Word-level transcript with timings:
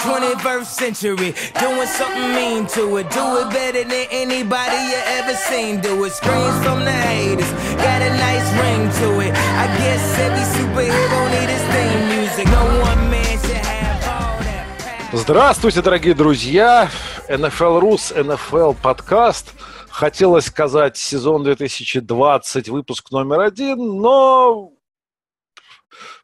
21st 0.00 0.64
century. 0.66 1.34
Doing 1.60 1.86
something 1.86 2.32
mean 2.34 2.66
to 2.68 2.96
it. 2.96 3.10
Do 3.10 3.24
it 3.40 3.50
better 3.52 3.84
than 3.84 4.06
anybody 4.10 4.78
you 4.90 5.00
ever 5.18 5.34
seen. 5.34 5.80
Do 5.80 6.04
it. 6.04 6.12
Screams 6.12 6.56
from 6.64 6.84
the 6.84 6.92
haters. 6.92 7.50
Got 7.76 8.00
a 8.00 8.10
nice 8.16 8.48
ring 8.62 8.82
to 9.00 9.08
it. 9.20 9.32
I 9.36 9.66
guess 9.78 10.02
every 10.18 10.46
superhero 10.56 11.20
need 11.34 11.50
his 11.52 11.64
theme 11.72 12.02
music. 12.16 12.46
No 12.48 12.64
one 12.80 13.10
man 13.10 13.38
should 13.44 13.64
have 13.64 14.00
all 14.08 14.38
that 14.40 15.10
Здравствуйте, 15.12 15.82
дорогие 15.82 16.14
друзья! 16.14 16.88
NFL 17.28 17.80
Rus, 17.80 18.12
NFL 18.16 18.76
подкаст. 18.82 19.52
Хотелось 19.88 20.46
сказать 20.46 20.96
сезон 20.96 21.44
2020, 21.44 22.68
выпуск 22.70 23.10
номер 23.10 23.40
один, 23.40 24.00
но 24.00 24.72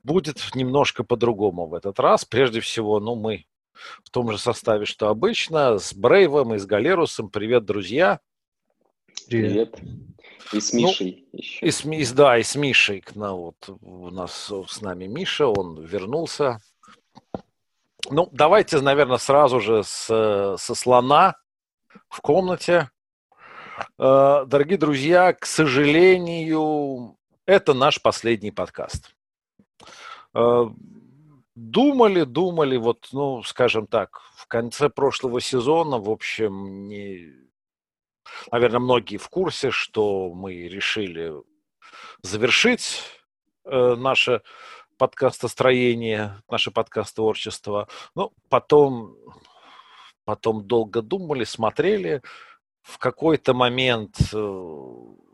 будет 0.03 0.39
немножко 0.55 1.05
по-другому 1.05 1.67
в 1.67 1.75
этот 1.75 1.99
раз. 2.01 2.25
Прежде 2.25 2.61
всего, 2.61 3.01
ну, 3.01 3.17
мы 3.17 3.45
в 4.05 4.11
том 4.11 4.31
же 4.31 4.39
составе, 4.39 4.85
что 4.85 5.09
обычно, 5.09 5.79
с 5.79 5.95
Брейвом 5.95 6.55
и 6.55 6.59
с 6.59 6.67
Галерусом. 6.67 7.29
Привет, 7.31 7.65
друзья! 7.65 8.21
Привет. 9.29 9.79
И 10.53 10.61
с 10.61 10.73
Мишей 10.73 11.27
ну, 11.33 11.39
еще. 11.39 11.67
И 11.67 11.71
с, 11.71 11.85
и, 11.85 12.15
да, 12.15 12.39
и 12.39 12.43
с 12.43 12.55
Мишей. 12.55 13.05
Ну, 13.15 13.37
вот 13.37 13.69
у 13.83 14.11
нас 14.11 14.53
с 14.69 14.81
нами 14.81 15.07
Миша, 15.07 15.47
он 15.49 15.83
вернулся. 15.85 16.61
Ну, 18.09 18.29
давайте, 18.33 18.81
наверное, 18.81 19.19
сразу 19.19 19.61
же 19.61 19.83
с, 19.83 20.07
со 20.59 20.75
слона 20.75 21.35
в 22.09 22.21
комнате. 22.21 22.91
Э, 23.99 24.45
дорогие 24.47 24.79
друзья, 24.79 25.33
к 25.33 25.45
сожалению, 25.45 27.17
это 27.47 27.75
наш 27.75 28.01
последний 28.01 28.53
подкаст. 28.53 29.15
Думали, 31.57 32.25
думали, 32.25 32.77
вот, 32.77 33.09
ну, 33.13 33.43
скажем 33.43 33.87
так, 33.87 34.21
в 34.35 34.47
конце 34.47 34.91
прошлого 34.91 35.41
сезона, 35.41 35.99
в 35.99 36.11
общем, 36.11 36.87
не... 36.87 37.33
наверное, 38.53 38.79
многие 38.79 39.17
в 39.17 39.31
курсе, 39.31 39.71
что 39.71 40.35
мы 40.35 40.69
решили 40.69 41.33
завершить 42.21 43.03
э, 43.65 43.95
наше 43.95 44.43
подкастостроение, 44.99 46.43
наше 46.51 46.71
подкаст-творчество. 46.71 47.89
Ну, 48.15 48.35
потом, 48.51 49.17
потом 50.27 50.67
долго 50.67 51.01
думали, 51.01 51.45
смотрели. 51.45 52.21
В 52.83 52.99
какой-то 52.99 53.55
момент 53.55 54.19
э, 54.31 54.67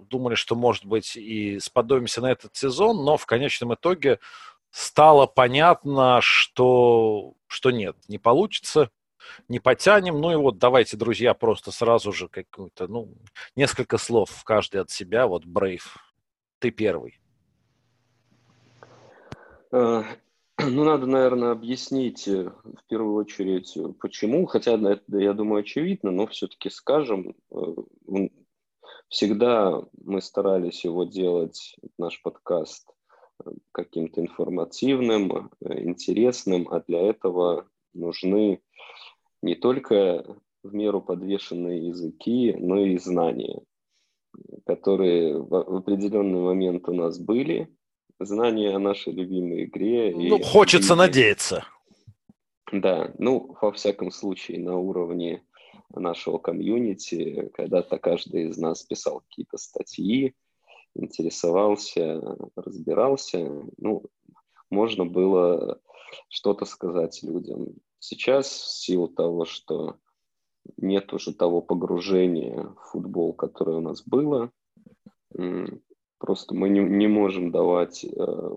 думали, 0.09 0.37
что, 0.37 0.55
может 0.55 0.85
быть, 0.85 1.17
и 1.17 1.59
сподобимся 1.59 2.21
на 2.21 2.31
этот 2.31 2.55
сезон, 2.55 3.05
но 3.05 3.17
в 3.17 3.27
конечном 3.27 3.75
итоге 3.75 4.21
стало 4.73 5.27
понятно, 5.27 6.19
что, 6.21 7.35
что 7.47 7.71
нет, 7.71 7.97
не 8.09 8.19
получится, 8.19 8.91
не 9.49 9.61
потянем. 9.61 10.21
Ну 10.21 10.33
и 10.33 10.37
вот 10.37 10.59
давайте, 10.59 10.97
друзья, 10.97 11.35
просто 11.35 11.71
сразу 11.71 12.13
же 12.13 12.29
какую-то, 12.29 12.89
ну, 12.89 13.15
несколько 13.55 13.99
слов 13.99 14.43
каждый 14.45 14.81
от 14.81 14.91
себя. 14.91 15.27
Вот, 15.29 15.45
Брейв, 15.45 15.97
ты 16.59 16.71
первый. 16.71 17.21
Э, 19.71 20.03
ну, 20.59 20.85
надо, 20.85 21.07
наверное, 21.07 21.53
объяснить 21.53 22.27
э, 22.27 22.45
в 22.45 22.85
первую 22.89 23.15
очередь, 23.17 23.77
почему, 24.01 24.47
хотя 24.47 24.75
это, 24.75 25.19
я 25.19 25.35
думаю, 25.35 25.61
очевидно, 25.61 26.11
но 26.11 26.27
все-таки 26.27 26.71
скажем, 26.71 27.35
э, 27.51 27.57
всегда 29.09 29.83
мы 30.03 30.23
старались 30.23 30.85
его 30.85 31.05
делать, 31.05 31.77
наш 31.99 32.21
подкаст, 32.23 32.89
каким-то 33.73 34.21
информативным, 34.21 35.51
э, 35.61 35.83
интересным, 35.83 36.69
а 36.71 36.81
для 36.81 37.01
этого 37.01 37.69
нужны 37.95 38.61
не 39.43 39.55
только 39.55 40.37
в 40.63 40.75
меру 40.75 41.01
подвешенные 41.01 41.89
языки, 41.89 42.55
но 42.59 42.79
и 42.79 42.97
знания, 42.99 43.63
которые 44.67 45.39
в 45.39 45.77
определенный 45.77 46.41
момент 46.41 46.89
у 46.89 46.93
нас 46.93 47.19
были, 47.19 47.69
знания 48.21 48.75
о 48.75 48.79
нашей 48.79 49.13
любимой 49.13 49.65
игре. 49.65 50.13
Ну, 50.15 50.39
и 50.39 50.43
хочется 50.43 50.95
любимой... 50.95 51.07
надеяться. 51.07 51.65
Да, 52.73 53.13
ну, 53.19 53.57
во 53.61 53.73
всяком 53.73 54.11
случае, 54.11 54.61
на 54.61 54.79
уровне 54.79 55.43
нашего 55.95 56.39
комьюнити, 56.39 57.51
когда-то 57.55 57.99
каждый 57.99 58.49
из 58.49 58.57
нас 58.57 58.83
писал 58.83 59.21
какие-то 59.21 59.59
статьи, 59.59 60.35
интересовался, 60.95 62.21
разбирался, 62.57 63.65
ну, 63.79 64.05
можно 64.71 65.05
было 65.05 65.81
что-то 66.29 66.65
сказать 66.65 67.23
людям. 67.23 67.75
Сейчас 67.99 68.49
в 68.49 68.73
силу 68.73 69.09
того, 69.09 69.45
что 69.45 69.97
нет 70.77 71.13
уже 71.13 71.35
того 71.35 71.61
погружения 71.61 72.65
в 72.65 72.91
футбол, 72.91 73.33
которое 73.33 73.79
у 73.79 73.81
нас 73.81 74.03
было, 74.07 74.51
просто 76.19 76.55
мы 76.55 76.69
не, 76.69 76.81
не 76.81 77.09
можем 77.09 77.51
давать 77.51 78.05
э, 78.05 78.57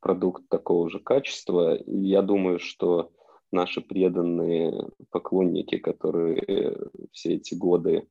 продукт 0.00 0.48
такого 0.48 0.90
же 0.90 0.98
качества. 0.98 1.78
Я 1.86 2.22
думаю, 2.22 2.58
что 2.58 3.10
наши 3.52 3.80
преданные 3.80 4.90
поклонники, 5.10 5.78
которые 5.78 6.76
все 7.12 7.34
эти 7.34 7.54
годы 7.54 8.08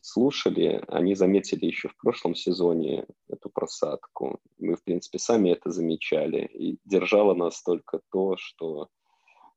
слушали, 0.00 0.82
они 0.88 1.14
заметили 1.14 1.66
еще 1.66 1.88
в 1.88 1.96
прошлом 1.96 2.34
сезоне 2.34 3.06
эту 3.28 3.50
просадку. 3.50 4.40
Мы, 4.58 4.76
в 4.76 4.82
принципе, 4.82 5.18
сами 5.18 5.50
это 5.50 5.70
замечали. 5.70 6.46
И 6.46 6.78
держало 6.84 7.34
нас 7.34 7.62
только 7.62 8.00
то, 8.10 8.36
что 8.38 8.88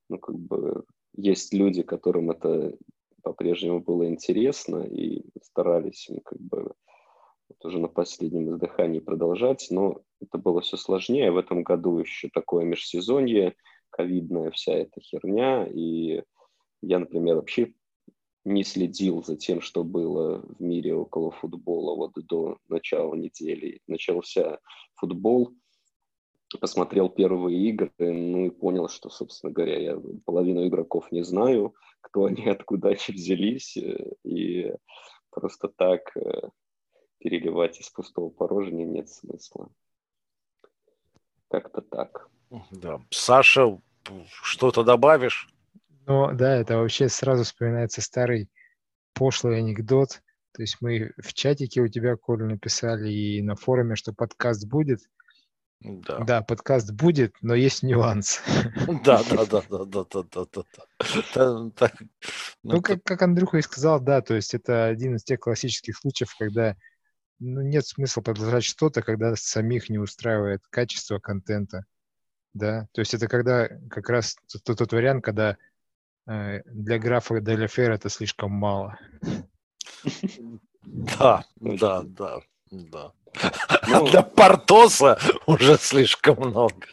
ну, 0.09 0.19
как 0.19 0.38
бы, 0.38 0.84
есть 1.16 1.53
люди, 1.53 1.81
которым 1.81 2.31
это 2.31 2.75
по-прежнему 3.23 3.79
было 3.79 4.07
интересно, 4.07 4.84
и 4.84 5.23
старались 5.41 6.07
ну, 6.09 6.22
как 6.22 6.40
бы, 6.40 6.73
вот 7.50 7.66
уже 7.66 7.79
на 7.79 7.88
последнем 7.88 8.50
издыхании 8.50 9.00
продолжать, 9.00 9.67
но 9.72 10.02
это 10.22 10.38
было 10.38 10.62
все 10.62 10.78
сложнее. 10.78 11.31
В 11.31 11.38
этом 11.38 11.63
году 11.63 11.97
еще 11.97 12.29
такое 12.29 12.66
межсезонье, 12.66 13.56
ковидная 13.90 14.52
вся 14.52 14.73
эта 14.73 15.00
херня, 15.02 15.66
и 15.66 16.22
я, 16.81 17.00
например, 17.00 17.38
вообще 17.38 17.73
не 18.46 18.64
следил 18.64 19.24
за 19.24 19.36
тем, 19.36 19.60
что 19.60 19.84
было 19.84 20.42
в 20.42 20.62
мире 20.62 20.96
около 20.96 21.32
футбола 21.32 21.96
вот 21.96 22.14
до 22.28 22.60
начала 22.70 23.16
недели. 23.16 23.82
Начался 23.88 24.60
футбол, 24.94 25.54
посмотрел 26.62 27.10
первые 27.10 27.70
игры, 27.70 27.92
ну 27.98 28.46
и 28.46 28.50
понял, 28.52 28.88
что, 28.88 29.10
собственно 29.10 29.52
говоря, 29.52 29.80
я 29.80 30.02
половину 30.26 30.68
игроков 30.68 31.12
не 31.12 31.24
знаю, 31.24 31.74
кто 32.02 32.26
они, 32.26 32.46
откуда 32.48 32.90
они 32.90 33.00
взялись, 33.10 33.76
э, 33.78 34.12
и 34.24 34.72
просто 35.32 35.68
так 35.68 36.16
э, 36.16 36.50
переливать 37.18 37.80
из 37.82 37.90
пустого 37.90 38.30
порожня 38.30 38.86
нет 38.86 39.10
смысла. 39.10 39.70
Как-то 41.50 41.82
так. 41.82 42.30
Да. 42.72 43.02
Саша, 43.10 43.80
что-то 44.44 44.84
добавишь? 44.84 45.50
Ну 46.08 46.34
да, 46.34 46.56
это 46.56 46.78
вообще 46.78 47.10
сразу 47.10 47.44
вспоминается 47.44 48.02
старый 48.02 48.50
пошлый 49.14 49.60
анекдот. 49.60 50.22
То 50.54 50.62
есть 50.62 50.78
мы 50.80 51.12
в 51.22 51.34
чатике 51.34 51.82
у 51.82 51.88
тебя, 51.88 52.16
Коля, 52.16 52.46
написали 52.46 53.12
и 53.12 53.42
на 53.42 53.56
форуме, 53.56 53.96
что 53.96 54.14
подкаст 54.14 54.68
будет. 54.68 55.02
Да. 55.82 56.20
да, 56.20 56.42
подкаст 56.42 56.92
будет, 56.92 57.36
но 57.42 57.54
есть 57.54 57.84
нюанс. 57.84 58.42
Да, 59.04 59.22
да, 59.30 59.46
да, 59.46 59.62
да, 59.70 59.86
да, 59.86 60.06
да, 60.12 60.24
да, 60.32 60.64
да. 61.36 61.70
да. 61.76 61.92
Ну, 62.64 62.82
как, 62.82 63.04
как 63.04 63.22
Андрюха 63.22 63.58
и 63.58 63.62
сказал, 63.62 64.00
да, 64.00 64.22
то 64.22 64.34
есть 64.35 64.53
это 64.53 64.85
один 64.85 65.16
из 65.16 65.24
тех 65.24 65.40
классических 65.40 65.97
случаев, 65.97 66.34
когда 66.40 66.76
ну, 67.40 67.62
нет 67.62 67.85
смысла 67.85 68.22
продолжать 68.22 68.64
что-то, 68.64 69.02
когда 69.02 69.35
самих 69.35 69.90
не 69.90 70.00
устраивает 70.00 70.62
качество 70.70 71.20
контента. 71.20 71.85
Да, 72.53 72.88
то 72.94 73.02
есть 73.02 73.14
это 73.14 73.28
когда 73.28 73.68
как 73.90 74.09
раз 74.09 74.38
тот, 74.64 74.78
тот 74.78 74.94
вариант, 74.94 75.24
когда 75.24 75.58
для 76.26 77.00
графа 77.00 77.40
Деляфер 77.40 77.92
это 77.92 78.10
слишком 78.10 78.52
мало. 78.52 78.98
Да, 80.84 81.46
да, 81.56 82.04
да, 82.04 82.42
да. 82.72 83.14
Ну, 83.88 84.08
для 84.08 84.24
Портоса 84.24 85.20
уже 85.46 85.78
слишком 85.78 86.38
много. 86.38 86.88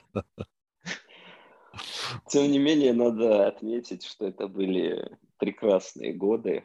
Тем 2.29 2.51
не 2.51 2.59
менее, 2.59 2.93
надо 2.93 3.47
отметить, 3.47 4.05
что 4.05 4.27
это 4.27 4.49
были 4.49 5.17
прекрасные 5.39 6.13
годы. 6.13 6.65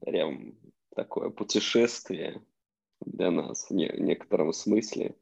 Прям 0.00 0.54
такое 0.96 1.30
путешествие 1.30 2.42
для 3.04 3.30
нас 3.30 3.70
в 3.70 3.74
некотором 3.74 4.52
смысле. 4.52 5.14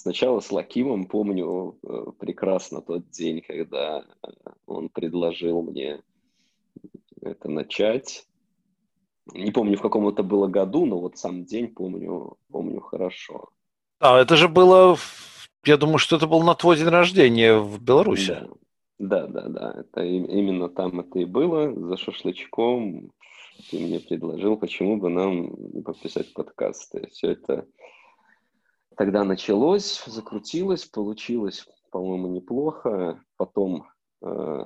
Сначала 0.00 0.40
с 0.40 0.50
Лакимом 0.50 1.04
помню 1.04 1.76
э, 1.82 2.06
прекрасно 2.18 2.80
тот 2.80 3.10
день, 3.10 3.42
когда 3.46 3.98
э, 3.98 4.28
он 4.64 4.88
предложил 4.88 5.60
мне 5.60 6.00
это 7.20 7.50
начать. 7.50 8.26
Не 9.34 9.50
помню, 9.50 9.76
в 9.76 9.82
каком 9.82 10.08
это 10.08 10.22
было 10.22 10.46
году, 10.46 10.86
но 10.86 10.98
вот 10.98 11.18
сам 11.18 11.44
день 11.44 11.68
помню, 11.68 12.38
помню 12.50 12.80
хорошо. 12.80 13.50
А, 13.98 14.18
это 14.18 14.36
же 14.36 14.48
было, 14.48 14.96
я 15.66 15.76
думаю, 15.76 15.98
что 15.98 16.16
это 16.16 16.26
был 16.26 16.42
на 16.44 16.54
твой 16.54 16.78
день 16.78 16.88
рождения 16.88 17.58
в 17.58 17.78
Беларуси. 17.78 18.38
Да, 18.98 19.26
Да, 19.26 19.26
да, 19.26 19.48
да. 19.48 19.74
Это 19.80 20.02
именно 20.02 20.70
там 20.70 21.00
это 21.00 21.18
и 21.18 21.26
было, 21.26 21.74
за 21.74 21.98
шашлычком. 21.98 23.12
Ты 23.70 23.78
мне 23.78 24.00
предложил, 24.00 24.56
почему 24.56 24.96
бы 24.96 25.10
нам 25.10 25.52
не 25.74 25.82
подписать 25.82 26.32
подкасты. 26.32 27.06
Все 27.12 27.32
это 27.32 27.66
тогда 29.00 29.24
началось, 29.24 30.04
закрутилось, 30.04 30.84
получилось, 30.84 31.66
по-моему, 31.90 32.28
неплохо. 32.28 33.18
Потом 33.38 33.86
э, 34.22 34.64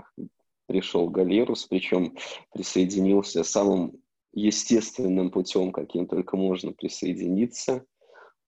пришел 0.66 1.08
Галерус, 1.08 1.66
причем 1.66 2.16
присоединился 2.52 3.44
самым 3.44 3.92
естественным 4.32 5.30
путем, 5.30 5.70
каким 5.70 6.08
только 6.08 6.36
можно 6.36 6.72
присоединиться. 6.72 7.84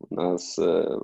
У 0.01 0.13
нас 0.13 0.59
э, 0.59 0.99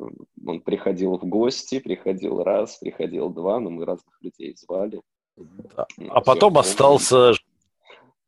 он 0.44 0.61
приходил 0.62 1.17
в 1.17 1.26
гости, 1.26 1.79
приходил 1.79 2.43
раз, 2.43 2.79
приходил 2.79 3.29
два, 3.29 3.61
но 3.61 3.70
мы 3.70 3.84
разных 3.84 4.20
людей 4.20 4.52
звали. 4.56 5.00
Да. 5.37 5.87
А 6.08 6.20
потом 6.23 6.58
остался 6.58 7.34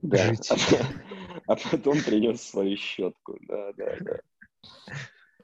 да. 0.02 0.28
жить. 0.28 0.52
А, 0.52 0.56
а 1.52 1.56
потом 1.56 1.98
принес 2.00 2.42
свою 2.42 2.76
щетку. 2.76 3.40
Да, 3.40 3.72
да, 3.72 3.96
да. 4.00 4.20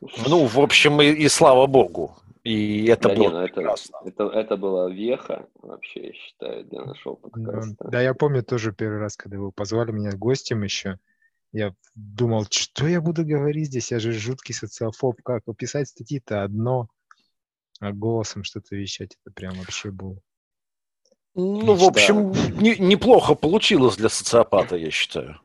Ну, 0.00 0.46
в 0.46 0.58
общем, 0.58 1.00
и, 1.02 1.06
и 1.06 1.28
слава 1.28 1.66
богу. 1.66 2.16
И 2.42 2.86
это 2.86 3.08
да, 3.10 3.14
было 3.14 3.28
не, 3.28 3.28
ну, 3.28 3.44
прекрасно. 3.44 3.96
Это, 4.04 4.24
это, 4.24 4.38
это 4.38 4.56
была 4.56 4.90
веха, 4.90 5.46
вообще, 5.60 6.06
я 6.06 6.12
считаю, 6.14 6.64
для 6.64 6.84
нашего 6.84 7.16
подкаста. 7.16 7.76
Да, 7.80 7.90
да, 7.90 8.00
я 8.00 8.14
помню 8.14 8.42
тоже 8.42 8.72
первый 8.72 8.98
раз, 8.98 9.16
когда 9.16 9.38
вы 9.38 9.52
позвали 9.52 9.92
меня 9.92 10.12
гостем 10.12 10.62
еще. 10.62 10.98
Я 11.52 11.74
думал, 11.94 12.46
что 12.48 12.86
я 12.86 13.00
буду 13.00 13.26
говорить 13.26 13.66
здесь? 13.66 13.90
Я 13.90 13.98
же 13.98 14.12
жуткий 14.12 14.54
социофоб. 14.54 15.20
Как 15.22 15.42
писать 15.58 15.88
статьи-то 15.88 16.44
одно, 16.44 16.88
а 17.80 17.92
голосом 17.92 18.44
что-то 18.44 18.76
вещать, 18.76 19.16
это 19.22 19.34
прям 19.34 19.54
вообще 19.54 19.90
был... 19.90 20.22
Ну, 21.34 21.74
в 21.74 21.84
общем, 21.84 22.32
не, 22.60 22.76
неплохо 22.78 23.34
получилось 23.34 23.96
для 23.96 24.08
социопата, 24.08 24.76
я 24.76 24.90
считаю. 24.90 25.40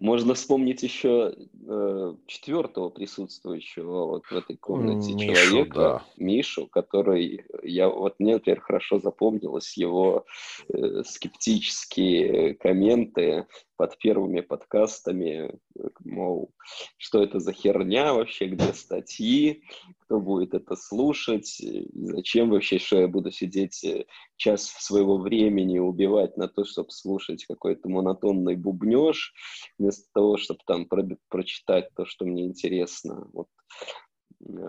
Можно 0.00 0.34
вспомнить 0.34 0.82
еще 0.82 1.34
э, 1.66 2.14
четвертого 2.26 2.88
присутствующего 2.88 4.06
вот 4.06 4.26
в 4.26 4.32
этой 4.32 4.56
комнате 4.56 5.14
Мишу, 5.14 5.34
человека, 5.34 5.74
да. 5.74 6.02
Мишу, 6.16 6.66
который 6.66 7.44
я 7.62 7.88
вот 7.88 8.18
мне, 8.18 8.34
например, 8.34 8.60
хорошо 8.60 8.98
запомнилось 8.98 9.76
его 9.76 10.24
э, 10.68 11.02
скептические 11.04 12.54
комменты 12.54 13.46
под 13.82 13.98
первыми 13.98 14.42
подкастами, 14.42 15.58
мол, 16.04 16.52
что 16.98 17.20
это 17.20 17.40
за 17.40 17.52
херня 17.52 18.14
вообще, 18.14 18.46
где 18.46 18.72
статьи, 18.74 19.64
кто 19.98 20.20
будет 20.20 20.54
это 20.54 20.76
слушать, 20.76 21.60
зачем 21.92 22.50
вообще, 22.50 22.78
что 22.78 23.00
я 23.00 23.08
буду 23.08 23.32
сидеть 23.32 23.82
э, 23.82 24.04
час 24.36 24.66
своего 24.66 25.18
времени 25.18 25.80
убивать 25.80 26.36
на 26.36 26.46
то, 26.46 26.64
чтобы 26.64 26.90
слушать 26.92 27.44
какой-то 27.44 27.88
монотонный 27.88 28.54
бубнеж, 28.54 29.34
вместо 29.80 30.04
того, 30.14 30.36
чтобы 30.36 30.60
там 30.64 30.86
про 30.86 31.04
прочитать 31.28 31.88
то, 31.96 32.04
что 32.04 32.24
мне 32.24 32.46
интересно. 32.46 33.28
Вот 33.32 33.48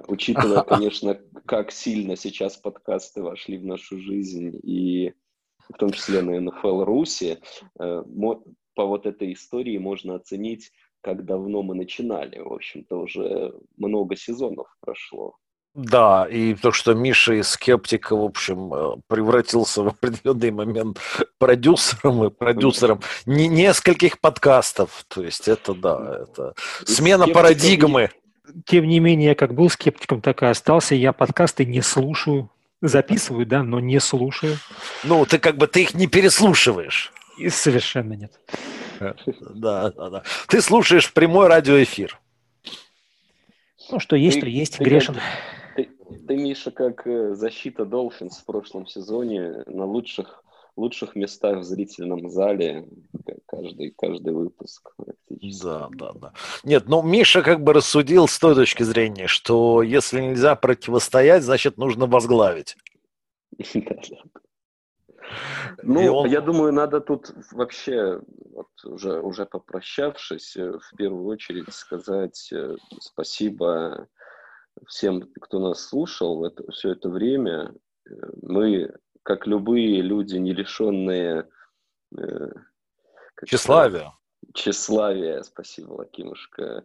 Учитывая, 0.07 0.63
конечно, 0.63 1.21
как 1.45 1.71
сильно 1.71 2.15
сейчас 2.15 2.57
подкасты 2.57 3.21
вошли 3.21 3.59
в 3.59 3.65
нашу 3.65 3.99
жизнь, 3.99 4.59
и 4.63 5.13
в 5.69 5.77
том 5.77 5.91
числе 5.91 6.23
на 6.23 6.39
НФЛ 6.39 6.83
Руси, 6.83 7.37
э, 7.79 8.03
по 8.73 8.85
вот 8.85 9.05
этой 9.05 9.33
истории 9.33 9.77
можно 9.77 10.15
оценить, 10.15 10.71
как 11.01 11.25
давно 11.25 11.61
мы 11.63 11.75
начинали. 11.75 12.39
В 12.39 12.53
общем-то, 12.53 13.01
уже 13.01 13.53
много 13.77 14.15
сезонов 14.15 14.67
прошло. 14.79 15.35
Да, 15.75 16.27
и 16.29 16.53
то, 16.53 16.71
что 16.71 16.93
Миша 16.93 17.33
из 17.33 17.49
скептика, 17.49 18.15
в 18.15 18.23
общем, 18.23 18.73
э, 18.73 18.95
превратился 19.07 19.81
в 19.81 19.87
определенный 19.99 20.51
момент 20.51 20.99
продюсером 21.39 22.23
и 22.25 22.29
продюсером 22.29 23.01
не, 23.25 23.47
нескольких 23.47 24.19
подкастов. 24.19 25.03
То 25.07 25.23
есть 25.23 25.47
это, 25.47 25.73
да, 25.73 26.19
это 26.23 26.53
смена 26.85 27.27
парадигмы. 27.27 28.11
Тем 28.65 28.87
не 28.87 28.99
менее, 28.99 29.29
я 29.29 29.35
как 29.35 29.55
был 29.55 29.69
скептиком, 29.69 30.21
так 30.21 30.43
и 30.43 30.45
остался. 30.45 30.93
Я 30.93 31.11
подкасты 31.11 31.65
не 31.65 31.81
слушаю. 31.81 32.49
Записываю, 32.81 33.45
да, 33.45 33.63
но 33.63 33.79
не 33.79 33.99
слушаю. 33.99 34.57
Ну, 35.05 35.25
ты 35.25 35.39
как 35.39 35.57
бы 35.57 35.67
ты 35.67 35.83
их 35.83 35.93
не 35.93 36.05
переслушиваешь. 36.05 37.13
И 37.37 37.49
совершенно 37.49 38.13
нет. 38.13 38.39
Да, 39.55 39.91
да, 39.91 40.09
да. 40.09 40.23
Ты 40.47 40.61
слушаешь 40.61 41.11
прямой 41.13 41.47
радиоэфир. 41.47 42.19
Ну, 43.91 43.99
что 43.99 44.15
есть, 44.15 44.37
ты, 44.37 44.41
то 44.41 44.47
есть, 44.47 44.77
ты, 44.77 44.83
грешен. 44.83 45.17
Ты, 45.75 45.89
ты, 46.25 46.37
Миша, 46.37 46.71
как 46.71 47.05
э, 47.05 47.35
защита 47.35 47.85
Долфинс 47.85 48.37
в 48.37 48.45
прошлом 48.45 48.87
сезоне 48.87 49.63
на 49.65 49.85
лучших, 49.85 50.43
лучших 50.77 51.15
местах 51.15 51.59
в 51.59 51.63
зрительном 51.63 52.29
зале 52.29 52.87
каждый, 53.45 53.91
каждый 53.91 54.33
выпуск. 54.33 54.93
Да, 55.29 55.89
да, 55.91 56.13
да. 56.13 56.33
Нет, 56.63 56.85
ну, 56.87 57.01
Миша 57.01 57.41
как 57.41 57.61
бы 57.61 57.73
рассудил 57.73 58.27
с 58.27 58.39
той 58.39 58.55
точки 58.55 58.83
зрения, 58.83 59.27
что 59.27 59.81
если 59.81 60.21
нельзя 60.21 60.55
противостоять, 60.55 61.43
значит, 61.43 61.77
нужно 61.77 62.05
возглавить. 62.05 62.77
Ну, 65.81 66.15
он... 66.15 66.29
я 66.29 66.41
думаю, 66.41 66.73
надо 66.73 67.01
тут 67.01 67.31
вообще, 67.51 68.21
вот 68.51 68.67
уже, 68.85 69.21
уже 69.21 69.45
попрощавшись, 69.45 70.55
э, 70.55 70.71
в 70.77 70.95
первую 70.97 71.25
очередь 71.25 71.73
сказать 71.73 72.51
э, 72.51 72.75
спасибо 72.99 74.07
всем, 74.87 75.29
кто 75.41 75.59
нас 75.59 75.87
слушал 75.87 76.45
это, 76.45 76.69
все 76.71 76.91
это 76.91 77.09
время. 77.09 77.73
Э, 78.09 78.13
мы, 78.41 78.93
как 79.23 79.47
любые 79.47 80.01
люди, 80.01 80.37
не 80.37 80.53
лишенные... 80.53 81.47
Тщеславия. 83.45 84.13
Тщеславия, 84.53 85.41
спасибо, 85.43 85.93
Лакимушка 85.93 86.83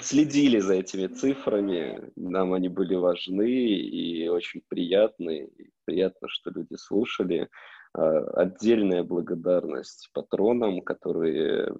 следили 0.00 0.58
за 0.58 0.74
этими 0.74 1.06
цифрами, 1.06 2.10
нам 2.16 2.52
они 2.52 2.68
были 2.68 2.94
важны 2.94 3.50
и 3.50 4.28
очень 4.28 4.62
приятны. 4.68 5.50
И 5.56 5.70
приятно, 5.86 6.28
что 6.28 6.50
люди 6.50 6.74
слушали. 6.74 7.48
А, 7.94 8.18
отдельная 8.42 9.02
благодарность 9.02 10.10
патронам, 10.12 10.82
которые 10.82 11.74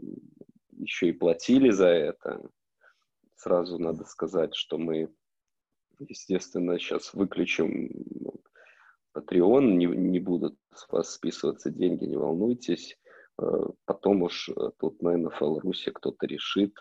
еще 0.78 1.08
и 1.08 1.12
платили 1.12 1.70
за 1.70 1.88
это. 1.88 2.40
Сразу 3.34 3.78
надо 3.78 4.04
сказать, 4.04 4.54
что 4.54 4.78
мы, 4.78 5.12
естественно, 5.98 6.78
сейчас 6.78 7.12
выключим 7.12 7.90
Patreon, 9.14 9.72
не, 9.72 9.86
не 9.86 10.20
будут 10.20 10.56
с 10.74 10.90
вас 10.90 11.12
списываться 11.12 11.70
деньги, 11.70 12.04
не 12.04 12.16
волнуйтесь. 12.16 12.96
А, 13.38 13.68
потом 13.84 14.22
уж 14.22 14.48
тут 14.78 15.02
на 15.02 15.16
NFL 15.16 15.60
Руси 15.60 15.90
кто-то 15.90 16.26
решит, 16.26 16.74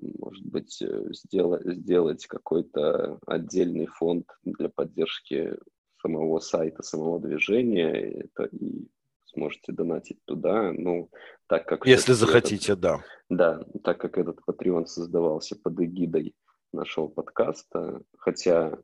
может 0.00 0.44
быть, 0.44 0.82
сделать, 1.10 1.62
сделать 1.64 2.26
какой-то 2.26 3.18
отдельный 3.26 3.86
фонд 3.86 4.26
для 4.44 4.68
поддержки 4.68 5.56
самого 6.00 6.40
сайта, 6.40 6.82
самого 6.82 7.20
движения, 7.20 7.92
это 7.92 8.44
и 8.44 8.88
сможете 9.26 9.72
донатить 9.72 10.18
туда, 10.24 10.72
ну, 10.72 11.10
так 11.46 11.66
как... 11.66 11.86
Если 11.86 12.12
захотите, 12.12 12.72
этот, 12.72 12.80
да. 12.80 13.04
Да, 13.28 13.64
так 13.84 13.98
как 13.98 14.18
этот 14.18 14.40
Patreon 14.46 14.86
создавался 14.86 15.56
под 15.56 15.80
эгидой 15.80 16.34
нашего 16.72 17.08
подкаста, 17.08 18.02
хотя 18.18 18.78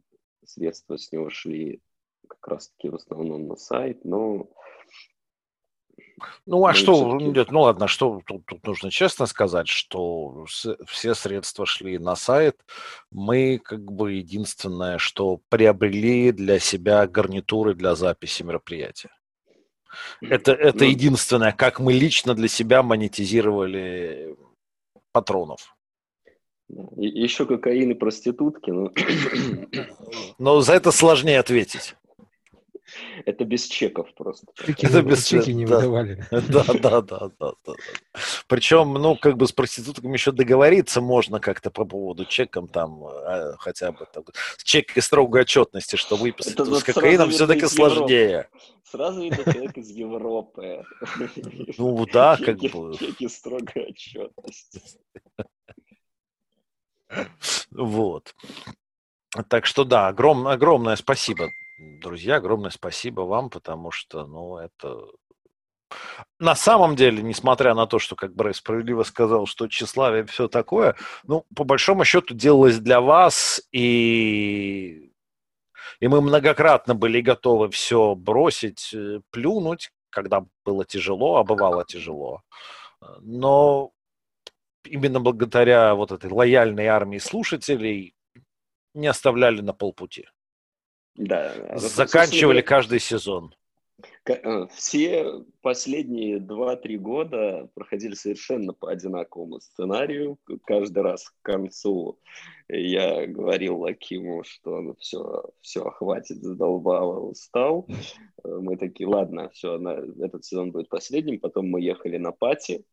средства 0.45 0.97
с 0.97 1.11
него 1.13 1.31
шли 1.31 1.81
как 2.29 2.47
раз-таки 2.47 2.89
в 2.89 2.95
основном 2.95 3.49
на 3.49 3.57
сайт, 3.57 4.05
но 4.05 4.49
ну, 6.47 6.65
а 6.65 6.73
что, 6.73 7.19
нет, 7.21 7.51
ну 7.51 7.63
ладно, 7.63 7.89
что 7.89 8.23
тут, 8.27 8.47
тут 8.47 8.67
нужно 8.67 8.91
честно 8.91 9.27
сказать, 9.27 9.69
что 9.69 10.47
все 10.87 11.15
средства 11.15 11.67
шли 11.67 11.99
на 11.99 12.17
сайт. 12.17 12.65
Мы 13.11 13.59
как 13.59 13.85
бы 13.93 14.15
единственное, 14.15 14.99
что 14.99 15.41
приобрели 15.49 16.33
для 16.33 16.59
себя 16.59 17.07
гарнитуры 17.07 17.75
для 17.75 17.95
записи 17.95 18.43
мероприятия. 18.43 19.11
Это, 20.21 20.53
это 20.53 20.85
ну, 20.85 20.91
единственное, 20.91 21.53
как 21.53 21.81
мы 21.81 21.93
лично 21.93 22.35
для 22.35 22.49
себя 22.49 22.83
монетизировали 22.83 24.37
патронов. 25.13 25.77
Еще 26.97 27.47
кокаин 27.47 27.93
и 27.93 27.95
проститутки, 27.95 28.71
но... 28.71 28.93
Но 30.39 30.61
за 30.61 30.75
это 30.75 30.91
сложнее 30.91 31.39
ответить. 31.39 31.95
Это 33.25 33.45
без 33.45 33.67
чеков 33.67 34.09
просто. 34.15 34.47
Чеки, 34.67 34.87
это 34.87 35.03
без 35.03 35.27
чеки 35.27 35.53
не 35.53 35.67
да. 35.67 35.77
выдавали. 35.77 36.25
Да, 36.31 36.65
да, 36.81 37.01
да, 37.01 37.31
да, 37.39 37.53
да. 37.67 37.73
Причем, 38.49 38.95
ну, 38.95 39.17
как 39.17 39.37
бы 39.37 39.47
с 39.47 39.53
проститутками 39.53 40.13
еще 40.13 40.33
договориться 40.33 41.01
можно 41.01 41.41
как-то 41.41 41.71
по 41.71 41.85
поводу 41.85 42.25
чеком 42.25 42.69
там, 42.69 43.05
а, 43.05 43.57
хотя 43.59 43.93
бы 43.93 44.07
там, 44.13 44.25
чек 44.63 44.97
и 44.97 45.01
строгой 45.01 45.43
отчетности, 45.43 45.97
что 45.97 46.17
выписать. 46.17 46.55
Это 46.55 46.65
с 46.65 46.85
кокаином 46.85 47.31
все-таки 47.31 47.67
сложнее. 47.67 48.49
Сразу 48.85 49.23
видно 49.23 49.53
человек 49.53 49.77
из 49.77 49.91
Европы. 49.91 50.85
Ну 51.79 52.07
да, 52.07 52.37
как 52.37 52.59
бы. 52.59 52.97
Чеки 52.97 53.29
строгой 53.29 53.89
отчетности. 53.91 54.81
Вот. 57.71 58.35
Так 59.49 59.67
что 59.67 59.85
да, 59.85 60.09
огром, 60.09 60.47
огромное 60.47 60.97
спасибо 60.97 61.49
друзья, 61.79 62.37
огромное 62.37 62.71
спасибо 62.71 63.23
вам, 63.23 63.51
потому 63.51 63.91
что, 63.91 64.27
ну, 64.27 64.59
это 64.59 64.99
на 66.39 66.55
самом 66.55 66.97
деле, 66.97 67.23
несмотря 67.23 67.75
на 67.75 67.87
то, 67.87 67.99
что, 67.99 68.17
как 68.17 68.35
Брэй 68.35 68.55
справедливо 68.55 69.03
сказал, 69.05 69.47
что 69.47 69.69
тщеславие 69.69 70.25
все 70.25 70.49
такое, 70.49 70.97
ну, 71.25 71.47
по 71.55 71.65
большому 71.65 72.05
счету 72.05 72.35
делалось 72.35 72.79
для 72.79 73.01
вас, 73.01 73.63
и, 73.73 75.13
и 76.01 76.09
мы 76.09 76.21
многократно 76.21 76.95
были 76.95 77.21
готовы 77.21 77.71
все 77.71 78.15
бросить, 78.15 78.93
э, 78.95 79.21
плюнуть, 79.31 79.93
когда 80.11 80.45
было 80.65 80.85
тяжело, 80.85 81.37
а 81.37 81.45
бывало 81.45 81.85
тяжело. 81.85 82.43
Но 83.21 83.93
именно 84.85 85.21
благодаря 85.21 85.95
вот 85.95 86.13
этой 86.13 86.31
лояльной 86.31 86.87
армии 86.87 87.19
слушателей 87.19 88.15
не 88.95 89.07
оставляли 89.07 89.61
на 89.61 89.73
полпути. 89.73 90.27
Да. 91.17 91.77
Заканчивали 91.77 92.61
каждый 92.61 93.01
сезон. 93.01 93.55
Э, 94.29 94.67
все 94.75 95.45
последние 95.63 96.39
2-3 96.39 96.97
года 96.97 97.71
проходили 97.75 98.15
совершенно 98.15 98.73
по 98.73 98.91
одинаковому 98.91 99.61
сценарию. 99.61 100.39
Каждый 100.65 101.03
раз 101.03 101.31
к 101.31 101.43
концу 101.43 102.19
я 102.69 103.27
говорил 103.27 103.79
Лакиму, 103.81 104.43
что 104.45 104.73
он 104.73 104.97
все, 104.97 105.45
все, 105.61 105.89
хватит, 105.91 106.43
задолбало, 106.43 107.21
устал. 107.21 107.87
Э, 108.45 108.59
мы 108.61 108.77
такие, 108.77 109.09
ладно, 109.09 109.49
все, 109.51 109.77
этот 110.21 110.45
сезон 110.45 110.73
будет 110.73 110.89
последним. 110.89 111.39
Потом 111.39 111.69
мы 111.69 111.81
ехали 111.81 112.17
на 112.17 112.33
пати, 112.33 112.85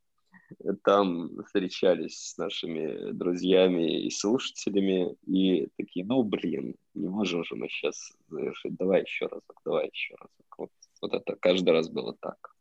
там 0.83 1.43
встречались 1.45 2.31
с 2.31 2.37
нашими 2.37 3.11
друзьями 3.11 4.05
и 4.05 4.09
слушателями, 4.09 5.15
и 5.25 5.67
такие, 5.77 6.05
ну, 6.05 6.23
блин, 6.23 6.75
не 6.93 7.07
можем 7.07 7.43
же 7.43 7.55
мы 7.55 7.69
сейчас 7.69 8.11
завершить, 8.29 8.75
давай 8.75 9.03
еще 9.03 9.25
разок, 9.27 9.61
давай 9.65 9.89
еще 9.91 10.15
разок. 10.15 10.55
Вот, 10.57 10.71
вот 11.01 11.13
это 11.13 11.35
каждый 11.35 11.69
раз 11.71 11.89
было 11.89 12.15
так. 12.19 12.55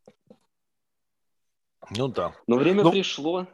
Ну 1.90 2.08
да. 2.08 2.34
Но 2.46 2.56
время 2.56 2.84
ну, 2.84 2.90
пришло. 2.90 3.46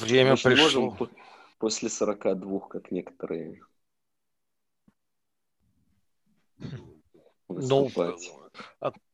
Время 0.00 0.32
мы 0.32 0.36
пришло. 0.36 0.50
Не 0.50 0.86
можем 0.86 1.08
после 1.58 1.88
42, 1.88 2.60
как 2.68 2.90
некоторые. 2.90 3.60
Ну, 7.48 7.90
а, 7.96 8.16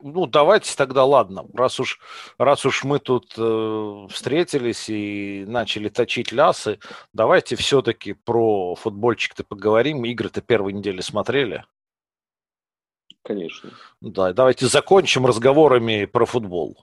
ну, 0.01 0.25
давайте 0.25 0.75
тогда, 0.75 1.05
ладно, 1.05 1.45
раз 1.53 1.79
уж, 1.79 1.99
раз 2.37 2.65
уж 2.65 2.83
мы 2.83 2.99
тут 2.99 3.33
э, 3.37 4.07
встретились 4.09 4.89
и 4.89 5.45
начали 5.47 5.89
точить 5.89 6.31
лясы, 6.31 6.79
давайте 7.13 7.55
все-таки 7.55 8.13
про 8.13 8.75
футбольчик-то 8.75 9.43
поговорим. 9.43 10.05
Игры-то 10.05 10.41
первой 10.41 10.73
недели 10.73 11.01
смотрели? 11.01 11.65
Конечно. 13.23 13.71
Да, 14.01 14.33
давайте 14.33 14.67
закончим 14.67 15.25
разговорами 15.25 16.05
про 16.05 16.25
футбол. 16.25 16.77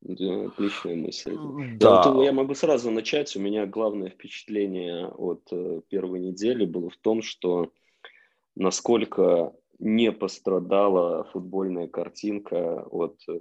Да, 0.00 0.46
отличная 0.46 0.94
мысль. 0.94 1.36
Да. 1.78 2.02
Я, 2.04 2.12
вот, 2.12 2.24
я 2.24 2.32
могу 2.32 2.54
сразу 2.54 2.90
начать. 2.92 3.34
У 3.34 3.40
меня 3.40 3.66
главное 3.66 4.10
впечатление 4.10 5.08
от 5.08 5.42
э, 5.50 5.80
первой 5.88 6.20
недели 6.20 6.64
было 6.64 6.90
в 6.90 6.96
том, 6.96 7.22
что 7.22 7.72
насколько 8.54 9.52
не 9.78 10.12
пострадала 10.12 11.24
футбольная 11.24 11.88
картинка 11.88 12.82
от 12.90 13.20
э, 13.28 13.34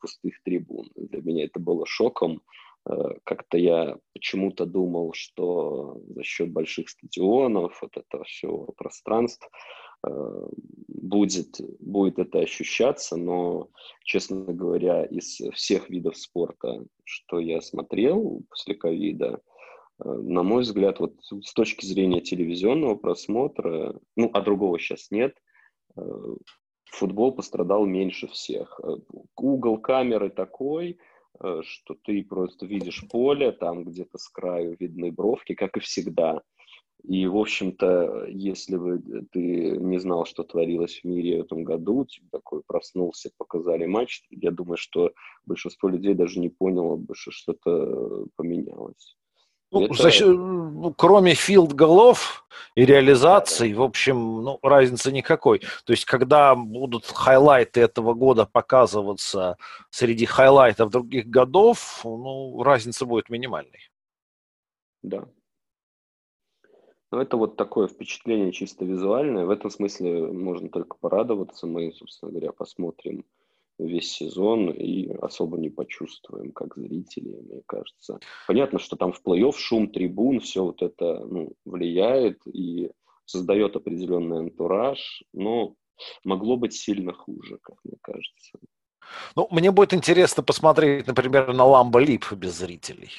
пустых 0.00 0.42
трибун. 0.42 0.90
Для 0.94 1.20
меня 1.20 1.44
это 1.44 1.58
было 1.58 1.86
шоком. 1.86 2.42
Э, 2.88 3.14
как-то 3.24 3.58
я 3.58 3.98
почему-то 4.12 4.66
думал, 4.66 5.12
что 5.14 6.00
за 6.08 6.22
счет 6.22 6.52
больших 6.52 6.88
стадионов, 6.88 7.78
вот 7.82 7.96
этого 7.96 8.24
всего 8.24 8.72
пространств, 8.76 9.48
э, 10.06 10.46
будет, 10.88 11.60
будет 11.80 12.18
это 12.18 12.38
ощущаться, 12.38 13.16
но, 13.16 13.68
честно 14.04 14.52
говоря, 14.52 15.04
из 15.04 15.40
всех 15.54 15.90
видов 15.90 16.16
спорта, 16.16 16.84
что 17.04 17.40
я 17.40 17.60
смотрел 17.60 18.42
после 18.48 18.74
ковида, 18.76 19.40
э, 20.04 20.08
на 20.08 20.44
мой 20.44 20.62
взгляд, 20.62 21.00
вот 21.00 21.14
с 21.20 21.52
точки 21.52 21.84
зрения 21.84 22.20
телевизионного 22.20 22.94
просмотра, 22.94 23.98
ну, 24.16 24.30
а 24.32 24.40
другого 24.40 24.78
сейчас 24.78 25.10
нет– 25.10 25.34
футбол 26.90 27.32
пострадал 27.32 27.86
меньше 27.86 28.26
всех. 28.28 28.80
Э, 28.82 28.96
угол 29.36 29.78
камеры 29.78 30.30
такой, 30.30 30.98
э, 31.42 31.60
что 31.62 31.94
ты 32.04 32.22
просто 32.22 32.66
видишь 32.66 33.04
поле, 33.10 33.52
там 33.52 33.84
где-то 33.84 34.18
с 34.18 34.28
краю 34.28 34.76
видны 34.78 35.10
бровки, 35.12 35.54
как 35.54 35.76
и 35.76 35.80
всегда. 35.80 36.42
И, 37.02 37.26
в 37.26 37.36
общем-то, 37.38 38.26
если 38.28 38.76
бы 38.76 38.98
ты 39.32 39.70
не 39.78 39.98
знал, 39.98 40.26
что 40.26 40.44
творилось 40.44 41.00
в 41.00 41.04
мире 41.04 41.38
в 41.38 41.46
этом 41.46 41.64
году, 41.64 42.04
типа 42.04 42.26
такой 42.30 42.62
проснулся, 42.66 43.30
показали 43.38 43.86
матч, 43.86 44.22
я 44.28 44.50
думаю, 44.50 44.76
что 44.76 45.12
большинство 45.46 45.88
людей 45.88 46.12
даже 46.12 46.40
не 46.40 46.50
поняло 46.50 46.96
бы, 46.96 47.14
что 47.14 47.30
что-то 47.30 48.26
поменялось. 48.36 49.16
Ну, 49.70 49.84
это... 49.84 50.10
за, 50.10 50.26
ну, 50.26 50.92
кроме 50.94 51.34
филд-голов 51.34 52.44
и 52.74 52.84
реализаций, 52.84 53.72
в 53.72 53.82
общем, 53.82 54.42
ну, 54.42 54.58
разницы 54.62 55.12
никакой. 55.12 55.60
То 55.84 55.92
есть, 55.92 56.04
когда 56.04 56.54
будут 56.54 57.06
хайлайты 57.06 57.80
этого 57.80 58.14
года 58.14 58.46
показываться 58.46 59.56
среди 59.90 60.26
хайлайтов 60.26 60.90
других 60.90 61.26
годов, 61.26 62.00
ну, 62.04 62.62
разница 62.62 63.06
будет 63.06 63.28
минимальной. 63.28 63.90
Да. 65.02 65.28
Ну, 67.12 67.18
это 67.18 67.36
вот 67.36 67.56
такое 67.56 67.88
впечатление 67.88 68.52
чисто 68.52 68.84
визуальное. 68.84 69.44
В 69.44 69.50
этом 69.50 69.70
смысле 69.70 70.28
можно 70.32 70.68
только 70.68 70.96
порадоваться. 70.96 71.66
Мы, 71.66 71.92
собственно 71.92 72.30
говоря, 72.30 72.52
посмотрим 72.52 73.24
весь 73.86 74.12
сезон 74.12 74.70
и 74.70 75.10
особо 75.20 75.58
не 75.58 75.70
почувствуем, 75.70 76.52
как 76.52 76.76
зрители, 76.76 77.40
мне 77.40 77.62
кажется. 77.66 78.20
Понятно, 78.46 78.78
что 78.78 78.96
там 78.96 79.12
в 79.12 79.22
плей-офф 79.24 79.54
шум 79.56 79.90
трибун, 79.90 80.40
все 80.40 80.64
вот 80.64 80.82
это 80.82 81.24
ну, 81.26 81.52
влияет 81.64 82.40
и 82.46 82.90
создает 83.24 83.76
определенный 83.76 84.38
антураж, 84.38 85.22
но 85.32 85.74
могло 86.24 86.56
быть 86.56 86.74
сильно 86.74 87.12
хуже, 87.12 87.58
как 87.62 87.76
мне 87.84 87.96
кажется. 88.00 88.58
Ну, 89.36 89.48
мне 89.50 89.70
будет 89.70 89.94
интересно 89.94 90.42
посмотреть, 90.42 91.06
например, 91.06 91.52
на 91.52 91.64
Ламбо 91.64 92.00
Лип 92.00 92.32
без 92.32 92.58
зрителей. 92.58 93.10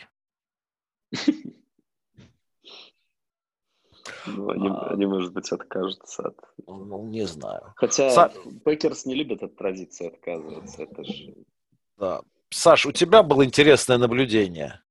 Ну, 4.28 4.50
они, 4.50 4.68
а... 4.68 4.92
они, 4.92 5.06
может 5.06 5.34
быть, 5.34 5.52
откажутся 5.52 6.28
от... 6.28 6.38
Ну, 6.68 7.08
не 7.08 7.26
знаю. 7.26 7.74
Хотя 7.76 8.10
Са... 8.10 8.32
Пекерс 8.66 9.06
не 9.06 9.16
любят 9.16 9.44
от 9.44 9.56
традиции 9.56 10.08
отказываться. 10.08 10.84
Это 10.84 11.04
же... 11.04 11.36
Да. 11.98 12.22
Саш, 12.50 12.86
у 12.86 12.92
тебя 12.92 13.24
было 13.24 13.46
интересное 13.46 13.98
наблюдение? 13.98 14.82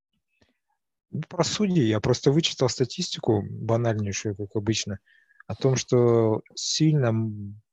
Ну, 1.11 1.23
про 1.29 1.45
судьи. 1.45 1.83
Я 1.83 2.01
просто 2.01 2.33
вычитал 2.33 2.69
статистику, 2.69 3.43
банальнейшую, 3.51 4.37
как 4.37 4.55
обычно, 4.55 4.99
о 5.47 5.55
том, 5.55 5.77
что 5.77 6.43
сильно 6.55 7.13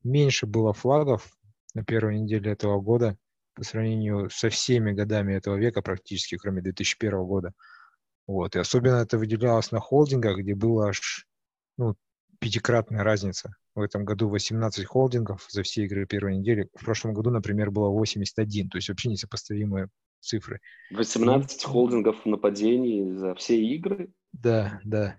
меньше 0.04 0.46
было 0.46 0.74
флагов 0.74 1.32
на 1.74 1.84
первой 1.84 2.20
неделе 2.20 2.52
этого 2.52 2.82
года 2.82 3.18
по 3.54 3.64
сравнению 3.64 4.30
со 4.30 4.50
всеми 4.50 4.92
годами 4.92 5.34
этого 5.34 5.56
века, 5.56 5.82
практически, 5.82 6.38
кроме 6.38 6.62
2001 6.62 7.24
года. 7.24 7.54
Вот. 8.28 8.56
И 8.56 8.60
особенно 8.60 8.96
это 8.96 9.18
выделялось 9.18 9.72
на 9.72 9.80
холдингах, 9.80 10.38
где 10.38 10.54
было 10.54 10.90
аж 10.90 11.28
ну, 11.78 11.96
пятикратная 12.40 13.04
разница. 13.04 13.56
В 13.76 13.82
этом 13.82 14.06
году 14.06 14.30
18 14.30 14.86
холдингов 14.86 15.46
за 15.50 15.64
все 15.64 15.84
игры 15.84 16.06
первой 16.06 16.38
недели. 16.38 16.70
В 16.76 16.84
прошлом 16.84 17.14
году, 17.14 17.30
например, 17.30 17.72
было 17.72 17.90
81, 17.90 18.70
то 18.70 18.78
есть 18.78 18.90
вообще 18.90 19.10
несопоставимые 19.10 19.90
цифры. 20.20 20.60
18 20.92 21.62
и... 21.62 21.66
холдингов 21.66 22.24
в 22.24 22.26
нападении 22.26 23.12
за 23.12 23.36
все 23.36 23.62
игры? 23.62 24.12
Да, 24.34 24.80
да. 24.84 25.18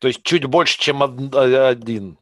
То 0.00 0.08
есть 0.08 0.22
чуть 0.22 0.44
больше, 0.44 0.78
чем 0.78 1.02
один 1.02 2.18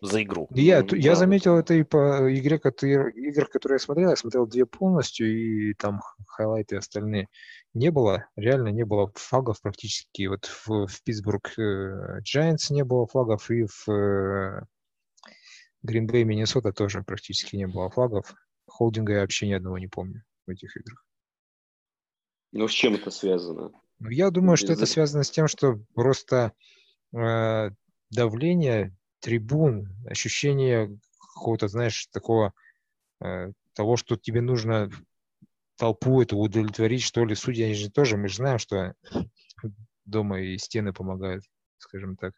за 0.00 0.22
игру. 0.22 0.48
Я, 0.50 0.82
ну, 0.82 0.96
я 0.96 1.14
заметил 1.14 1.56
это 1.56 1.74
и 1.74 1.82
по 1.82 2.32
игре, 2.32 2.58
которые, 2.58 3.12
игр, 3.12 3.46
которые 3.46 3.76
я 3.76 3.80
смотрел. 3.80 4.10
Я 4.10 4.16
смотрел 4.16 4.46
две 4.46 4.66
полностью, 4.66 5.26
и 5.30 5.74
там 5.74 6.00
хайлайты 6.26 6.76
остальные 6.76 7.28
не 7.74 7.90
было, 7.90 8.26
реально 8.36 8.68
не 8.68 8.84
было 8.84 9.12
флагов 9.14 9.60
практически. 9.60 10.26
Вот 10.26 10.46
в, 10.46 10.86
в 10.86 11.02
Питтсбург 11.02 11.58
э, 11.58 12.20
Giants 12.20 12.70
не 12.72 12.84
было 12.84 13.06
флагов, 13.06 13.50
и 13.50 13.64
в 13.64 13.88
э, 13.90 14.62
Гринбей, 15.82 16.24
Миннесота 16.24 16.72
тоже 16.72 17.02
практически 17.02 17.56
не 17.56 17.66
было 17.66 17.90
флагов. 17.90 18.34
Холдинга 18.66 19.14
я 19.14 19.20
вообще 19.20 19.46
ни 19.48 19.52
одного 19.52 19.78
не 19.78 19.88
помню 19.88 20.24
в 20.46 20.50
этих 20.50 20.76
играх. 20.76 21.04
Ну, 22.52 22.66
с 22.66 22.72
чем 22.72 22.94
это 22.94 23.10
связано? 23.10 23.70
Ну, 23.98 24.08
я 24.10 24.30
думаю, 24.30 24.56
что 24.56 24.72
это 24.72 24.86
связано 24.86 25.24
с 25.24 25.30
тем, 25.30 25.48
что 25.48 25.80
просто 25.94 26.52
э, 27.14 27.70
давление 28.10 28.96
трибун, 29.20 29.88
ощущение 30.06 30.98
какого-то, 31.34 31.68
знаешь, 31.68 32.06
такого 32.12 32.52
э, 33.20 33.52
того, 33.74 33.96
что 33.96 34.16
тебе 34.16 34.40
нужно 34.40 34.90
толпу 35.76 36.20
эту 36.20 36.36
удовлетворить, 36.36 37.02
что 37.02 37.24
ли. 37.24 37.34
Судьи, 37.34 37.64
они 37.64 37.74
же 37.74 37.90
тоже, 37.90 38.16
мы 38.16 38.28
же 38.28 38.36
знаем, 38.36 38.58
что 38.58 38.94
дома 40.04 40.40
и 40.40 40.58
стены 40.58 40.92
помогают, 40.92 41.44
скажем 41.78 42.16
так. 42.16 42.34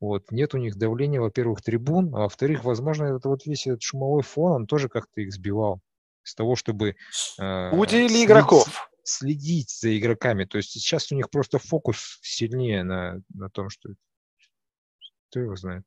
Вот. 0.00 0.30
Нет 0.30 0.54
у 0.54 0.58
них 0.58 0.76
давления, 0.76 1.20
во-первых, 1.20 1.62
трибун, 1.62 2.14
а 2.14 2.20
во-вторых, 2.20 2.64
возможно, 2.64 3.04
этот 3.04 3.24
вот 3.24 3.46
весь 3.46 3.66
этот 3.66 3.82
шумовой 3.82 4.22
фон, 4.22 4.52
он 4.52 4.66
тоже 4.66 4.88
как-то 4.88 5.20
их 5.20 5.32
сбивал 5.32 5.80
с 6.24 6.34
того, 6.34 6.56
чтобы 6.56 6.96
э, 7.38 7.70
Удивили 7.70 8.24
игроков. 8.24 8.90
следить 9.02 9.70
за 9.70 9.96
игроками. 9.96 10.44
То 10.44 10.58
есть 10.58 10.72
сейчас 10.72 11.12
у 11.12 11.14
них 11.14 11.30
просто 11.30 11.58
фокус 11.58 12.18
сильнее 12.22 12.82
на, 12.82 13.20
на 13.32 13.48
том, 13.50 13.70
что 13.70 13.90
кто 15.30 15.40
его 15.40 15.56
знает. 15.56 15.84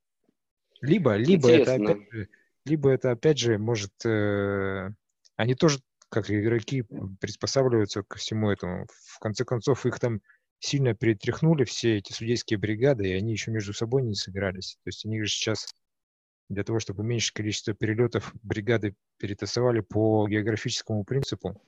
Либо, 0.80 1.16
либо 1.16 1.50
это 1.50 1.74
опять 1.74 2.10
же, 2.10 2.28
либо 2.64 2.90
это 2.90 3.10
опять 3.10 3.38
же 3.38 3.58
может 3.58 3.92
э, 4.04 4.90
они 5.36 5.54
тоже 5.54 5.80
как 6.08 6.30
игроки 6.30 6.84
приспосабливаются 7.20 8.02
ко 8.02 8.18
всему 8.18 8.50
этому. 8.50 8.86
В 8.88 9.18
конце 9.18 9.44
концов 9.44 9.84
их 9.86 9.98
там 10.00 10.20
сильно 10.58 10.94
перетряхнули 10.94 11.64
все 11.64 11.98
эти 11.98 12.12
судейские 12.12 12.58
бригады, 12.58 13.08
и 13.08 13.12
они 13.12 13.32
еще 13.32 13.50
между 13.50 13.72
собой 13.72 14.02
не 14.02 14.14
сыгрались. 14.14 14.78
То 14.82 14.88
есть 14.88 15.04
они 15.04 15.22
же 15.22 15.28
сейчас 15.28 15.66
для 16.48 16.64
того, 16.64 16.80
чтобы 16.80 17.02
уменьшить 17.02 17.32
количество 17.32 17.74
перелетов, 17.74 18.32
бригады 18.42 18.94
перетасовали 19.18 19.80
по 19.80 20.26
географическому 20.28 21.04
принципу. 21.04 21.62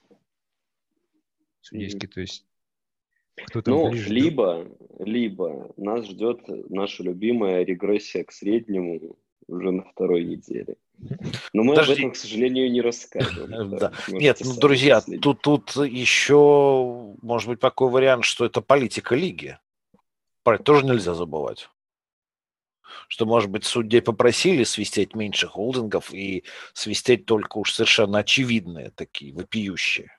Судейский, 1.61 2.09
mm-hmm. 2.09 2.12
то 2.12 2.21
есть 2.21 2.47
кто-то 3.47 3.70
ну, 3.70 3.90
ближе. 3.90 4.12
Либо, 4.12 4.66
либо 4.99 5.73
нас 5.76 6.06
ждет 6.06 6.40
наша 6.68 7.02
любимая 7.02 7.64
регрессия 7.64 8.25
к 8.25 8.32
среднему 8.32 9.16
уже 9.49 9.70
на 9.73 9.82
второй 9.82 10.25
неделе. 10.25 10.76
Но 11.52 11.62
мы 11.62 11.75
Подожди. 11.75 11.92
об 11.92 11.99
этом, 11.99 12.11
к 12.12 12.16
сожалению, 12.16 12.70
не 12.70 12.80
рассказываем. 12.80 13.76
Да. 13.76 13.92
Нет, 14.09 14.38
ну, 14.44 14.54
друзья, 14.54 15.00
тут, 15.00 15.40
тут 15.40 15.76
еще 15.76 17.14
может 17.23 17.49
быть 17.49 17.61
такой 17.61 17.90
вариант, 17.90 18.25
что 18.25 18.44
это 18.44 18.61
политика 18.61 19.14
лиги. 19.14 19.59
Про 20.42 20.56
это 20.56 20.64
тоже 20.64 20.85
нельзя 20.85 21.14
забывать. 21.14 21.68
Что, 23.09 23.25
может 23.25 23.50
быть, 23.50 23.64
судей 23.64 24.02
попросили 24.02 24.64
свистеть 24.64 25.14
меньше 25.14 25.47
холдингов 25.47 26.12
и 26.12 26.44
свистеть 26.75 27.25
только 27.25 27.59
уж 27.59 27.73
совершенно 27.73 28.18
очевидные 28.18 28.90
такие, 28.90 29.32
вопиющие. 29.32 30.11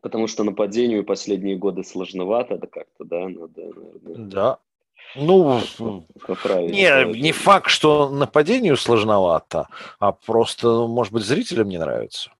Потому 0.00 0.26
что 0.28 0.44
нападению 0.44 1.04
последние 1.04 1.56
годы 1.56 1.84
сложновато, 1.84 2.56
да 2.58 2.66
как-то, 2.66 3.04
да, 3.04 3.28
надо, 3.28 3.50
наверное. 3.56 4.26
Да, 4.28 4.58
ну, 5.16 5.60
не, 6.28 7.20
не 7.20 7.32
факт, 7.32 7.70
что 7.70 8.10
нападению 8.10 8.76
сложновато, 8.76 9.68
а 9.98 10.12
просто, 10.12 10.86
может 10.86 11.12
быть, 11.12 11.24
зрителям 11.24 11.68
не 11.68 11.78
нравится. 11.78 12.30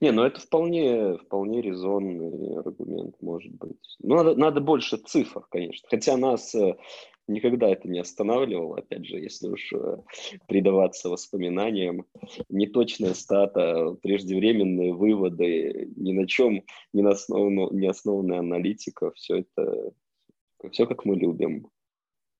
Не, 0.00 0.12
ну 0.12 0.22
это 0.22 0.40
вполне, 0.40 1.18
вполне 1.18 1.60
резонный 1.60 2.58
аргумент, 2.58 3.16
может 3.20 3.52
быть. 3.52 3.76
Ну, 3.98 4.16
надо, 4.16 4.34
надо 4.34 4.60
больше 4.60 4.96
цифр, 4.96 5.44
конечно. 5.50 5.86
Хотя 5.90 6.16
нас 6.16 6.54
э, 6.54 6.76
никогда 7.30 7.68
это 7.68 7.88
не 7.88 8.00
останавливало, 8.00 8.78
опять 8.78 9.06
же, 9.06 9.18
если 9.18 9.48
уж 9.48 9.72
э, 9.72 9.98
предаваться 10.46 11.08
воспоминаниям. 11.08 12.06
Неточная 12.48 13.14
стата, 13.14 13.96
преждевременные 14.02 14.92
выводы, 14.92 15.90
ни 15.96 16.12
на 16.12 16.26
чем 16.26 16.62
не, 16.92 17.02
основано, 17.02 17.70
не 17.72 17.86
основанная 17.86 18.40
аналитика, 18.40 19.12
все 19.12 19.38
это 19.38 19.92
все 20.68 20.86
как 20.86 21.04
мы 21.04 21.16
любим, 21.16 21.70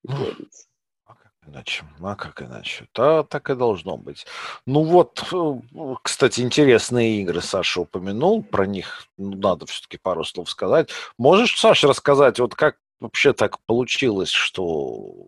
говорится. 0.03 0.67
А 1.05 1.15
как 1.15 1.31
иначе? 1.47 1.83
А 2.01 2.15
как 2.15 2.41
иначе? 2.41 2.87
Да, 2.93 3.23
так 3.23 3.49
и 3.49 3.55
должно 3.55 3.97
быть. 3.97 4.25
Ну 4.65 4.83
вот, 4.83 5.23
э, 5.33 5.95
кстати, 6.03 6.41
интересные 6.41 7.21
игры 7.21 7.41
Саша 7.41 7.81
упомянул, 7.81 8.43
про 8.43 8.65
них 8.67 9.07
ну, 9.17 9.35
надо 9.35 9.65
все-таки 9.65 9.97
пару 9.97 10.23
слов 10.23 10.49
сказать. 10.49 10.89
Можешь, 11.17 11.59
Саша, 11.59 11.87
рассказать, 11.87 12.39
вот 12.39 12.55
как 12.55 12.77
вообще 13.01 13.33
так 13.33 13.59
получилось, 13.65 14.29
что 14.29 15.27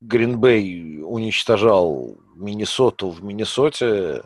Гринбей 0.00 1.02
уничтожал 1.02 2.18
Миннесоту 2.34 3.10
в 3.10 3.22
Миннесоте, 3.22 4.24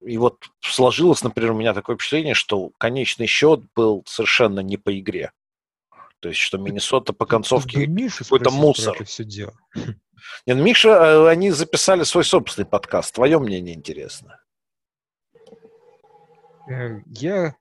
и 0.00 0.16
вот 0.16 0.44
сложилось, 0.60 1.22
например, 1.22 1.52
у 1.52 1.56
меня 1.56 1.74
такое 1.74 1.96
впечатление, 1.96 2.34
что 2.34 2.70
конечный 2.78 3.26
счет 3.26 3.60
был 3.74 4.02
совершенно 4.06 4.60
не 4.60 4.76
по 4.76 4.96
игре. 4.98 5.32
То 6.20 6.28
есть, 6.28 6.40
что 6.40 6.58
Миннесота 6.58 7.12
по 7.12 7.26
концовке 7.26 7.86
какой-то 7.86 8.50
мусор. 8.50 8.94
Это 8.94 9.04
все 9.04 9.24
дело. 9.24 9.54
Нет, 9.74 9.96
ну, 10.46 10.62
Миша, 10.62 10.90
э, 10.90 11.28
они 11.28 11.50
записали 11.50 12.02
свой 12.04 12.24
собственный 12.24 12.66
подкаст. 12.66 13.14
Твое 13.14 13.38
мнение 13.38 13.74
интересно. 13.74 14.38
Э, 16.70 17.00
я 17.06 17.56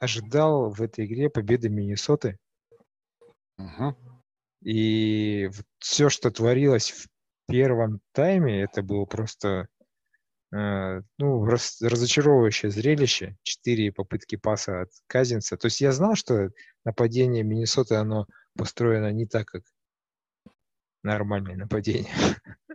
ожидал 0.00 0.70
в 0.70 0.82
этой 0.82 1.06
игре 1.06 1.30
победы 1.30 1.68
Миннесоты. 1.68 2.38
Угу. 3.64 3.96
И 4.64 5.50
все, 5.78 6.08
что 6.08 6.30
творилось 6.30 6.90
в 6.90 7.08
первом 7.48 8.00
тайме, 8.12 8.62
это 8.62 8.82
было 8.82 9.04
просто 9.04 9.68
Э, 10.52 11.00
ну, 11.18 11.44
раз, 11.46 11.80
разочаровывающее 11.80 12.70
зрелище. 12.70 13.36
Четыре 13.42 13.90
попытки 13.90 14.36
паса 14.36 14.82
от 14.82 14.90
Казинца. 15.06 15.56
То 15.56 15.66
есть 15.66 15.80
я 15.80 15.92
знал, 15.92 16.14
что 16.14 16.50
нападение 16.84 17.42
Миннесоты, 17.42 17.94
оно 17.94 18.26
построено 18.56 19.10
не 19.12 19.26
так, 19.26 19.46
как 19.46 19.62
нормальное 21.02 21.56
нападение. 21.56 22.12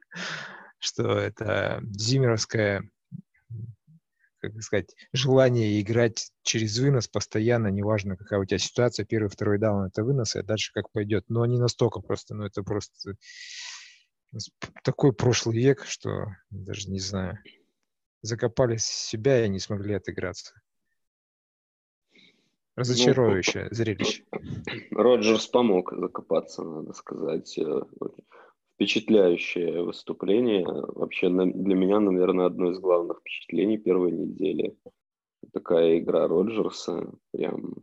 Что 0.80 1.18
это 1.18 1.82
зимеровское, 1.84 2.90
как 4.50 4.62
сказать, 4.64 4.96
желание 5.14 5.80
играть 5.82 6.32
через 6.44 6.78
вынос 6.80 7.08
постоянно, 7.08 7.68
неважно, 7.68 8.18
какая 8.18 8.40
у 8.40 8.46
тебя 8.46 8.58
ситуация, 8.58 9.06
первый, 9.06 9.30
второй 9.30 9.60
даун 9.60 9.86
это 9.86 10.04
вынос, 10.04 10.36
а 10.36 10.44
дальше 10.44 10.72
как 10.74 10.92
пойдет. 10.92 11.26
Но 11.30 11.46
не 11.46 11.60
настолько 11.60 12.00
просто, 12.00 12.36
ну 12.36 12.46
это 12.46 12.64
просто 12.64 13.16
такой 14.84 15.14
прошлый 15.14 15.58
век, 15.58 15.86
что 15.86 16.28
даже 16.50 16.90
не 16.90 17.00
знаю 17.00 17.40
закопались 18.22 18.84
в 18.84 19.10
себя 19.10 19.46
и 19.46 19.50
не 19.50 19.60
смогли 19.60 19.96
отыграться. 19.96 20.54
Разочаровывающее 22.76 23.68
ну, 23.70 23.76
зрелище. 23.76 24.24
Роджерс 24.92 25.48
помог 25.48 25.94
закопаться, 25.98 26.64
надо 26.64 26.94
сказать. 26.94 27.58
Впечатляющее 28.78 29.82
выступление. 29.82 30.64
Вообще 30.64 31.30
для 31.30 31.76
меня, 31.76 32.00
наверное, 32.00 32.46
одно 32.46 32.70
из 32.70 32.78
главных 32.78 33.22
впечатлений 33.22 33.80
первой 33.80 34.12
недели. 34.12 34.78
Такая 35.52 35.98
игра 35.98 36.28
Роджерса, 36.28 37.12
прям 37.32 37.74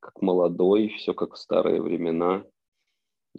как 0.00 0.20
молодой, 0.22 0.88
все 0.88 1.14
как 1.14 1.34
в 1.34 1.38
старые 1.38 1.80
времена. 1.80 2.44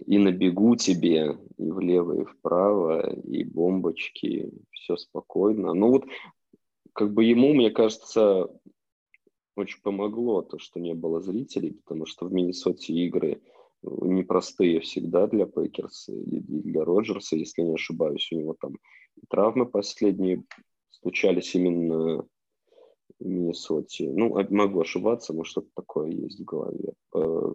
И 0.06 0.18
на 0.18 0.32
бегу 0.32 0.78
тебе, 0.78 1.38
и 1.58 1.72
влево, 1.72 2.22
и 2.22 2.24
вправо, 2.24 3.10
и 3.10 3.44
бомбочки, 3.44 4.50
все 4.72 4.96
спокойно. 4.96 5.74
Ну 5.74 5.90
вот, 5.90 6.06
как 6.94 7.14
бы 7.14 7.26
ему, 7.26 7.54
мне 7.54 7.70
кажется, 7.70 8.48
очень 9.58 9.82
помогло 9.82 10.42
то, 10.42 10.58
что 10.58 10.80
не 10.80 10.94
было 10.94 11.20
зрителей, 11.20 11.74
потому 11.84 12.06
что 12.06 12.28
в 12.28 12.32
Миннесоте 12.32 12.94
игры 12.94 13.42
непростые 14.02 14.80
всегда 14.82 15.28
для 15.28 15.46
Пейкерса 15.46 16.14
и 16.14 16.40
для 16.40 16.84
Роджерса, 16.84 17.36
если 17.36 17.62
не 17.62 17.74
ошибаюсь. 17.74 18.30
У 18.32 18.36
него 18.36 18.56
там 18.60 18.78
травмы 19.30 19.66
последние 19.66 20.44
случались 20.90 21.56
именно 21.56 22.26
в 23.20 23.26
Миннесоте. 23.26 24.12
Ну, 24.12 24.38
могу 24.50 24.82
ошибаться, 24.82 25.34
но 25.34 25.44
что-то 25.44 25.70
такое 25.76 26.10
есть 26.10 26.40
в 26.40 26.44
голове. 26.44 26.94
Э, 27.16 27.54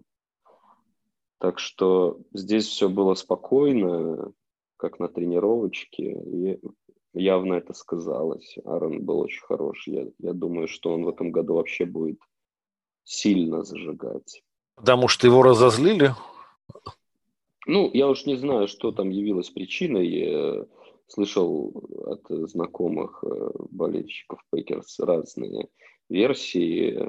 так 1.38 1.59
что 1.59 2.21
здесь 2.33 2.66
все 2.66 2.88
было 2.88 3.14
спокойно, 3.14 4.33
как 4.77 4.99
на 4.99 5.09
тренировочке, 5.09 6.12
и 6.12 6.61
явно 7.14 7.55
это 7.55 7.73
сказалось. 7.73 8.57
Аарон 8.64 9.05
был 9.05 9.21
очень 9.21 9.42
хорош. 9.42 9.87
Я, 9.87 10.09
я 10.18 10.33
думаю, 10.33 10.68
что 10.68 10.92
он 10.92 11.05
в 11.05 11.09
этом 11.09 11.31
году 11.31 11.55
вообще 11.55 11.85
будет 11.85 12.21
сильно 13.05 13.62
зажигать. 13.62 14.42
Потому 14.77 15.09
что 15.09 15.27
его 15.27 15.43
разозлили? 15.43 16.15
Ну, 17.67 17.91
я 17.93 18.09
уж 18.09 18.27
не 18.27 18.37
знаю, 18.37 18.69
что 18.69 18.91
там 18.93 19.11
явилось 19.11 19.51
причиной. 19.51 20.09
Я 20.09 20.67
слышал 21.07 21.73
от 22.07 22.25
знакомых 22.49 23.23
э, 23.23 23.51
болельщиков 23.71 24.41
Пейкерс 24.51 24.99
разные 25.01 25.69
версии 26.09 27.09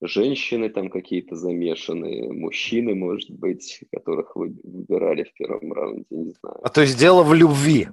женщины 0.00 0.68
там 0.68 0.90
какие-то 0.90 1.36
замешаны, 1.36 2.32
мужчины, 2.32 2.94
может 2.94 3.30
быть, 3.30 3.80
которых 3.92 4.36
вы 4.36 4.54
выбирали 4.62 5.24
в 5.24 5.32
первом 5.34 5.72
раунде, 5.72 6.06
не 6.10 6.32
знаю. 6.32 6.58
А 6.62 6.68
то 6.68 6.82
есть 6.82 6.98
дело 6.98 7.22
в 7.22 7.34
любви. 7.34 7.88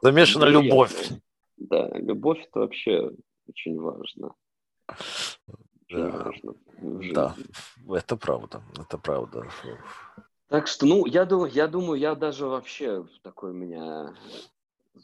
Замешана 0.00 0.46
любовь. 0.46 1.10
Да, 1.56 1.90
любовь 1.94 2.40
это 2.40 2.60
вообще 2.60 3.12
очень 3.48 3.78
важно. 3.78 4.34
Очень 5.92 6.10
да. 6.10 6.24
важно 6.24 6.54
да, 7.14 7.36
это 7.88 8.16
правда, 8.16 8.62
это 8.78 8.98
правда. 8.98 9.46
Так 10.48 10.66
что, 10.66 10.86
ну, 10.86 11.06
я 11.06 11.24
думаю, 11.24 11.50
я 11.52 11.68
думаю, 11.68 11.98
я 11.98 12.14
даже 12.14 12.46
вообще 12.46 13.06
такой 13.22 13.50
у 13.52 13.54
меня 13.54 14.14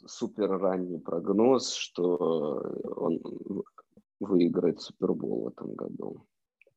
супер 0.05 0.49
ранний 0.49 0.99
прогноз, 0.99 1.73
что 1.73 2.61
он 2.95 3.19
выиграет 4.19 4.81
Супербол 4.81 5.43
в 5.43 5.47
этом 5.47 5.73
году. 5.73 6.25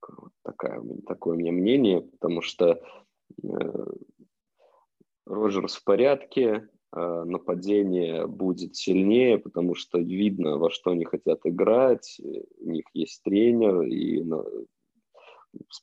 Такое, 0.01 0.31
такое, 0.43 0.83
такое 1.07 1.35
у 1.35 1.39
меня 1.39 1.53
мнение, 1.53 2.01
потому 2.01 2.41
что 2.41 2.81
Роджерс 5.27 5.75
в 5.75 5.85
порядке, 5.85 6.69
нападение 6.95 8.27
будет 8.27 8.77
сильнее, 8.77 9.39
потому 9.39 9.75
что 9.75 9.99
видно, 9.99 10.59
во 10.59 10.71
что 10.71 10.91
они 10.91 11.05
хотят 11.05 11.41
играть, 11.45 12.21
у 12.61 12.71
них 12.71 12.85
есть 12.93 13.23
тренер, 13.23 13.83
и 13.83 14.23
с 15.69 15.81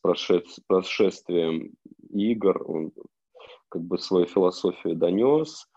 прошествием 0.67 1.73
игр 2.09 2.63
он 2.69 2.91
как 3.69 3.83
бы 3.83 3.97
свою 3.97 4.25
философию 4.25 4.95
донес, 4.95 5.67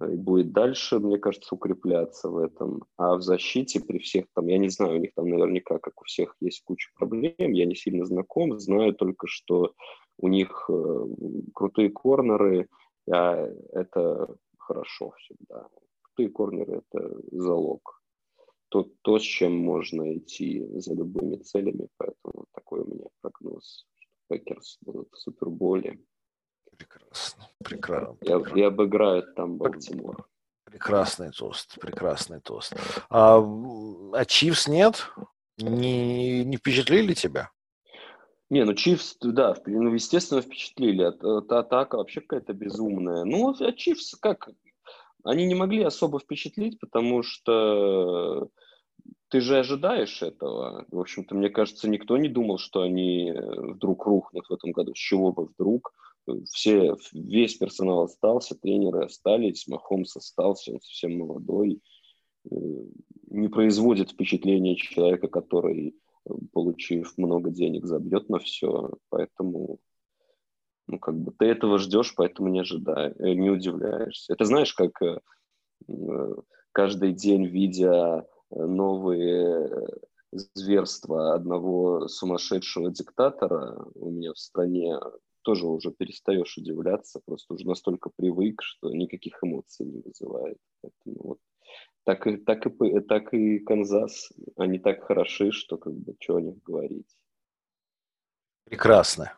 и 0.00 0.16
будет 0.16 0.52
дальше, 0.52 0.98
мне 0.98 1.18
кажется, 1.18 1.54
укрепляться 1.54 2.28
в 2.28 2.38
этом. 2.38 2.84
А 2.96 3.16
в 3.16 3.22
защите 3.22 3.80
при 3.80 3.98
всех 3.98 4.26
там, 4.34 4.46
я 4.46 4.58
не 4.58 4.68
знаю, 4.68 4.96
у 4.96 5.00
них 5.00 5.10
там 5.14 5.28
наверняка, 5.28 5.78
как 5.78 6.00
у 6.00 6.04
всех, 6.04 6.36
есть 6.40 6.62
куча 6.64 6.90
проблем, 6.96 7.34
я 7.52 7.66
не 7.66 7.74
сильно 7.74 8.04
знаком, 8.06 8.58
знаю 8.58 8.94
только, 8.94 9.26
что 9.26 9.72
у 10.18 10.28
них 10.28 10.66
э, 10.68 11.06
крутые 11.54 11.90
корнеры, 11.90 12.68
а 13.10 13.48
это 13.72 14.36
хорошо 14.60 15.12
всегда. 15.18 15.68
Крутые 16.02 16.30
корнеры– 16.30 16.82
это 16.92 17.20
залог. 17.32 18.00
То, 18.68 18.88
то, 19.02 19.18
с 19.18 19.22
чем 19.22 19.56
можно 19.56 20.16
идти 20.16 20.64
за 20.78 20.94
любыми 20.94 21.36
целями, 21.36 21.88
поэтому 21.96 22.46
такой 22.52 22.82
у 22.82 22.86
меня 22.86 23.06
прогноз, 23.20 23.86
Пекерс 24.28 24.78
будут 24.82 25.08
в 25.12 25.18
Суперболе. 25.18 25.98
Прекрасно, 26.76 27.48
прекрасно. 27.64 28.16
И, 28.22 28.60
и 28.60 28.62
обыграют 28.62 29.34
там 29.34 29.56
Балтимор. 29.56 30.28
Прекрасный 30.64 31.32
тост, 31.32 31.80
прекрасный 31.80 32.40
тост. 32.40 32.74
А, 33.08 33.38
а 34.12 34.24
Чивс 34.24 34.68
нет? 34.68 35.10
Не, 35.58 36.44
не 36.44 36.56
впечатлили 36.56 37.14
тебя? 37.14 37.50
Не, 38.50 38.64
ну 38.64 38.74
Чивс, 38.74 39.16
да, 39.20 39.54
ну, 39.64 39.94
естественно, 39.94 40.42
впечатлили. 40.42 41.06
Эта 41.06 41.60
атака 41.60 41.96
вообще 41.96 42.20
какая-то 42.20 42.52
безумная. 42.52 43.24
Ну, 43.24 43.54
а 43.58 43.72
Чивс 43.72 44.16
как? 44.16 44.50
Они 45.22 45.46
не 45.46 45.54
могли 45.54 45.84
особо 45.84 46.18
впечатлить, 46.18 46.80
потому 46.80 47.22
что 47.22 48.48
ты 49.28 49.40
же 49.40 49.58
ожидаешь 49.58 50.22
этого. 50.22 50.84
В 50.90 50.98
общем-то, 50.98 51.36
мне 51.36 51.48
кажется, 51.48 51.88
никто 51.88 52.16
не 52.16 52.28
думал, 52.28 52.58
что 52.58 52.82
они 52.82 53.32
вдруг 53.32 54.04
рухнут 54.06 54.46
в 54.48 54.52
этом 54.52 54.72
году. 54.72 54.94
С 54.94 54.98
чего 54.98 55.32
бы 55.32 55.44
вдруг? 55.44 55.92
Все, 56.50 56.96
весь 57.12 57.54
персонал 57.54 58.02
остался, 58.02 58.56
тренеры 58.56 59.04
остались, 59.04 59.66
Махомс 59.68 60.16
остался, 60.16 60.72
он 60.72 60.80
совсем 60.80 61.18
молодой. 61.18 61.80
Э, 62.50 62.54
не 63.30 63.48
производит 63.48 64.10
впечатление 64.10 64.76
человека, 64.76 65.28
который 65.28 65.94
получив 66.52 67.16
много 67.16 67.50
денег, 67.50 67.86
забьет 67.86 68.28
на 68.28 68.38
все. 68.38 68.90
Поэтому, 69.08 69.78
ну, 70.86 70.98
как 70.98 71.16
бы 71.16 71.32
ты 71.32 71.46
этого 71.46 71.78
ждешь, 71.78 72.14
поэтому 72.16 72.48
не 72.48 72.60
ожидаешь, 72.60 73.14
э, 73.18 73.32
не 73.34 73.50
удивляешься. 73.50 74.32
Это 74.32 74.44
знаешь, 74.44 74.74
как 74.74 75.00
э, 75.02 75.20
э, 75.88 76.34
каждый 76.72 77.12
день, 77.12 77.46
видя 77.46 78.26
новые 78.50 79.88
зверства 80.32 81.34
одного 81.34 82.08
сумасшедшего 82.08 82.90
диктатора 82.90 83.86
у 83.94 84.10
меня 84.10 84.32
в 84.32 84.38
стране, 84.38 84.98
тоже 85.42 85.66
уже 85.66 85.90
перестаешь 85.90 86.56
удивляться, 86.58 87.20
просто 87.24 87.54
уже 87.54 87.66
настолько 87.66 88.10
привык, 88.14 88.60
что 88.62 88.90
никаких 88.90 89.38
эмоций 89.42 89.86
не 89.86 90.00
вызывает. 90.00 90.58
Поэтому 90.82 91.28
вот 91.28 91.38
так 92.04 92.26
и, 92.26 92.36
так 92.36 92.66
и, 92.66 93.00
так 93.00 93.34
и 93.34 93.58
Канзас, 93.60 94.32
они 94.56 94.78
так 94.78 95.04
хороши, 95.04 95.52
что 95.52 95.76
как 95.76 95.94
бы, 95.94 96.14
что 96.20 96.36
о 96.36 96.40
них 96.40 96.62
говорить. 96.62 97.06
Прекрасно. 98.64 99.32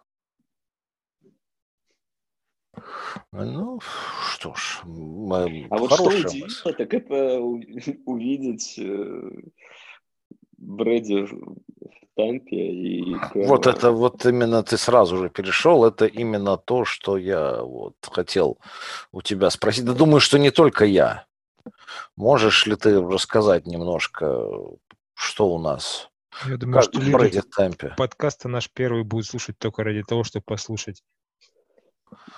Ну, 3.33 3.81
что 4.31 4.55
ж, 4.55 4.81
а 4.85 5.79
вот 5.79 5.93
что 5.93 6.05
удивило, 6.05 6.73
так 6.73 6.95
это 6.95 7.41
увидеть 8.07 8.79
э, 8.79 9.31
Брэди 10.57 11.27
в 11.27 11.57
Тампе 12.15 12.57
и... 12.57 13.17
Вот 13.35 13.67
это 13.67 13.91
вот 13.91 14.25
именно 14.25 14.63
ты 14.63 14.77
сразу 14.77 15.17
же 15.19 15.29
перешел, 15.29 15.85
это 15.85 16.07
именно 16.07 16.57
то, 16.57 16.85
что 16.85 17.19
я 17.19 17.63
вот 17.63 17.97
хотел 18.03 18.59
у 19.13 19.23
тебя 19.23 19.51
спросить. 19.51 19.85
Да 19.85 19.93
думаю, 19.93 20.21
что 20.21 20.39
не 20.39 20.51
только 20.51 20.85
я. 20.85 21.27
Можешь 22.17 22.67
ли 22.67 22.77
ты 22.77 23.01
рассказать 23.01 23.67
немножко, 23.67 24.49
что 25.15 25.49
у 25.49 25.59
нас? 25.59 26.11
Я 26.47 26.57
думаю, 26.57 26.83
как 26.83 26.85
что 26.85 27.01
люди 27.01 27.41
темпе? 27.43 27.95
подкаста 27.97 28.49
наш 28.49 28.71
первый 28.71 29.05
будет 29.05 29.27
слушать 29.27 29.59
только 29.59 29.85
ради 29.85 30.03
того, 30.03 30.25
чтобы 30.25 30.45
послушать. 30.45 31.03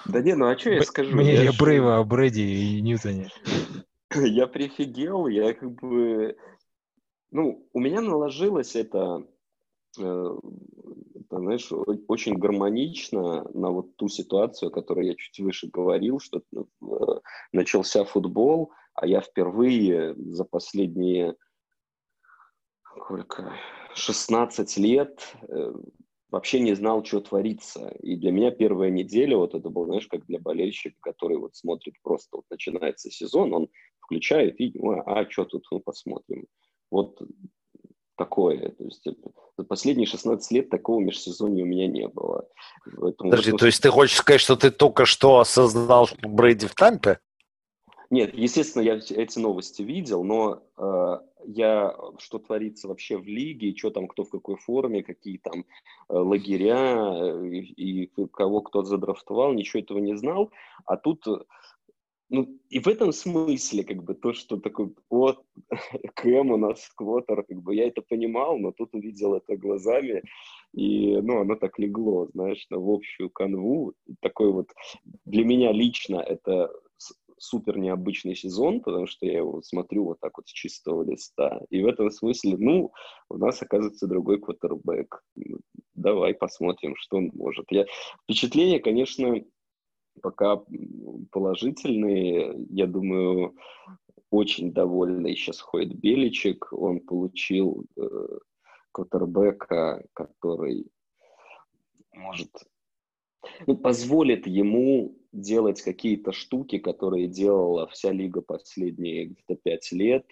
Да 0.06 0.20
не, 0.20 0.34
ну 0.34 0.46
а 0.46 0.58
что 0.58 0.70
я 0.70 0.82
скажу? 0.82 1.14
Мне 1.14 1.34
я, 1.34 1.42
я 1.44 1.52
Брейва 1.52 1.98
о 1.98 2.04
Брэди 2.04 2.40
и 2.40 2.80
Ньютоне. 2.80 3.30
Я 4.14 4.46
прифигел, 4.46 5.26
я 5.26 5.54
как 5.54 5.72
бы... 5.72 6.36
Ну, 7.32 7.68
у 7.72 7.80
меня 7.80 8.00
наложилось 8.00 8.76
это, 8.76 9.26
э, 9.98 10.38
это, 11.16 11.38
знаешь, 11.38 11.68
очень 12.06 12.34
гармонично 12.34 13.44
на 13.54 13.70
вот 13.70 13.96
ту 13.96 14.08
ситуацию, 14.08 14.68
о 14.68 14.72
которой 14.72 15.08
я 15.08 15.14
чуть 15.16 15.40
выше 15.40 15.66
говорил, 15.66 16.20
что 16.20 16.42
э, 16.54 17.20
начался 17.50 18.04
футбол, 18.04 18.70
а 18.94 19.06
я 19.06 19.20
впервые 19.20 20.14
за 20.16 20.44
последние 20.44 21.36
сколько, 22.96 23.52
16 23.94 24.76
лет 24.78 25.34
э, 25.48 25.72
вообще 26.30 26.60
не 26.60 26.74
знал, 26.74 27.04
что 27.04 27.20
творится. 27.20 27.88
И 28.00 28.16
для 28.16 28.32
меня 28.32 28.50
первая 28.50 28.90
неделя, 28.90 29.36
вот 29.36 29.54
это 29.54 29.68
было, 29.68 29.86
знаешь, 29.86 30.06
как 30.06 30.26
для 30.26 30.38
болельщика, 30.38 30.96
который 31.00 31.38
вот 31.38 31.56
смотрит 31.56 31.94
просто, 32.02 32.36
вот 32.36 32.44
начинается 32.50 33.10
сезон, 33.10 33.52
он 33.52 33.68
включает 34.00 34.60
и, 34.60 34.72
а, 34.82 35.20
а 35.20 35.30
что 35.30 35.44
тут, 35.44 35.66
ну, 35.70 35.80
посмотрим. 35.80 36.46
Вот 36.90 37.20
такое. 38.16 38.70
То 38.70 38.84
есть 38.84 39.04
за 39.56 39.64
последние 39.64 40.06
16 40.06 40.50
лет 40.52 40.70
такого 40.70 41.00
межсезонья 41.00 41.64
у 41.64 41.66
меня 41.66 41.86
не 41.86 42.08
было. 42.08 42.46
Поэтому 42.84 43.30
Подожди, 43.30 43.52
вот, 43.52 43.60
то 43.60 43.66
есть 43.66 43.82
ты 43.82 43.90
хочешь 43.90 44.16
сказать, 44.16 44.40
что 44.40 44.56
ты 44.56 44.70
только 44.70 45.04
что 45.04 45.38
осознал, 45.38 46.06
что 46.06 46.28
Брейди 46.28 46.66
в 46.66 46.74
Тампе? 46.74 47.18
Нет, 48.14 48.32
естественно, 48.32 48.82
я 48.82 48.94
эти 48.94 49.40
новости 49.40 49.82
видел, 49.82 50.22
но 50.22 50.62
э, 50.78 51.18
я, 51.46 51.96
что 52.18 52.38
творится 52.38 52.86
вообще 52.86 53.16
в 53.16 53.26
лиге, 53.26 53.74
что 53.76 53.90
там, 53.90 54.06
кто 54.06 54.22
в 54.22 54.30
какой 54.30 54.54
форме, 54.54 55.02
какие 55.02 55.38
там 55.38 55.64
э, 56.08 56.14
лагеря 56.14 56.94
э, 57.12 57.56
и, 57.56 58.06
кого 58.32 58.60
кто 58.60 58.84
задрафтовал, 58.84 59.52
ничего 59.52 59.80
этого 59.80 59.98
не 59.98 60.16
знал. 60.16 60.52
А 60.86 60.96
тут, 60.96 61.26
ну, 62.28 62.56
и 62.68 62.78
в 62.78 62.86
этом 62.86 63.10
смысле, 63.10 63.82
как 63.82 64.04
бы, 64.04 64.14
то, 64.14 64.32
что 64.32 64.58
такой, 64.58 64.94
вот, 65.10 65.44
Кэм 66.14 66.52
у 66.52 66.56
нас 66.56 66.88
квотер, 66.94 67.42
как 67.42 67.62
бы, 67.64 67.74
я 67.74 67.88
это 67.88 68.00
понимал, 68.00 68.58
но 68.58 68.70
тут 68.70 68.94
увидел 68.94 69.34
это 69.34 69.56
глазами, 69.56 70.22
и, 70.72 71.16
ну, 71.20 71.40
оно 71.40 71.56
так 71.56 71.80
легло, 71.80 72.28
знаешь, 72.32 72.64
в 72.70 72.90
общую 72.90 73.28
канву. 73.30 73.94
Такой 74.20 74.52
вот, 74.52 74.68
для 75.24 75.44
меня 75.44 75.72
лично 75.72 76.18
это 76.20 76.70
супер 77.38 77.78
необычный 77.78 78.34
сезон, 78.34 78.80
потому 78.80 79.06
что 79.06 79.26
я 79.26 79.38
его 79.38 79.62
смотрю 79.62 80.04
вот 80.04 80.20
так 80.20 80.36
вот 80.36 80.48
с 80.48 80.52
чистого 80.52 81.02
листа. 81.02 81.60
И 81.70 81.82
в 81.82 81.86
этом 81.86 82.10
смысле, 82.10 82.56
ну, 82.58 82.92
у 83.28 83.36
нас 83.38 83.62
оказывается 83.62 84.06
другой 84.06 84.40
квотербек. 84.40 85.22
Давай 85.94 86.34
посмотрим, 86.34 86.94
что 86.96 87.18
он 87.18 87.30
может. 87.34 87.66
Я... 87.70 87.86
Впечатления, 88.24 88.80
конечно, 88.80 89.34
пока 90.20 90.62
положительные. 91.30 92.54
Я 92.70 92.86
думаю, 92.86 93.54
очень 94.30 94.72
довольный 94.72 95.36
сейчас 95.36 95.60
ходит 95.60 95.98
Беличек. 95.98 96.72
Он 96.72 97.00
получил 97.00 97.86
э, 97.96 98.38
квотербека, 98.92 100.04
который 100.12 100.86
может 102.12 102.50
ну, 103.66 103.76
позволит 103.76 104.46
ему 104.46 105.16
делать 105.34 105.82
какие-то 105.82 106.32
штуки, 106.32 106.78
которые 106.78 107.26
делала 107.26 107.86
вся 107.88 108.12
лига 108.12 108.40
последние 108.40 109.26
где-то 109.26 109.56
5 109.56 109.92
лет, 109.92 110.26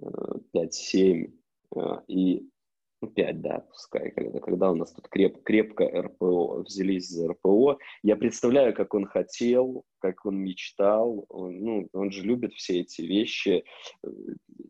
5-7, 0.00 1.32
э, 1.74 1.80
э, 1.80 2.00
и 2.08 2.48
ну, 3.02 3.08
5, 3.08 3.40
да, 3.42 3.60
пускай, 3.70 4.10
когда, 4.10 4.40
когда 4.40 4.70
у 4.70 4.74
нас 4.74 4.92
тут 4.92 5.08
креп, 5.08 5.42
крепко 5.42 5.84
РПО, 5.84 6.62
взялись 6.62 7.08
за 7.08 7.28
РПО. 7.28 7.78
Я 8.02 8.16
представляю, 8.16 8.74
как 8.74 8.94
он 8.94 9.04
хотел, 9.04 9.84
как 9.98 10.24
он 10.24 10.38
мечтал. 10.38 11.26
Он, 11.28 11.60
ну, 11.60 11.88
он 11.92 12.10
же 12.10 12.22
любит 12.22 12.54
все 12.54 12.80
эти 12.80 13.02
вещи, 13.02 13.64
э, 14.02 14.08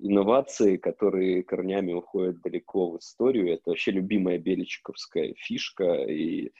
инновации, 0.00 0.76
которые 0.76 1.44
корнями 1.44 1.92
уходят 1.92 2.40
далеко 2.42 2.90
в 2.90 2.98
историю. 2.98 3.52
Это 3.52 3.70
вообще 3.70 3.92
любимая 3.92 4.38
беличковская 4.38 5.34
фишка. 5.36 6.04
И 6.04 6.50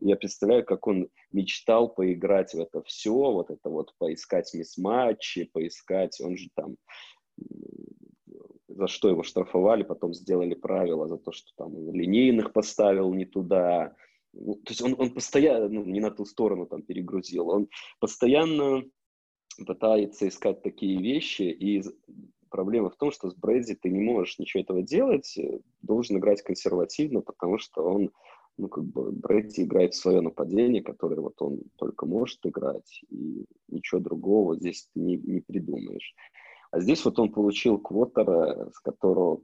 я 0.00 0.16
представляю, 0.16 0.64
как 0.64 0.86
он 0.86 1.08
мечтал 1.32 1.92
поиграть 1.92 2.54
в 2.54 2.60
это 2.60 2.82
все, 2.82 3.12
вот 3.12 3.50
это 3.50 3.68
вот 3.68 3.94
поискать 3.98 4.52
мисс-матчи, 4.54 5.44
поискать, 5.44 6.20
он 6.20 6.36
же 6.36 6.48
там 6.54 6.76
за 8.68 8.86
что 8.86 9.08
его 9.08 9.22
штрафовали, 9.22 9.82
потом 9.82 10.14
сделали 10.14 10.54
правила 10.54 11.08
за 11.08 11.18
то, 11.18 11.32
что 11.32 11.50
там 11.56 11.92
линейных 11.92 12.52
поставил 12.52 13.12
не 13.12 13.24
туда, 13.24 13.94
ну, 14.32 14.54
то 14.54 14.70
есть 14.70 14.82
он, 14.82 14.94
он 14.98 15.12
постоянно, 15.12 15.68
ну, 15.68 15.84
не 15.84 16.00
на 16.00 16.10
ту 16.10 16.24
сторону 16.24 16.66
там 16.66 16.82
перегрузил, 16.82 17.48
он 17.48 17.68
постоянно 17.98 18.82
пытается 19.66 20.28
искать 20.28 20.62
такие 20.62 20.98
вещи, 20.98 21.42
и 21.42 21.82
проблема 22.50 22.90
в 22.90 22.96
том, 22.96 23.10
что 23.10 23.30
с 23.30 23.34
Брэдди 23.34 23.74
ты 23.74 23.90
не 23.90 24.00
можешь 24.00 24.38
ничего 24.38 24.62
этого 24.62 24.82
делать, 24.82 25.38
должен 25.82 26.18
играть 26.18 26.42
консервативно, 26.42 27.20
потому 27.20 27.58
что 27.58 27.82
он, 27.82 28.10
ну, 28.58 28.68
как 28.68 28.84
бы, 28.84 29.12
Брэдди 29.12 29.62
играет 29.62 29.94
свое 29.94 30.20
нападение, 30.20 30.82
которое 30.82 31.20
вот 31.20 31.40
он 31.40 31.60
только 31.76 32.06
может 32.06 32.38
играть, 32.44 33.02
и 33.10 33.44
ничего 33.68 34.00
другого 34.00 34.56
здесь 34.56 34.88
ты 34.92 35.00
не, 35.00 35.16
не 35.16 35.40
придумаешь. 35.40 36.14
А 36.70 36.80
здесь 36.80 37.04
вот 37.04 37.18
он 37.18 37.32
получил 37.32 37.78
квотера, 37.78 38.70
с 38.72 38.78
которого 38.78 39.40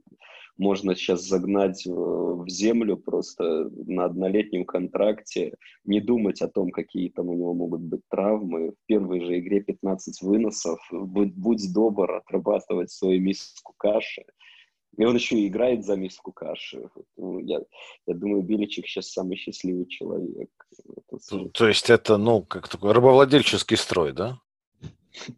можно 0.57 0.95
сейчас 0.95 1.23
загнать 1.23 1.85
в 1.85 2.47
землю 2.47 2.97
просто 2.97 3.69
на 3.85 4.05
однолетнем 4.05 4.65
контракте, 4.65 5.53
не 5.83 5.99
думать 5.99 6.41
о 6.41 6.47
том, 6.47 6.71
какие 6.71 7.09
там 7.09 7.29
у 7.29 7.33
него 7.33 7.53
могут 7.53 7.81
быть 7.81 8.01
травмы. 8.09 8.71
В 8.71 8.75
первой 8.87 9.21
же 9.21 9.39
игре 9.39 9.61
15 9.61 10.21
выносов, 10.21 10.79
будь, 10.91 11.33
будь 11.35 11.73
добр 11.73 12.11
отрабатывать 12.15 12.91
свою 12.91 13.21
миску 13.21 13.73
каши. 13.77 14.23
И 14.97 15.05
он 15.05 15.15
еще 15.15 15.37
и 15.37 15.47
играет 15.47 15.85
за 15.85 15.95
миску 15.95 16.31
каши. 16.31 16.89
Ну, 17.17 17.39
я, 17.39 17.61
я 18.07 18.13
думаю, 18.15 18.41
Беличек 18.41 18.87
сейчас 18.87 19.11
самый 19.11 19.37
счастливый 19.37 19.85
человек. 19.85 20.49
То, 21.29 21.49
то 21.49 21.67
есть 21.67 21.89
это, 21.89 22.17
ну, 22.17 22.41
как 22.41 22.67
такой 22.67 22.91
рабовладельческий 22.93 23.77
строй, 23.77 24.13
да? 24.13 24.39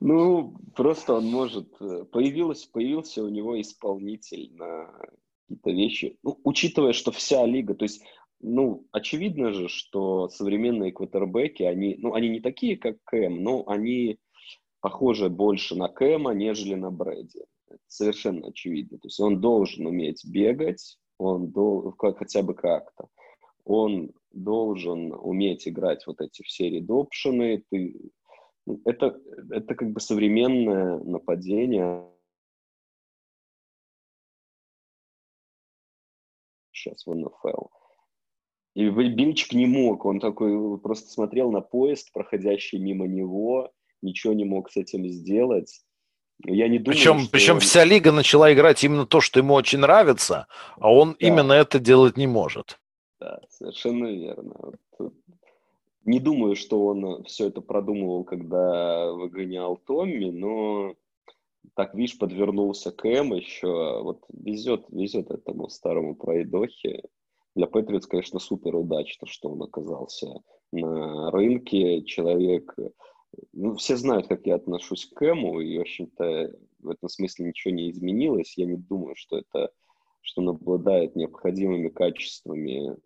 Ну, 0.00 0.56
просто 0.74 1.14
он 1.14 1.26
может... 1.26 1.68
Э, 1.80 2.04
появилось, 2.10 2.64
появился 2.64 3.22
у 3.22 3.28
него 3.28 3.60
исполнитель 3.60 4.50
на 4.56 4.90
какие-то 5.42 5.70
вещи. 5.70 6.18
Ну, 6.24 6.40
учитывая, 6.42 6.92
что 6.92 7.12
вся 7.12 7.46
лига... 7.46 7.74
То 7.74 7.84
есть, 7.84 8.02
ну, 8.40 8.88
очевидно 8.90 9.52
же, 9.52 9.68
что 9.68 10.28
современные 10.28 10.90
квотербеки, 10.90 11.62
они, 11.62 11.94
ну, 11.98 12.14
они 12.14 12.28
не 12.28 12.40
такие, 12.40 12.76
как 12.76 12.96
Кэм, 13.04 13.40
но 13.40 13.62
они 13.68 14.18
похожи 14.80 15.28
больше 15.28 15.76
на 15.76 15.88
Кэма, 15.88 16.32
нежели 16.32 16.74
на 16.74 16.90
Брэди. 16.90 17.44
Совершенно 17.86 18.48
очевидно. 18.48 18.98
То 18.98 19.06
есть 19.08 19.20
он 19.20 19.40
должен 19.40 19.86
уметь 19.86 20.24
бегать, 20.24 20.98
он 21.18 21.50
должен, 21.50 21.92
хотя 21.96 22.42
бы 22.42 22.54
как-то. 22.54 23.08
Он 23.64 24.12
должен 24.32 25.12
уметь 25.12 25.68
играть 25.68 26.06
вот 26.06 26.20
эти 26.20 26.42
все 26.42 26.70
редопшены. 26.70 27.64
Ты 27.70 27.94
это, 28.84 29.20
это 29.50 29.74
как 29.74 29.90
бы 29.92 30.00
современное 30.00 30.98
нападение. 30.98 32.06
Сейчас 36.72 37.06
в 37.06 37.14
НФЛ. 37.14 37.66
И 38.74 38.88
Бильчик 38.88 39.52
не 39.52 39.66
мог, 39.66 40.04
он 40.04 40.20
такой 40.20 40.78
просто 40.78 41.10
смотрел 41.10 41.50
на 41.50 41.60
поезд, 41.60 42.12
проходящий 42.12 42.78
мимо 42.78 43.06
него, 43.06 43.72
ничего 44.00 44.32
не 44.32 44.44
мог 44.44 44.70
с 44.70 44.76
этим 44.76 45.06
сделать. 45.08 45.84
Я 46.44 46.68
не 46.68 46.78
думаю, 46.78 46.96
причем, 46.96 47.18
что... 47.20 47.30
причем 47.30 47.60
вся 47.60 47.84
лига 47.84 48.12
начала 48.12 48.52
играть 48.52 48.82
именно 48.84 49.06
то, 49.06 49.20
что 49.20 49.40
ему 49.40 49.54
очень 49.54 49.80
нравится, 49.80 50.46
а 50.78 50.92
он 50.92 51.10
да. 51.10 51.26
именно 51.26 51.52
это 51.52 51.78
делать 51.78 52.16
не 52.16 52.26
может. 52.26 52.78
Да, 53.18 53.40
совершенно 53.48 54.06
верно. 54.06 54.72
Не 56.04 56.18
думаю, 56.18 56.56
что 56.56 56.86
он 56.86 57.24
все 57.24 57.48
это 57.48 57.60
продумывал, 57.60 58.24
когда 58.24 59.12
выгонял 59.12 59.76
Томми, 59.76 60.30
но 60.30 60.94
так, 61.74 61.94
видишь, 61.94 62.18
подвернулся 62.18 62.90
Кэм 62.90 63.34
еще. 63.34 64.00
Вот 64.02 64.24
везет, 64.32 64.86
везет 64.88 65.30
этому 65.30 65.68
старому 65.68 66.14
пройдохе. 66.14 67.02
Для 67.54 67.66
Патриотс, 67.66 68.06
конечно, 68.06 68.38
супер 68.38 68.76
удачно, 68.76 69.26
что 69.26 69.50
он 69.50 69.62
оказался 69.62 70.40
на 70.72 71.30
рынке. 71.30 72.02
Человек... 72.02 72.74
Ну, 73.52 73.74
все 73.76 73.96
знают, 73.96 74.28
как 74.28 74.46
я 74.46 74.56
отношусь 74.56 75.06
к 75.06 75.14
Кэму, 75.14 75.60
и, 75.60 75.78
в 75.78 75.82
общем-то, 75.82 76.54
в 76.80 76.88
этом 76.88 77.08
смысле 77.08 77.46
ничего 77.46 77.74
не 77.74 77.90
изменилось. 77.90 78.56
Я 78.56 78.66
не 78.66 78.76
думаю, 78.76 79.14
что 79.16 79.38
это 79.38 79.72
что 80.22 80.42
он 80.42 80.50
обладает 80.50 81.16
необходимыми 81.16 81.88
качествами 81.88 82.96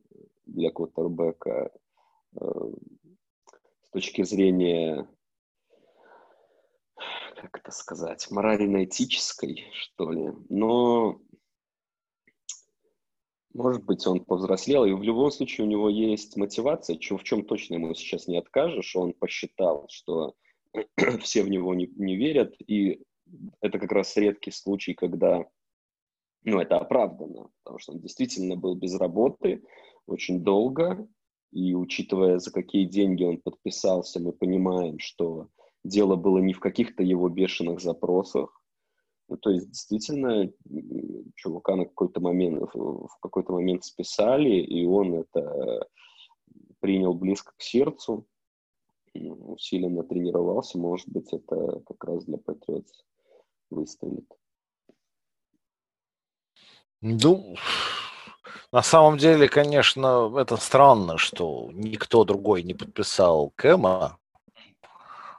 для 0.46 0.70
квотербека 0.70 1.70
с 2.34 3.90
точки 3.92 4.22
зрения, 4.24 5.08
как 7.36 7.58
это 7.58 7.70
сказать, 7.70 8.30
морально-этической, 8.30 9.64
что 9.72 10.10
ли. 10.10 10.32
Но, 10.48 11.20
может 13.54 13.84
быть, 13.84 14.06
он 14.06 14.24
повзрослел, 14.24 14.84
и 14.84 14.92
в 14.92 15.02
любом 15.02 15.30
случае 15.30 15.66
у 15.66 15.70
него 15.70 15.88
есть 15.88 16.36
мотивация, 16.36 16.98
в 16.98 17.22
чем 17.22 17.44
точно 17.44 17.74
ему 17.74 17.94
сейчас 17.94 18.26
не 18.26 18.36
откажешь. 18.36 18.96
Он 18.96 19.12
посчитал, 19.12 19.86
что 19.88 20.34
все 21.22 21.42
в 21.42 21.48
него 21.48 21.74
не, 21.74 21.86
не 21.86 22.16
верят, 22.16 22.54
и 22.66 23.00
это 23.60 23.78
как 23.78 23.92
раз 23.92 24.16
редкий 24.16 24.50
случай, 24.50 24.94
когда 24.94 25.46
ну, 26.44 26.60
это 26.60 26.78
оправдано, 26.78 27.48
потому 27.62 27.78
что 27.78 27.92
он 27.92 28.00
действительно 28.00 28.56
был 28.56 28.74
без 28.74 28.94
работы 28.96 29.62
очень 30.06 30.40
долго, 30.40 31.08
и 31.52 31.74
учитывая, 31.74 32.38
за 32.38 32.52
какие 32.52 32.84
деньги 32.84 33.22
он 33.22 33.38
подписался, 33.38 34.20
мы 34.20 34.32
понимаем, 34.32 34.98
что 34.98 35.48
дело 35.84 36.16
было 36.16 36.38
не 36.38 36.52
в 36.52 36.60
каких-то 36.60 37.02
его 37.02 37.28
бешеных 37.28 37.80
запросах. 37.80 38.60
Ну, 39.28 39.36
то 39.38 39.50
есть, 39.50 39.68
действительно, 39.68 40.50
чувака 41.34 41.76
на 41.76 41.84
какой-то 41.86 42.20
момент, 42.20 42.62
в 42.74 43.18
какой-то 43.20 43.52
момент 43.52 43.84
списали, 43.84 44.60
и 44.60 44.84
он 44.86 45.14
это 45.14 45.88
принял 46.80 47.14
близко 47.14 47.52
к 47.56 47.62
сердцу, 47.62 48.26
усиленно 49.14 50.02
тренировался. 50.02 50.78
Может 50.78 51.08
быть, 51.08 51.32
это 51.32 51.80
как 51.86 52.04
раз 52.04 52.24
для 52.24 52.36
Патриотс 52.36 53.04
выстрелит. 53.70 54.30
Ну, 57.00 57.56
на 58.72 58.82
самом 58.82 59.18
деле, 59.18 59.48
конечно, 59.48 60.32
это 60.36 60.56
странно, 60.56 61.16
что 61.16 61.70
никто 61.72 62.24
другой 62.24 62.62
не 62.62 62.74
подписал 62.74 63.52
Кэма. 63.56 64.18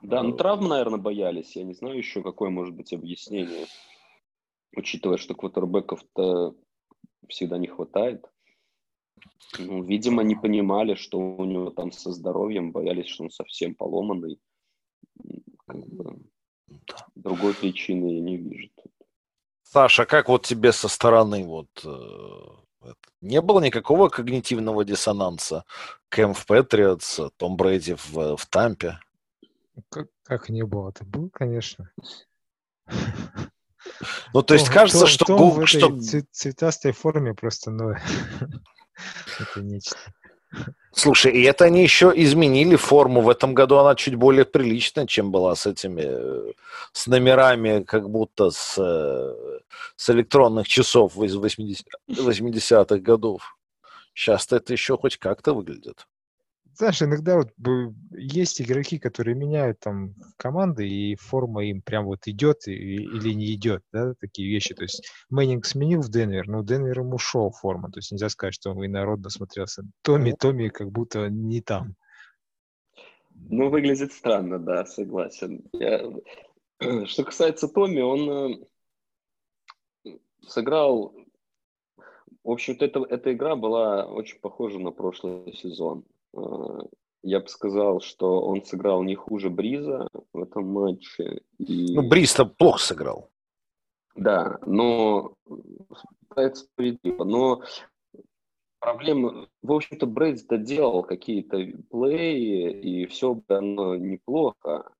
Да, 0.01 0.23
ну 0.23 0.33
травм, 0.33 0.67
наверное, 0.67 0.99
боялись. 0.99 1.55
Я 1.55 1.63
не 1.63 1.73
знаю 1.73 1.97
еще, 1.97 2.21
какое 2.21 2.49
может 2.49 2.75
быть 2.75 2.93
объяснение. 2.93 3.67
Учитывая, 4.75 5.17
что 5.17 5.35
квотербеков-то 5.35 6.55
всегда 7.27 7.57
не 7.57 7.67
хватает. 7.67 8.25
Ну, 9.57 9.83
видимо, 9.83 10.23
не 10.23 10.35
понимали, 10.35 10.95
что 10.95 11.17
у 11.17 11.45
него 11.45 11.69
там 11.69 11.91
со 11.91 12.11
здоровьем, 12.11 12.71
боялись, 12.71 13.07
что 13.07 13.23
он 13.23 13.29
совсем 13.31 13.73
поломанный. 13.75 14.39
Как 15.65 15.87
бы, 15.87 16.19
другой 17.15 17.53
причины 17.53 18.15
я 18.15 18.21
не 18.21 18.37
вижу. 18.37 18.69
Саша, 19.63 20.05
как 20.05 20.29
вот 20.29 20.45
тебе 20.45 20.71
со 20.71 20.87
стороны 20.87 21.43
вот 21.43 21.67
э, 21.83 22.89
не 23.21 23.41
было 23.41 23.59
никакого 23.59 24.09
когнитивного 24.09 24.85
диссонанса. 24.85 25.65
Кэм 26.09 26.33
в 26.33 26.45
Патриотс, 26.45 27.19
Том 27.37 27.57
Брейди 27.57 27.95
в, 27.95 28.37
в 28.37 28.45
Тампе. 28.45 28.99
Как, 29.89 30.07
как 30.23 30.49
не 30.49 30.63
было? 30.63 30.89
Это 30.89 31.05
было, 31.05 31.29
конечно. 31.29 31.91
Ну, 34.33 34.41
то 34.41 34.55
есть 34.55 34.67
кажется, 34.67 35.01
Том, 35.01 35.07
что... 35.07 35.25
Том 35.25 35.49
в 35.51 35.67
что... 35.67 35.97
цветастой 36.31 36.91
форме 36.91 37.33
просто, 37.33 37.71
ну, 37.71 37.91
это 39.39 39.61
нечто. 39.61 39.95
Слушай, 40.91 41.33
и 41.33 41.43
это 41.43 41.65
они 41.65 41.83
еще 41.83 42.11
изменили 42.15 42.75
форму. 42.75 43.21
В 43.21 43.29
этом 43.29 43.53
году 43.53 43.77
она 43.77 43.95
чуть 43.95 44.15
более 44.15 44.43
приличная, 44.45 45.05
чем 45.05 45.31
была 45.31 45.55
с 45.55 45.65
этими, 45.65 46.53
с 46.93 47.07
номерами, 47.07 47.83
как 47.83 48.09
будто 48.09 48.49
с, 48.49 48.75
с 49.95 50.09
электронных 50.09 50.67
часов 50.67 51.17
из 51.17 51.35
80, 51.35 51.85
80-х 52.09 52.97
годов. 52.97 53.57
Сейчас 54.13 54.51
это 54.51 54.73
еще 54.73 54.97
хоть 54.97 55.17
как-то 55.17 55.53
выглядит 55.53 56.07
знаешь, 56.75 57.01
иногда 57.01 57.37
вот 57.37 57.51
есть 58.11 58.61
игроки, 58.61 58.99
которые 58.99 59.35
меняют 59.35 59.79
там 59.79 60.13
команды, 60.37 60.87
и 60.87 61.15
форма 61.15 61.65
им 61.65 61.81
прям 61.81 62.05
вот 62.05 62.27
идет 62.27 62.67
или 62.67 63.33
не 63.33 63.53
идет, 63.53 63.83
да, 63.91 64.13
такие 64.19 64.49
вещи. 64.49 64.73
То 64.73 64.83
есть 64.83 65.07
Мэннинг 65.29 65.65
сменил 65.65 66.01
в 66.01 66.09
Денвер, 66.09 66.47
но 66.47 66.63
Денвер 66.63 66.99
ему 66.99 67.17
шел 67.17 67.51
форма. 67.51 67.91
То 67.91 67.99
есть 67.99 68.11
нельзя 68.11 68.29
сказать, 68.29 68.53
что 68.53 68.71
он 68.71 68.85
инородно 68.85 69.29
смотрелся. 69.29 69.83
Томми, 70.01 70.31
ну. 70.31 70.37
Томми 70.37 70.67
как 70.69 70.91
будто 70.91 71.29
не 71.29 71.61
там. 71.61 71.95
Ну, 73.33 73.69
выглядит 73.69 74.13
странно, 74.13 74.59
да, 74.59 74.85
согласен. 74.85 75.63
Я... 75.73 76.11
Что 77.05 77.23
касается 77.23 77.67
Томми, 77.67 78.01
он 78.01 78.65
э, 80.05 80.15
сыграл... 80.41 81.13
В 82.43 82.51
общем-то, 82.51 82.85
это, 82.85 83.03
эта 83.09 83.33
игра 83.33 83.55
была 83.55 84.05
очень 84.05 84.39
похожа 84.39 84.77
на 84.77 84.91
прошлый 84.91 85.53
сезон. 85.53 86.05
Э, 86.35 86.79
я 87.23 87.39
бы 87.39 87.47
сказал, 87.47 88.01
что 88.01 88.41
он 88.41 88.63
сыграл 88.63 89.03
не 89.03 89.15
хуже 89.15 89.49
Бриза 89.49 90.07
в 90.33 90.41
этом 90.43 90.67
матче. 90.67 91.41
И... 91.57 91.95
Ну, 91.95 92.07
Бриз-то 92.07 92.45
плохо 92.45 92.79
сыграл. 92.79 93.29
Да, 94.15 94.59
но 94.65 95.33
это 96.35 96.55
справедливо. 96.55 97.23
Но 97.23 97.63
Проблема, 98.85 99.47
в 99.63 99.71
общем-то, 99.71 100.05
Брейдс 100.05 100.43
доделал 100.43 101.01
какие-то 101.01 101.57
плей, 101.89 102.71
и 102.71 103.07
все 103.07 103.33
бы 103.33 103.43
оно 103.49 103.95
неплохо. 103.95 104.91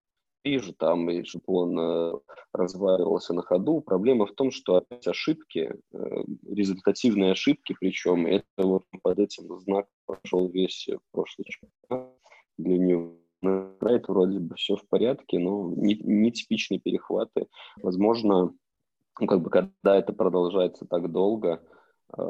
Вижу 0.46 0.74
там, 0.74 1.10
и 1.10 1.24
чтобы 1.24 1.44
он 1.48 1.80
э, 1.80 2.14
разваливался 2.54 3.34
на 3.34 3.42
ходу. 3.42 3.82
Проблема 3.82 4.28
в 4.28 4.34
том, 4.34 4.52
что 4.52 4.76
опять 4.76 5.08
ошибки, 5.08 5.74
э, 5.92 6.24
результативные 6.48 7.32
ошибки, 7.32 7.76
причем 7.80 8.28
это 8.28 8.46
вот 8.58 8.84
под 9.02 9.18
этим 9.18 9.60
знак 9.62 9.88
прошел 10.06 10.48
весь 10.50 10.88
прошлый 11.12 11.48
чемпионат 11.50 12.14
для 12.60 12.78
него. 12.78 13.16
Райт 13.80 14.08
вроде 14.08 14.38
бы 14.38 14.54
все 14.56 14.76
в 14.76 14.88
порядке, 14.88 15.40
но 15.40 15.74
нетипичные 15.76 16.78
не 16.78 16.82
перехваты. 16.82 17.48
Возможно, 17.82 18.54
ну, 19.20 19.28
как 19.28 19.42
бы, 19.42 19.50
когда 19.50 19.98
это 19.98 20.14
продолжается 20.14 20.86
так 20.86 21.12
долго, 21.12 21.64
э, 22.16 22.24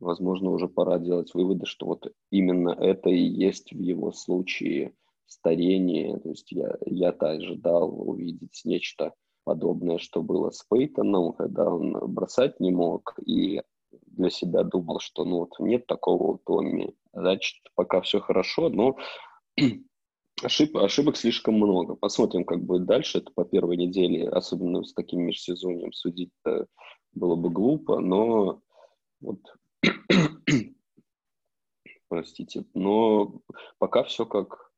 возможно, 0.00 0.50
уже 0.50 0.66
пора 0.66 0.98
делать 0.98 1.32
выводы, 1.32 1.66
что 1.66 1.86
вот 1.86 2.12
именно 2.32 2.70
это 2.70 3.08
и 3.08 3.22
есть 3.22 3.72
в 3.72 3.80
его 3.80 4.10
случае 4.10 4.94
старение. 5.30 6.18
То 6.18 6.30
есть 6.30 6.50
я, 6.52 6.76
я-то 6.86 7.30
ожидал 7.30 8.08
увидеть 8.08 8.60
нечто 8.64 9.14
подобное, 9.44 9.98
что 9.98 10.22
было 10.22 10.50
с 10.50 10.62
Пейтоном, 10.64 11.32
когда 11.32 11.72
он 11.72 11.92
бросать 12.12 12.60
не 12.60 12.72
мог, 12.72 13.18
и 13.24 13.62
для 14.06 14.30
себя 14.30 14.62
думал, 14.62 15.00
что 15.00 15.24
ну 15.24 15.38
вот 15.38 15.58
нет 15.58 15.86
такого 15.86 16.34
у 16.34 16.38
Томми, 16.38 16.94
значит, 17.12 17.56
пока 17.74 18.00
все 18.00 18.20
хорошо, 18.20 18.68
но 18.68 18.96
ошиб, 20.42 20.76
ошибок 20.76 21.16
слишком 21.16 21.54
много. 21.54 21.94
Посмотрим, 21.94 22.44
как 22.44 22.62
будет 22.64 22.86
дальше. 22.86 23.18
Это 23.18 23.32
по 23.34 23.44
первой 23.44 23.76
неделе, 23.76 24.28
особенно 24.28 24.84
с 24.84 24.92
таким 24.92 25.22
межсезоньем 25.22 25.92
судить 25.92 26.32
было 27.12 27.36
бы 27.36 27.50
глупо, 27.50 28.00
но 28.00 28.60
вот 29.20 29.40
простите, 32.08 32.64
но 32.74 33.40
пока 33.78 34.04
все 34.04 34.26
как, 34.26 34.69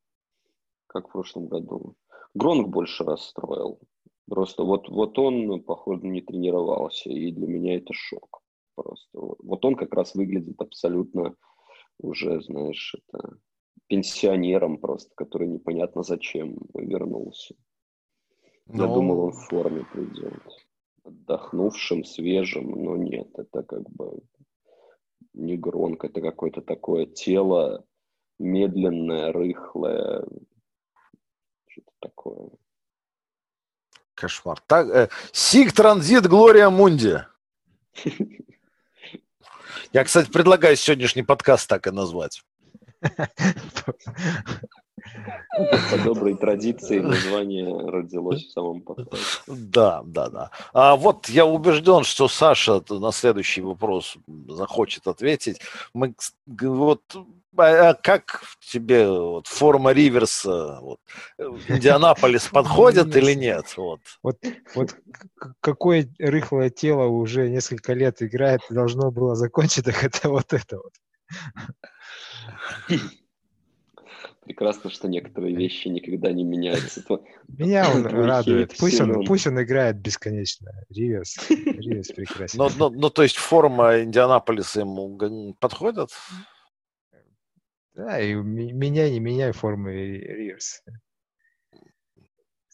как 0.93 1.09
в 1.09 1.13
прошлом 1.13 1.49
году. 1.49 1.97
Гронк 2.35 2.69
больше 2.69 3.05
расстроил. 3.05 3.81
Просто 4.29 4.63
вот, 4.63 4.89
вот 4.89 5.19
он, 5.19 5.63
походу, 5.63 6.07
не 6.07 6.23
тренировался, 6.23 7.11
и 7.11 7.33
для 7.33 7.47
меня 7.47 7.77
это 7.77 7.93
шок. 7.93 8.41
Просто 8.75 9.09
вот 9.13 9.65
он 9.65 9.75
как 9.75 9.93
раз 9.95 10.15
выглядит 10.15 10.61
абсолютно 10.61 11.35
уже, 11.99 12.41
знаешь, 12.41 12.95
это 12.95 13.37
пенсионером 13.89 14.79
просто, 14.79 15.11
который 15.15 15.49
непонятно 15.49 16.03
зачем 16.03 16.57
вернулся. 16.75 17.55
Но... 18.67 18.85
Я 18.85 18.89
ну, 18.89 18.95
думал, 18.95 19.21
он 19.21 19.33
в 19.33 19.49
форме 19.49 19.85
придет. 19.93 20.43
Отдохнувшим, 21.05 22.05
свежим, 22.05 22.71
но 22.71 22.97
нет, 22.97 23.29
это 23.37 23.63
как 23.65 23.91
бы 23.91 24.21
не 25.35 25.57
громко, 25.57 26.07
это 26.07 26.21
какое-то 26.21 26.63
такое 26.63 27.07
тело 27.07 27.85
медленное, 28.39 29.33
рыхлое, 29.33 30.27
такое. 32.03 32.51
Кошмар. 34.15 34.61
Так, 34.67 34.89
э, 34.89 35.09
Сиг 35.33 35.73
Транзит 35.73 36.27
Глория 36.27 36.69
Мунди. 36.69 37.25
Я, 39.93 40.05
кстати, 40.05 40.31
предлагаю 40.31 40.77
сегодняшний 40.77 41.23
подкаст 41.23 41.69
так 41.69 41.87
и 41.87 41.91
назвать. 41.91 42.43
По 45.91 45.99
доброй 46.05 46.35
традиции 46.37 46.99
название 46.99 47.91
родилось 47.91 48.45
в 48.47 48.51
самом 48.51 48.81
подкасте. 48.81 49.43
Да, 49.47 50.03
да, 50.05 50.29
да. 50.29 50.51
А 50.73 50.97
вот 50.97 51.29
я 51.29 51.47
убежден, 51.47 52.05
что 52.05 52.29
Саша 52.29 52.83
на 52.89 53.13
следующий 53.13 53.61
вопрос 53.61 54.17
захочет 54.49 55.07
ответить. 55.07 55.61
Мы 55.95 56.15
вот 56.47 57.03
а, 57.57 57.91
а 57.91 57.95
как 57.95 58.43
тебе 58.61 59.07
вот, 59.09 59.47
форма 59.47 59.93
Риверса, 59.93 60.79
вот, 60.81 61.01
Индианаполис 61.69 62.49
подходит 62.49 63.15
или 63.15 63.35
нет? 63.35 63.75
Вот. 63.77 64.01
Вот, 64.23 64.39
вот 64.75 64.97
какое 65.61 66.09
рыхлое 66.19 66.71
тело 66.71 67.07
уже 67.07 67.51
несколько 67.51 67.93
лет 67.93 68.23
играет, 68.23 68.63
должно 68.71 69.11
было 69.11 69.35
закончить, 69.35 69.85
так 69.85 70.03
это 70.03 70.31
вот 70.31 70.53
это 70.53 70.79
вот. 70.79 70.93
Прекрасно, 74.45 74.91
что 74.91 75.09
некоторые 75.09 75.55
вещи 75.55 75.89
никогда 75.89 76.33
не 76.33 76.45
меняются. 76.45 77.03
Меня 77.49 77.91
он 77.91 78.05
радует. 78.07 78.75
Пусть 78.79 79.01
он, 79.01 79.25
пусть 79.25 79.47
он 79.47 79.63
играет 79.63 79.99
бесконечно. 79.99 80.73
Риверс, 80.91 81.37
Риверс 81.49 82.09
прекрасен. 82.17 82.59
Но, 82.59 82.71
но, 82.77 82.91
но 82.91 83.11
то 83.11 83.23
есть 83.23 83.37
форма 83.37 84.03
Индианаполиса 84.03 84.81
ему 84.81 85.55
подходит? 85.61 86.11
Да, 87.95 88.21
и 88.21 88.35
меняй, 88.35 89.11
не 89.11 89.21
меняй 89.21 89.53
формы 89.53 89.93
Риверс. 89.93 90.83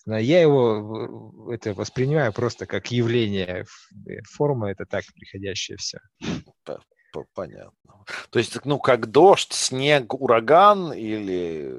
Я 0.06 0.40
его 0.40 1.52
это 1.52 1.74
воспринимаю 1.74 2.32
просто 2.32 2.64
как 2.66 2.90
явление. 2.90 3.66
Форма 4.30 4.70
это 4.70 4.86
так 4.86 5.04
приходящее 5.14 5.76
все 5.76 5.98
понятно. 7.34 8.04
То 8.30 8.38
есть, 8.38 8.64
ну, 8.64 8.78
как 8.78 9.10
дождь, 9.10 9.52
снег, 9.52 10.14
ураган 10.14 10.92
или... 10.92 11.74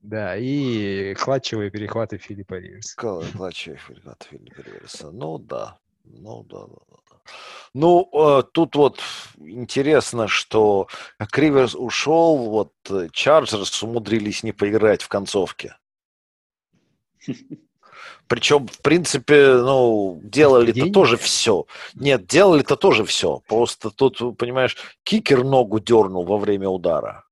Да, 0.00 0.36
и 0.36 1.14
клатчевые 1.14 1.70
перехваты 1.70 2.16
Филиппа 2.16 2.54
Риверса. 2.54 2.96
Клатчевые 2.96 3.80
перехваты 3.86 4.26
Филиппа 4.30 4.60
Риверса. 4.62 5.10
Ну, 5.10 5.38
да. 5.38 5.78
Ну, 6.04 6.42
да, 6.44 6.66
да, 6.66 6.96
да. 7.10 7.16
Ну, 7.74 8.08
э, 8.12 8.42
тут 8.52 8.74
вот 8.76 9.00
интересно, 9.38 10.26
что 10.26 10.88
Криверс 11.30 11.74
ушел, 11.74 12.36
вот 12.48 12.72
Чарджерс 13.12 13.82
умудрились 13.82 14.42
не 14.42 14.52
проиграть 14.52 15.02
в 15.02 15.08
концовке. 15.08 15.76
Причем, 18.26 18.68
в 18.68 18.80
принципе, 18.80 19.54
ну, 19.54 20.20
делали-то 20.22 20.92
тоже 20.92 21.16
все. 21.16 21.66
Нет, 21.94 22.26
делали-то 22.26 22.76
тоже 22.76 23.04
все. 23.04 23.42
Просто 23.48 23.90
тут, 23.90 24.20
понимаешь, 24.38 24.76
кикер 25.02 25.42
ногу 25.44 25.80
дернул 25.80 26.24
во 26.24 26.38
время 26.38 26.68
удара. 26.68 27.24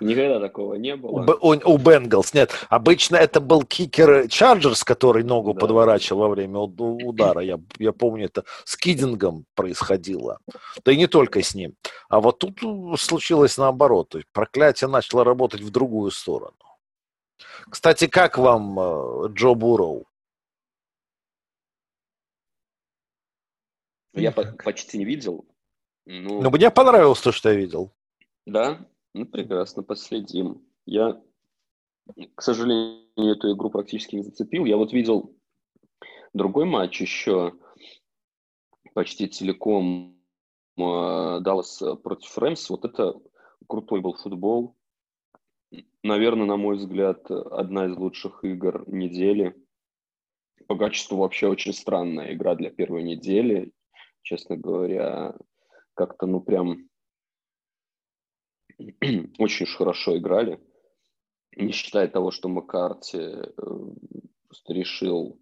Никогда 0.00 0.40
такого 0.40 0.74
не 0.74 0.96
было. 0.96 1.36
У, 1.40 1.52
у, 1.52 1.74
у 1.74 1.78
Бенгалс, 1.78 2.34
нет. 2.34 2.50
Обычно 2.68 3.16
это 3.16 3.40
был 3.40 3.62
кикер 3.62 4.28
Чарджерс, 4.28 4.82
который 4.82 5.22
ногу 5.22 5.54
да. 5.54 5.60
подворачивал 5.60 6.20
во 6.22 6.28
время 6.28 6.58
удара. 6.58 7.40
Я, 7.40 7.60
я 7.78 7.92
помню, 7.92 8.26
это 8.26 8.44
с 8.64 8.76
Кэдингом 8.76 9.44
происходило. 9.54 10.38
Да 10.84 10.92
и 10.92 10.96
не 10.96 11.06
только 11.06 11.42
с 11.42 11.54
ним. 11.54 11.74
А 12.08 12.20
вот 12.20 12.40
тут 12.40 12.58
случилось 13.00 13.56
наоборот. 13.56 14.08
То 14.10 14.18
есть 14.18 14.28
проклятие 14.32 14.88
начало 14.88 15.24
работать 15.24 15.60
в 15.60 15.70
другую 15.70 16.10
сторону. 16.10 16.54
Кстати, 17.68 18.06
как 18.06 18.38
вам 18.38 18.78
э, 18.78 19.28
Джо 19.32 19.54
Бурроу? 19.54 20.06
Я 24.12 24.32
почти 24.32 24.98
не 24.98 25.04
видел. 25.04 25.44
Ну, 26.06 26.40
Но 26.40 26.50
мне 26.50 26.70
понравилось 26.70 27.20
то, 27.20 27.32
что 27.32 27.50
я 27.50 27.56
видел. 27.56 27.90
Да? 28.46 28.86
Ну, 29.12 29.26
прекрасно, 29.26 29.82
последим. 29.82 30.62
Я, 30.86 31.20
к 32.34 32.42
сожалению, 32.42 33.02
эту 33.16 33.52
игру 33.54 33.70
практически 33.70 34.16
не 34.16 34.22
зацепил. 34.22 34.66
Я 34.66 34.76
вот 34.76 34.92
видел 34.92 35.34
другой 36.32 36.66
матч 36.66 37.00
еще 37.00 37.54
почти 38.92 39.26
целиком 39.26 40.16
Даллас 40.76 41.82
против 42.02 42.36
Рэмс. 42.38 42.70
Вот 42.70 42.84
это 42.84 43.14
крутой 43.66 44.00
был 44.00 44.14
футбол 44.14 44.76
наверное, 46.02 46.46
на 46.46 46.56
мой 46.56 46.76
взгляд, 46.76 47.30
одна 47.30 47.86
из 47.86 47.96
лучших 47.96 48.44
игр 48.44 48.84
недели. 48.86 49.54
По 50.66 50.76
качеству 50.76 51.18
вообще 51.18 51.48
очень 51.48 51.72
странная 51.72 52.34
игра 52.34 52.54
для 52.54 52.70
первой 52.70 53.02
недели. 53.02 53.72
Честно 54.22 54.56
говоря, 54.56 55.34
как-то, 55.94 56.26
ну, 56.26 56.40
прям 56.40 56.88
очень 59.38 59.64
уж 59.64 59.76
хорошо 59.76 60.16
играли. 60.16 60.60
Не 61.56 61.72
считая 61.72 62.08
того, 62.08 62.30
что 62.30 62.48
Маккарти 62.48 63.18
э, 63.18 63.50
просто 64.48 64.72
решил 64.72 65.40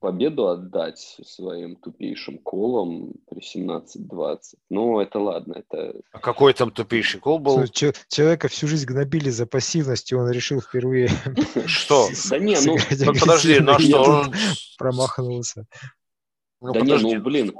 победу 0.00 0.48
отдать 0.48 1.18
своим 1.24 1.76
тупейшим 1.76 2.38
колом 2.38 3.14
при 3.28 3.40
17-20. 3.40 4.38
Ну, 4.70 5.00
это 5.00 5.18
ладно, 5.18 5.54
это... 5.54 5.94
А 6.12 6.18
какой 6.18 6.52
там 6.54 6.70
тупейший 6.70 7.20
кол 7.20 7.38
был? 7.38 7.66
Человека 7.68 8.48
всю 8.48 8.66
жизнь 8.66 8.86
гнобили 8.86 9.30
за 9.30 9.46
пассивность, 9.46 10.12
и 10.12 10.14
он 10.14 10.30
решил 10.30 10.60
впервые... 10.60 11.08
Что? 11.66 12.08
Да 12.30 12.38
не, 12.38 12.56
ну... 12.64 12.76
Подожди, 13.20 13.60
ну 13.60 13.78
что? 13.78 14.24
Промахнулся. 14.78 15.66
Да 16.60 16.80
не, 16.80 16.96
ну, 16.96 17.20
блин, 17.20 17.52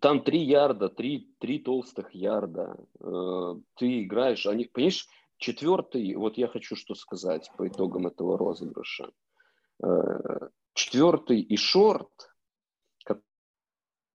там 0.00 0.22
три 0.22 0.42
ярда, 0.42 0.88
три, 0.88 1.34
три 1.38 1.58
толстых 1.58 2.14
ярда. 2.14 2.76
Э, 3.00 3.54
ты 3.76 4.02
играешь, 4.02 4.46
они, 4.46 4.64
понимаешь, 4.64 5.06
четвертый, 5.38 6.14
вот 6.16 6.36
я 6.38 6.48
хочу 6.48 6.74
что 6.74 6.94
сказать 6.94 7.50
по 7.56 7.68
итогам 7.68 8.06
этого 8.06 8.36
розыгрыша. 8.36 9.10
Четвертый 10.74 11.40
и 11.40 11.56
шорт, 11.56 12.10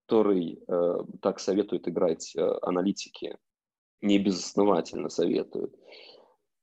который 0.06 0.62
э, 0.68 0.98
так 1.22 1.40
советуют 1.40 1.88
играть 1.88 2.36
э, 2.36 2.42
аналитики, 2.62 3.38
не 4.02 4.20
безосновательно 4.20 5.10
советуют, 5.10 5.74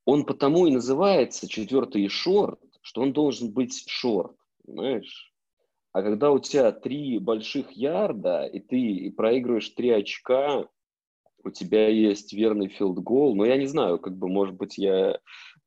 он 0.05 0.25
потому 0.25 0.67
и 0.67 0.71
называется 0.71 1.49
четвертый 1.49 2.09
шорт, 2.09 2.61
что 2.83 3.01
он 3.03 3.13
должен 3.13 3.53
быть 3.53 3.85
шорт, 3.89 4.37
понимаешь? 4.65 5.33
А 5.93 6.03
когда 6.03 6.31
у 6.31 6.39
тебя 6.39 6.73
три 6.73 7.19
больших 7.19 7.73
ярда, 7.73 8.45
и 8.45 8.61
ты 8.61 9.11
проигрываешь 9.17 9.71
три 9.71 9.91
очка, 9.91 10.69
у 11.43 11.51
тебя 11.51 11.89
есть 11.89 12.33
верный 12.35 12.69
филд-гол, 12.69 13.35
но 13.35 13.47
я 13.47 13.57
не 13.57 13.67
знаю, 13.67 13.99
как 13.99 14.17
бы, 14.17 14.29
может 14.29 14.57
быть, 14.57 14.77
я 14.77 15.19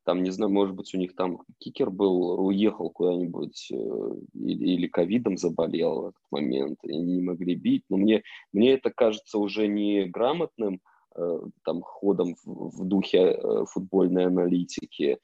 там, 0.10 0.24
не 0.24 0.32
знаю, 0.32 0.52
может 0.52 0.74
быть, 0.74 0.92
у 0.96 0.98
них 0.98 1.16
там 1.16 1.44
кикер 1.60 1.92
был, 1.92 2.44
уехал 2.44 2.90
куда-нибудь 2.90 3.70
э, 3.72 4.12
или 4.34 4.88
ковидом 4.88 5.38
заболел 5.38 6.02
в 6.02 6.06
этот 6.08 6.24
момент, 6.32 6.80
и 6.82 6.98
не 6.98 7.22
могли 7.22 7.54
бить. 7.54 7.84
Но 7.90 7.98
мне, 7.98 8.24
мне 8.52 8.72
это 8.72 8.90
кажется 8.90 9.38
уже 9.38 9.68
не 9.68 10.06
грамотным 10.06 10.82
э, 11.16 11.40
там, 11.64 11.84
ходом 11.84 12.34
в, 12.44 12.80
в 12.80 12.86
духе 12.86 13.20
э, 13.20 13.66
футбольной 13.68 14.26
аналитики, 14.26 15.20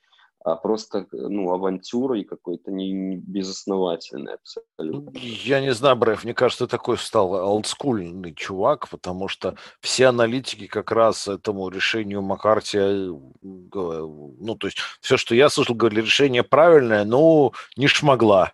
а 0.45 0.55
просто 0.55 1.07
ну, 1.11 1.51
авантюрой 1.51 2.23
какой-то 2.23 2.71
не, 2.71 2.91
не 2.91 3.17
безосновательной 3.17 4.35
абсолютно. 4.35 5.11
Я 5.19 5.59
не 5.59 5.73
знаю, 5.73 5.95
Бреф, 5.95 6.23
мне 6.23 6.35
кажется, 6.35 6.67
такой 6.67 6.99
стал 6.99 7.33
олдскульный 7.33 8.35
чувак, 8.35 8.87
потому 8.89 9.27
что 9.27 9.55
все 9.81 10.05
аналитики 10.05 10.67
как 10.67 10.91
раз 10.91 11.27
этому 11.27 11.67
решению 11.69 12.21
Маккарти, 12.21 12.77
э, 12.77 13.09
ну, 13.41 14.55
то 14.59 14.67
есть 14.67 14.77
все, 15.01 15.17
что 15.17 15.33
я 15.33 15.49
слышал, 15.49 15.73
говорили, 15.73 16.01
решение 16.01 16.43
правильное, 16.43 17.05
но 17.05 17.51
не 17.75 17.87
шмогла. 17.87 18.53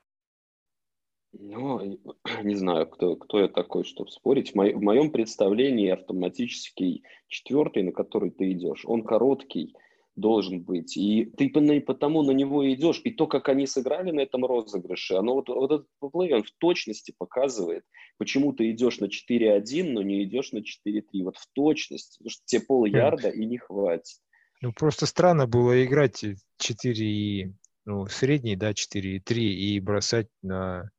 Ну, 1.34 2.00
не 2.44 2.56
знаю, 2.56 2.88
кто, 2.88 3.18
кто 3.18 3.42
я 3.42 3.50
такой, 3.50 3.84
чтобы 3.84 4.12
спорить. 4.12 4.52
В, 4.52 4.56
мо- 4.56 4.72
в 4.72 4.82
моем 4.82 5.12
представлении 5.12 5.90
автоматический 5.90 7.04
четвертый, 7.28 7.84
на 7.84 7.92
который 7.92 8.32
ты 8.32 8.54
идешь, 8.54 8.86
он 8.86 9.04
короткий, 9.04 9.76
должен 10.16 10.62
быть. 10.62 10.98
И 10.98 11.26
ты 11.26 11.50
потому 11.82 12.24
на 12.24 12.32
него 12.32 12.70
идешь. 12.72 13.02
И 13.04 13.12
то, 13.12 13.28
как 13.28 13.50
они 13.50 13.68
сыграли 13.68 14.12
на 14.12 14.22
этом 14.22 14.46
розыгрыше, 14.46 15.16
оно 15.16 15.36
вот, 15.36 15.50
вот 15.50 15.72
этот 15.72 15.88
плей, 16.12 16.34
он 16.34 16.44
в 16.44 16.52
точности 16.58 17.14
показывает, 17.18 17.84
почему 18.18 18.54
ты 18.54 18.72
идешь 18.72 19.00
на 19.00 19.06
4-1, 19.06 19.92
но 19.92 20.02
не 20.02 20.24
идешь 20.24 20.52
на 20.52 20.60
4-3. 20.60 21.04
Вот 21.24 21.38
в 21.38 21.48
точности. 21.54 22.18
Потому 22.18 22.30
что 22.30 22.42
тебе 22.46 22.62
пол 22.62 22.86
ярда 22.86 23.30
и 23.30 23.46
не 23.46 23.58
хватит. 23.58 24.20
Ну, 24.62 24.74
просто 24.74 25.06
странно 25.06 25.48
было 25.48 25.84
играть 25.84 26.24
4 26.58 27.06
и, 27.06 27.54
ну, 27.86 28.06
средний, 28.08 28.56
да, 28.56 28.74
4 28.74 29.16
и 29.16 29.20
3 29.20 29.76
и 29.76 29.80
бросать 29.80 30.28
на 30.44 30.92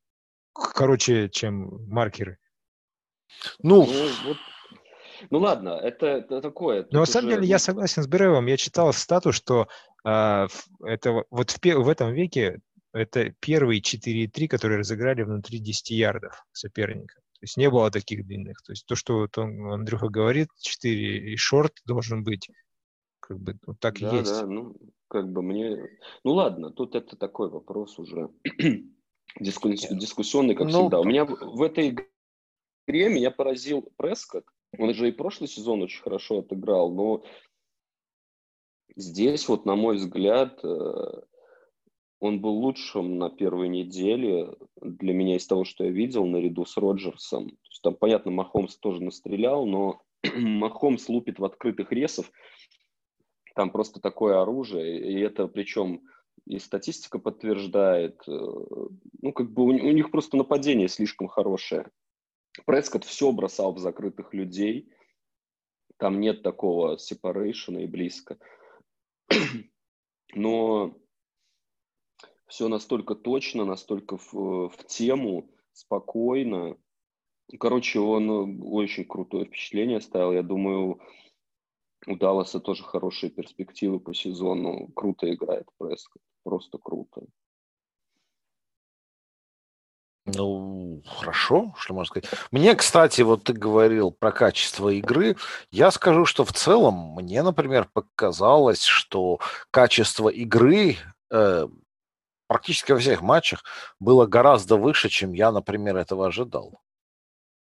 короче, 0.53 1.29
чем 1.29 1.87
маркеры. 1.87 2.37
Ну, 3.59 3.85
ну 3.85 4.09
вот 4.25 4.37
ну 5.29 5.39
ладно, 5.39 5.69
это, 5.69 6.07
это 6.07 6.41
такое. 6.41 6.87
Но 6.91 7.01
на 7.01 7.05
самом 7.05 7.27
уже... 7.27 7.37
деле 7.37 7.47
я 7.47 7.59
согласен 7.59 8.03
с 8.03 8.07
Беревым. 8.07 8.47
Я 8.47 8.57
читал 8.57 8.93
стату, 8.93 9.31
что 9.31 9.67
э, 10.05 10.47
это 10.83 11.23
вот 11.29 11.51
в, 11.51 11.59
в 11.63 11.89
этом 11.89 12.13
веке 12.13 12.59
это 12.93 13.31
первые 13.39 13.81
4-3, 13.81 14.47
которые 14.47 14.79
разыграли 14.79 15.23
внутри 15.23 15.59
10 15.59 15.89
ярдов 15.91 16.45
соперника. 16.51 17.15
То 17.15 17.45
есть 17.45 17.57
не 17.57 17.69
было 17.69 17.91
таких 17.91 18.25
длинных. 18.25 18.61
То 18.61 18.71
есть 18.71 18.85
то, 18.85 18.95
что 18.95 19.19
вот 19.19 19.37
он, 19.37 19.71
Андрюха 19.71 20.07
говорит, 20.07 20.49
4 20.61 21.33
и 21.33 21.35
шорт 21.35 21.73
должен 21.85 22.23
быть, 22.23 22.49
как 23.19 23.39
бы 23.39 23.57
вот 23.65 23.79
так 23.79 23.99
да, 23.99 24.09
и 24.09 24.15
есть. 24.19 24.31
Да, 24.31 24.45
ну, 24.45 24.75
как 25.07 25.29
бы 25.29 25.41
мне... 25.41 25.89
Ну 26.23 26.33
ладно, 26.33 26.69
тут 26.71 26.95
это 26.95 27.17
такой 27.17 27.49
вопрос 27.49 27.99
уже 27.99 28.29
дискуссионный, 29.39 29.99
дискуссионный 29.99 30.55
как 30.55 30.67
ну, 30.67 30.83
всегда. 30.83 30.99
У 30.99 31.03
меня 31.03 31.25
в 31.25 31.61
этой 31.61 31.97
игре 32.87 33.09
меня 33.09 33.31
поразил 33.31 33.91
Прескотт, 33.97 34.45
он 34.77 34.93
же 34.93 35.09
и 35.09 35.11
прошлый 35.11 35.47
сезон 35.47 35.81
очень 35.81 36.01
хорошо 36.01 36.39
отыграл, 36.39 36.91
но 36.91 37.23
здесь 38.95 39.47
вот, 39.47 39.65
на 39.65 39.75
мой 39.75 39.97
взгляд, 39.97 40.59
э, 40.63 41.21
он 42.19 42.39
был 42.39 42.53
лучшим 42.53 43.17
на 43.17 43.29
первой 43.29 43.67
неделе 43.67 44.55
для 44.81 45.13
меня 45.13 45.35
из 45.35 45.45
того, 45.45 45.65
что 45.65 45.83
я 45.83 45.91
видел, 45.91 46.25
наряду 46.25 46.65
с 46.65 46.77
Роджерсом. 46.77 47.49
То 47.49 47.69
есть, 47.69 47.81
там, 47.81 47.95
понятно, 47.95 48.31
Махомс 48.31 48.77
тоже 48.77 49.03
настрелял, 49.03 49.65
но 49.65 50.01
Махомс 50.35 51.09
лупит 51.09 51.39
в 51.39 51.45
открытых 51.45 51.91
ресов. 51.91 52.31
Там 53.55 53.71
просто 53.71 53.99
такое 53.99 54.41
оружие, 54.41 55.11
и 55.11 55.19
это 55.19 55.47
причем 55.47 56.01
и 56.45 56.59
статистика 56.59 57.19
подтверждает. 57.19 58.21
Э, 58.27 58.31
ну, 58.31 59.33
как 59.33 59.51
бы 59.51 59.63
у, 59.63 59.67
у 59.67 59.91
них 59.91 60.11
просто 60.11 60.37
нападение 60.37 60.87
слишком 60.87 61.27
хорошее. 61.27 61.89
Прескотт 62.65 63.03
все 63.03 63.31
бросал 63.31 63.73
в 63.73 63.79
закрытых 63.79 64.33
людей. 64.33 64.91
Там 65.97 66.19
нет 66.19 66.43
такого 66.43 66.97
сепарейшена 66.97 67.83
и 67.83 67.87
близко. 67.87 68.37
Но 70.35 70.95
все 72.47 72.67
настолько 72.67 73.15
точно, 73.15 73.65
настолько 73.65 74.17
в, 74.17 74.69
в 74.69 74.77
тему, 74.87 75.49
спокойно. 75.71 76.77
Короче, 77.59 77.99
он 77.99 78.61
очень 78.63 79.05
крутое 79.05 79.45
впечатление 79.45 79.97
оставил. 79.97 80.31
Я 80.31 80.43
думаю, 80.43 80.99
у 82.07 82.15
Далласа 82.15 82.59
тоже 82.59 82.83
хорошие 82.83 83.29
перспективы 83.29 83.99
по 83.99 84.13
сезону. 84.13 84.87
Круто 84.93 85.31
играет 85.33 85.67
Прескотт. 85.77 86.21
Просто 86.43 86.77
круто. 86.77 87.25
Ну, 90.25 91.01
хорошо, 91.05 91.73
что 91.77 91.93
можно 91.93 92.21
сказать. 92.21 92.29
Мне, 92.51 92.75
кстати, 92.75 93.21
вот 93.21 93.43
ты 93.43 93.53
говорил 93.53 94.11
про 94.11 94.31
качество 94.31 94.87
игры. 94.89 95.35
Я 95.69 95.91
скажу, 95.91 96.25
что 96.25 96.45
в 96.45 96.53
целом 96.53 97.15
мне, 97.15 97.43
например, 97.43 97.89
показалось, 97.91 98.83
что 98.83 99.39
качество 99.69 100.29
игры 100.29 100.95
э, 101.29 101.67
практически 102.47 102.93
во 102.93 102.99
всех 102.99 103.21
матчах 103.21 103.63
было 103.99 104.25
гораздо 104.25 104.77
выше, 104.77 105.09
чем 105.09 105.33
я, 105.33 105.51
например, 105.51 105.97
этого 105.97 106.27
ожидал. 106.27 106.79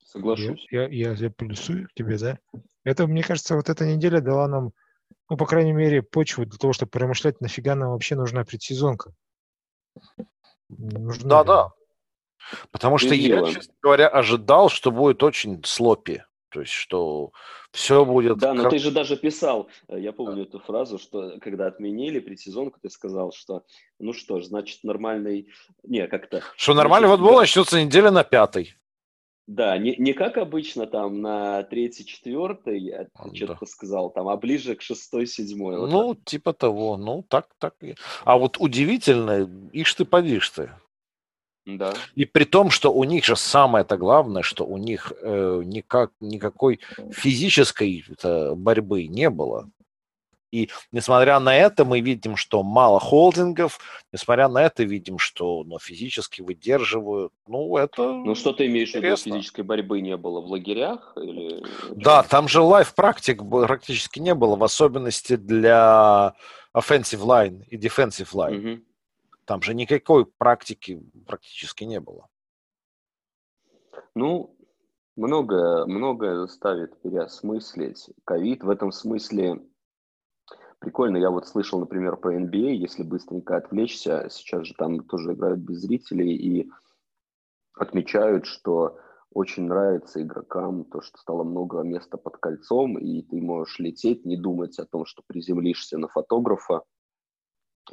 Соглашусь. 0.02 0.66
Я, 0.70 0.88
я, 0.88 1.12
я 1.12 1.30
плюсую 1.30 1.88
к 1.88 1.92
тебе, 1.92 2.16
да? 2.16 2.38
Это, 2.82 3.06
мне 3.06 3.22
кажется, 3.22 3.56
вот 3.56 3.68
эта 3.68 3.84
неделя 3.84 4.22
дала 4.22 4.48
нам, 4.48 4.72
ну, 5.28 5.36
по 5.36 5.44
крайней 5.44 5.72
мере, 5.72 6.00
почву 6.00 6.46
для 6.46 6.56
того, 6.56 6.72
чтобы 6.72 6.88
промышлять, 6.88 7.42
нафига 7.42 7.74
нам 7.74 7.90
вообще 7.90 8.16
нужна 8.16 8.44
предсезонка. 8.44 9.12
Нужна 10.70 11.28
да, 11.28 11.40
ли? 11.42 11.46
да. 11.46 11.72
Потому 12.70 12.98
что 12.98 13.14
я, 13.14 13.44
честно 13.44 13.74
говоря, 13.82 14.08
ожидал, 14.08 14.68
что 14.68 14.90
будет 14.90 15.22
очень 15.22 15.62
слопи. 15.64 16.22
То 16.50 16.60
есть, 16.60 16.72
что 16.72 17.32
все 17.72 18.04
будет... 18.04 18.38
Да, 18.38 18.54
но 18.54 18.70
ты 18.70 18.78
же 18.78 18.90
даже 18.90 19.16
писал, 19.16 19.68
э, 19.88 20.00
я 20.00 20.12
помню 20.12 20.44
эту 20.44 20.58
фразу, 20.60 20.98
что 20.98 21.38
когда 21.40 21.66
отменили 21.66 22.20
предсезонку, 22.20 22.78
ты 22.80 22.88
сказал, 22.88 23.32
что 23.32 23.64
ну 23.98 24.14
что 24.14 24.40
ж, 24.40 24.46
значит, 24.46 24.82
нормальный... 24.82 25.48
Не, 25.82 26.06
как-то... 26.06 26.42
Что 26.56 26.72
нормальный 26.72 27.08
футбол 27.08 27.34
да. 27.34 27.40
начнется 27.40 27.84
неделя 27.84 28.10
на 28.10 28.24
пятой. 28.24 28.74
Да, 29.46 29.78
не, 29.78 29.96
не 29.96 30.12
как 30.12 30.36
обычно 30.36 30.86
там 30.86 31.22
на 31.22 31.62
третий, 31.64 32.04
четвертый, 32.04 32.80
я 32.80 33.06
да. 33.14 33.34
что-то 33.34 33.66
сказал, 33.66 34.10
там, 34.10 34.28
а 34.28 34.36
ближе 34.36 34.74
к 34.74 34.82
шестой, 34.82 35.26
седьмой. 35.26 35.78
Вот 35.78 35.90
ну, 35.90 36.14
так. 36.14 36.24
типа 36.24 36.52
того, 36.52 36.98
ну, 36.98 37.24
так, 37.26 37.48
так. 37.58 37.74
А 38.24 38.36
вот 38.36 38.56
удивительно, 38.58 39.48
ишь 39.72 39.94
ты, 39.94 40.04
подишь 40.04 40.50
ты. 40.50 40.70
Да. 41.76 41.92
И 42.14 42.24
при 42.24 42.44
том, 42.44 42.70
что 42.70 42.92
у 42.92 43.04
них 43.04 43.24
же 43.24 43.36
самое-то 43.36 43.98
главное, 43.98 44.42
что 44.42 44.64
у 44.64 44.78
них 44.78 45.12
э, 45.20 45.62
никак, 45.64 46.12
никакой 46.20 46.80
физической 47.10 48.04
э, 48.22 48.54
борьбы 48.54 49.06
не 49.06 49.28
было. 49.28 49.68
И 50.50 50.70
несмотря 50.92 51.40
на 51.40 51.54
это, 51.54 51.84
мы 51.84 52.00
видим, 52.00 52.36
что 52.36 52.62
мало 52.62 52.98
холдингов, 53.00 53.78
несмотря 54.12 54.48
на 54.48 54.62
это, 54.62 54.82
видим, 54.82 55.18
что 55.18 55.62
ну, 55.64 55.78
физически 55.78 56.40
выдерживают. 56.40 57.32
Ну, 57.46 57.76
это 57.76 58.12
Ну, 58.12 58.34
что 58.34 58.54
ты 58.54 58.66
имеешь 58.66 58.92
в 58.92 58.94
виду, 58.94 59.16
физической 59.16 59.60
борьбы 59.60 60.00
не 60.00 60.16
было 60.16 60.40
в 60.40 60.46
лагерях? 60.46 61.12
Или... 61.16 61.62
Да, 61.90 62.22
там 62.22 62.48
же 62.48 62.62
лайф-практик 62.62 63.42
практически 63.48 64.20
не 64.20 64.34
было, 64.34 64.56
в 64.56 64.64
особенности 64.64 65.36
для 65.36 66.34
offensive 66.74 67.20
line 67.20 67.64
и 67.66 67.76
defensive 67.76 68.32
line. 68.32 68.58
Угу. 68.58 68.82
Там 69.48 69.62
же 69.62 69.72
никакой 69.72 70.26
практики 70.26 71.02
практически 71.26 71.84
не 71.84 72.00
было. 72.00 72.28
Ну, 74.14 74.54
многое, 75.16 75.86
многое 75.86 76.36
заставит 76.36 77.00
переосмыслить. 77.00 78.10
Ковид 78.26 78.62
в 78.62 78.68
этом 78.68 78.92
смысле 78.92 79.66
прикольно. 80.80 81.16
Я 81.16 81.30
вот 81.30 81.48
слышал, 81.48 81.80
например, 81.80 82.18
про 82.18 82.38
NBA, 82.38 82.74
если 82.74 83.02
быстренько 83.02 83.56
отвлечься, 83.56 84.28
сейчас 84.30 84.66
же 84.66 84.74
там 84.74 85.02
тоже 85.04 85.32
играют 85.32 85.60
без 85.60 85.78
зрителей 85.78 86.36
и 86.36 86.70
отмечают, 87.72 88.44
что 88.44 88.98
очень 89.32 89.62
нравится 89.62 90.20
игрокам 90.20 90.84
то, 90.84 91.00
что 91.00 91.16
стало 91.16 91.42
много 91.42 91.80
места 91.80 92.18
под 92.18 92.36
кольцом, 92.36 92.98
и 92.98 93.22
ты 93.22 93.40
можешь 93.40 93.78
лететь, 93.78 94.26
не 94.26 94.36
думать 94.36 94.78
о 94.78 94.84
том, 94.84 95.06
что 95.06 95.22
приземлишься 95.26 95.96
на 95.96 96.08
фотографа, 96.08 96.82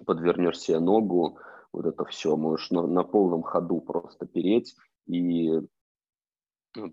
подвернешь 0.06 0.60
себе 0.60 0.80
ногу, 0.80 1.39
вот 1.72 1.86
это 1.86 2.06
все, 2.06 2.36
можешь 2.36 2.72
на, 2.72 2.88
на 2.88 3.04
полном 3.04 3.43
ходу 3.43 3.82
просто 3.82 4.26
переть, 4.26 4.76
и 5.08 5.62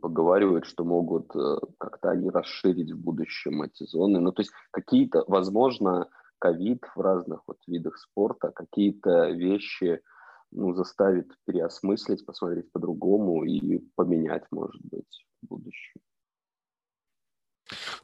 поговаривают, 0.01 0.65
что 0.67 0.85
могут 0.85 1.35
э, 1.35 1.57
как-то 1.79 2.11
они 2.11 2.31
расширить 2.31 2.93
в 2.93 3.01
будущем 3.01 3.63
эти 3.63 3.85
зоны. 3.85 4.21
Ну, 4.21 4.33
то 4.33 4.43
есть 4.43 4.53
какие-то, 4.71 5.25
возможно, 5.27 6.09
ковид 6.39 6.85
в 6.95 7.01
разных 7.01 7.43
вот 7.47 7.59
видах 7.67 7.99
спорта, 7.99 8.51
какие-то 8.51 9.31
вещи 9.31 10.01
ну, 10.51 10.75
заставит 10.75 11.33
переосмыслить, 11.47 12.25
посмотреть 12.27 12.71
по-другому 12.73 13.45
и 13.45 13.79
поменять, 13.97 14.45
может 14.51 14.81
быть, 14.83 15.27
в 15.43 15.49
будущем. 15.49 16.01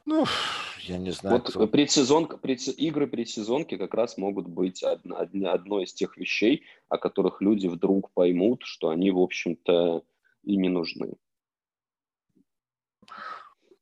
Ну, 0.09 0.25
я 0.85 0.97
не 0.97 1.11
знаю. 1.11 1.37
Вот 1.37 1.51
кто... 1.51 1.67
предсезонка, 1.67 2.39
пред, 2.39 2.67
игры 2.79 3.07
предсезонки 3.07 3.77
как 3.77 3.93
раз 3.93 4.17
могут 4.17 4.49
быть 4.49 4.83
одно, 4.83 5.19
одной 5.19 5.85
из 5.85 5.93
тех 5.93 6.17
вещей, 6.17 6.65
о 6.89 6.97
которых 6.97 7.43
люди 7.43 7.67
вдруг 7.67 8.11
поймут, 8.13 8.63
что 8.63 8.89
они, 8.89 9.11
в 9.11 9.19
общем-то, 9.19 10.03
и 10.45 10.57
не 10.57 10.71
нужны. 10.71 11.13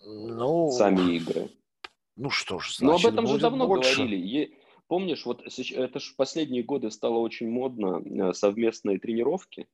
Ну, 0.05 0.72
Сами 0.72 1.14
игры. 1.14 1.49
Ну 2.16 2.31
что 2.31 2.59
ж, 2.59 2.74
значит, 2.74 3.05
Но 3.05 3.09
об 3.09 3.14
этом 3.14 3.27
же 3.29 3.39
давно 3.39 3.68
больше. 3.68 3.95
говорили. 3.95 4.59
Помнишь, 4.89 5.24
вот 5.27 5.43
это 5.43 6.01
же 6.01 6.12
последние 6.16 6.64
годы 6.64 6.91
стало 6.91 7.18
очень 7.18 7.49
модно 7.49 8.03
э, 8.05 8.33
совместные 8.33 8.99
тренировки. 8.99 9.68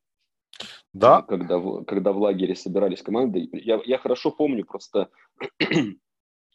Да. 0.93 1.23
Когда, 1.23 1.59
когда 1.87 2.13
в 2.13 2.19
лагере 2.19 2.55
собирались 2.55 3.01
команды. 3.01 3.49
Я, 3.53 3.81
я 3.87 3.97
хорошо 3.97 4.31
помню, 4.31 4.67
просто 4.67 5.09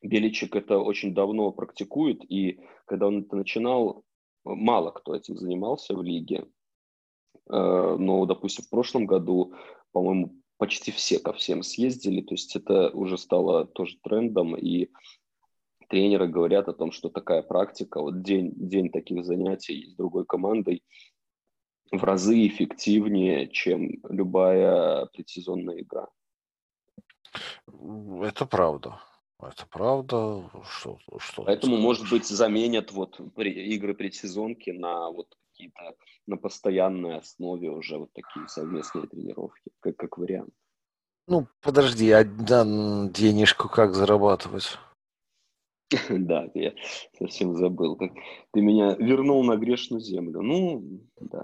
Беличик 0.02 0.56
это 0.56 0.78
очень 0.80 1.14
давно 1.14 1.52
практикует, 1.52 2.24
и 2.30 2.60
когда 2.86 3.08
он 3.08 3.24
это 3.24 3.36
начинал, 3.36 4.04
мало 4.44 4.92
кто 4.92 5.16
этим 5.16 5.38
занимался 5.38 5.96
в 5.96 6.04
лиге. 6.04 6.46
Э, 7.50 7.96
но, 8.00 8.26
допустим, 8.26 8.64
в 8.64 8.70
прошлом 8.70 9.06
году, 9.06 9.54
по-моему, 9.92 10.36
почти 10.58 10.92
все 10.92 11.20
ко 11.20 11.34
всем 11.34 11.64
съездили, 11.64 12.22
то 12.22 12.34
есть 12.34 12.56
это 12.56 12.90
уже 12.92 13.18
стало 13.18 13.66
тоже 13.66 13.98
трендом, 14.04 14.56
и 14.56 14.90
тренеры 15.90 16.28
говорят 16.28 16.68
о 16.68 16.74
том, 16.74 16.92
что 16.92 17.10
такая 17.10 17.42
практика, 17.42 18.02
вот 18.02 18.22
день, 18.22 18.52
день 18.56 18.90
таких 18.90 19.26
занятий 19.26 19.90
с 19.90 19.96
другой 19.96 20.26
командой 20.26 20.84
в 21.92 22.04
разы 22.04 22.48
эффективнее, 22.48 23.48
чем 23.48 24.02
любая 24.10 25.06
предсезонная 25.08 25.82
игра. 25.82 26.08
Это 28.22 28.46
правда. 28.46 29.00
Это 29.40 29.68
правда. 29.68 30.50
Что, 30.64 30.98
что 31.20 31.44
Поэтому, 31.44 31.78
может 31.78 32.10
быть, 32.10 32.26
заменят 32.26 32.92
вот 32.92 33.20
игры 33.38 33.94
предсезонки 33.94 34.72
на 34.72 35.12
вот 35.12 35.36
какие-то 35.52 35.96
на 36.26 36.38
постоянной 36.38 37.18
основе 37.18 37.70
уже 37.70 37.98
вот 37.98 38.12
такие 38.14 38.48
совместные 38.48 39.08
тренировки, 39.08 39.72
как, 39.80 39.96
как 39.96 40.18
вариант. 40.18 40.54
Ну, 41.28 41.48
подожди, 41.62 42.10
а 42.12 42.24
денежку 42.24 43.70
как 43.70 43.94
зарабатывать? 43.94 44.78
Да, 46.10 46.50
я 46.54 46.74
совсем 47.18 47.56
забыл. 47.56 47.98
Ты 47.98 48.62
меня 48.62 48.96
вернул 48.96 49.44
на 49.44 49.56
грешную 49.56 50.02
землю. 50.02 50.42
Ну, 50.42 51.02
да. 51.20 51.44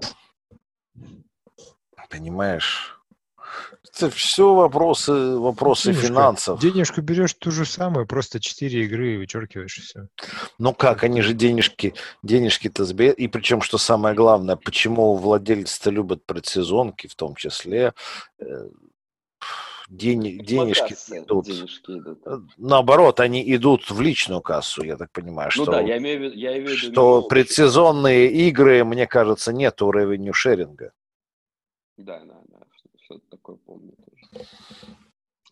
Понимаешь? 2.09 2.99
Это 3.95 4.09
все 4.09 4.53
вопросы, 4.53 5.37
вопросы 5.37 5.91
Денежка. 5.91 6.07
финансов. 6.07 6.59
Денежку 6.59 7.01
берешь 7.01 7.33
ту 7.33 7.51
же 7.51 7.65
самую, 7.65 8.07
просто 8.07 8.39
4 8.39 8.85
игры 8.85 9.13
и 9.13 9.17
вычеркиваешь 9.17 9.77
и 9.77 9.81
все. 9.81 10.07
Ну 10.57 10.73
как, 10.73 11.03
они 11.03 11.21
же 11.21 11.33
денежки, 11.33 11.93
денежки-то 12.23 12.85
сбер... 12.85 13.13
И 13.13 13.27
причем, 13.27 13.61
что 13.61 13.77
самое 13.77 14.15
главное, 14.15 14.55
почему 14.55 15.15
владельцы-то 15.15 15.91
любят 15.91 16.25
предсезонки 16.25 17.07
в 17.07 17.15
том 17.15 17.35
числе, 17.35 17.93
э, 18.39 18.69
день, 19.89 20.43
денежки 20.43 20.95
идут. 21.11 21.45
денежки 21.45 21.91
идут. 21.91 22.19
Э, 22.25 22.39
наоборот, 22.57 23.19
они 23.19 23.43
идут 23.55 23.91
в 23.91 24.01
личную 24.01 24.41
кассу, 24.41 24.83
я 24.83 24.97
так 24.97 25.11
понимаю. 25.11 25.51
Ну 25.55 25.63
что, 25.63 25.71
да, 25.71 25.81
я 25.81 25.97
имею, 25.97 26.35
я 26.35 26.57
имею 26.57 26.77
в 26.77 26.81
виду... 26.81 26.93
Что 26.93 27.21
предсезонные 27.23 28.31
игры, 28.31 28.83
мне 28.83 29.05
кажется, 29.07 29.53
нет 29.53 29.79
ревеню 29.81 30.33
шеринга. 30.33 30.93
Да, 31.97 32.19
да, 32.25 32.41
да, 32.47 32.59
что-то 33.13 33.29
такое 33.29 33.55
помню 33.57 33.93
тоже. 34.05 34.47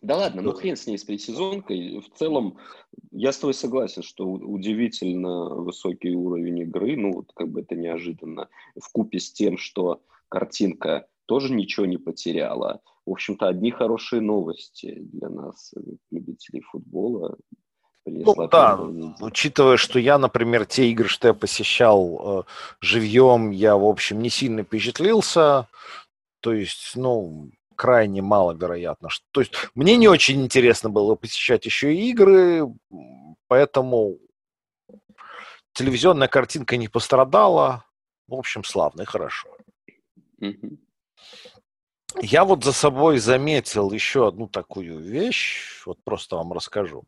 Да 0.00 0.16
ладно, 0.16 0.42
ну 0.42 0.52
хрен 0.52 0.76
с 0.76 0.86
ней 0.86 0.98
с 0.98 1.04
предсезонкой. 1.04 2.00
В 2.00 2.18
целом, 2.18 2.58
я 3.12 3.30
с 3.30 3.38
тобой 3.38 3.54
согласен, 3.54 4.02
что 4.02 4.26
удивительно 4.26 5.54
высокий 5.54 6.10
уровень 6.10 6.60
игры, 6.60 6.96
ну 6.96 7.12
вот 7.12 7.32
как 7.34 7.48
бы 7.48 7.60
это 7.60 7.76
неожиданно, 7.76 8.48
в 8.74 8.90
купе 8.90 9.20
с 9.20 9.32
тем, 9.32 9.58
что 9.58 10.02
картинка 10.28 11.06
тоже 11.26 11.54
ничего 11.54 11.86
не 11.86 11.98
потеряла. 11.98 12.80
В 13.06 13.12
общем-то, 13.12 13.46
одни 13.46 13.70
хорошие 13.70 14.20
новости 14.20 14.98
для 14.98 15.28
нас, 15.28 15.72
любителей 16.10 16.62
футбола. 16.62 17.36
Ну, 18.04 18.48
да, 18.48 18.80
учитывая, 19.20 19.76
что 19.76 20.00
я, 20.00 20.18
например, 20.18 20.66
те 20.66 20.90
игры, 20.90 21.06
что 21.06 21.28
я 21.28 21.34
посещал 21.34 22.40
э, 22.40 22.42
живьем, 22.80 23.50
я, 23.50 23.76
в 23.76 23.84
общем, 23.84 24.20
не 24.20 24.28
сильно 24.28 24.64
впечатлился. 24.64 25.68
То 26.42 26.52
есть, 26.52 26.96
ну, 26.96 27.50
крайне 27.76 28.20
маловероятно. 28.20 29.08
Что, 29.08 29.24
то 29.30 29.40
есть, 29.40 29.52
мне 29.74 29.96
не 29.96 30.08
очень 30.08 30.42
интересно 30.42 30.90
было 30.90 31.14
посещать 31.14 31.64
еще 31.66 31.94
и 31.94 32.10
игры, 32.10 32.64
поэтому 33.46 34.18
телевизионная 35.72 36.28
картинка 36.28 36.76
не 36.76 36.88
пострадала. 36.88 37.84
В 38.26 38.34
общем, 38.34 38.64
славно 38.64 39.02
и 39.02 39.06
хорошо. 39.06 39.48
Mm-hmm. 40.40 40.78
Я 42.22 42.44
вот 42.44 42.64
за 42.64 42.72
собой 42.72 43.18
заметил 43.18 43.92
еще 43.92 44.28
одну 44.28 44.48
такую 44.48 44.98
вещь, 44.98 45.82
вот 45.86 45.98
просто 46.04 46.36
вам 46.36 46.52
расскажу, 46.52 47.04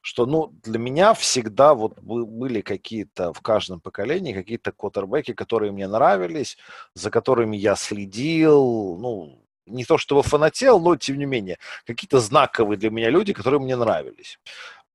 что, 0.00 0.26
ну, 0.26 0.52
для 0.62 0.78
меня 0.78 1.14
всегда 1.14 1.74
вот 1.74 2.00
были 2.00 2.60
какие-то 2.60 3.32
в 3.32 3.40
каждом 3.40 3.80
поколении 3.80 4.32
какие-то 4.32 4.72
квотербеки, 4.72 5.32
которые 5.32 5.72
мне 5.72 5.88
нравились, 5.88 6.58
за 6.94 7.10
которыми 7.10 7.56
я 7.56 7.76
следил, 7.76 8.96
ну, 8.98 9.40
не 9.66 9.84
то 9.84 9.98
чтобы 9.98 10.22
фанател, 10.22 10.80
но 10.80 10.96
тем 10.96 11.18
не 11.18 11.26
менее, 11.26 11.58
какие-то 11.86 12.20
знаковые 12.20 12.78
для 12.78 12.90
меня 12.90 13.10
люди, 13.10 13.32
которые 13.32 13.60
мне 13.60 13.76
нравились. 13.76 14.38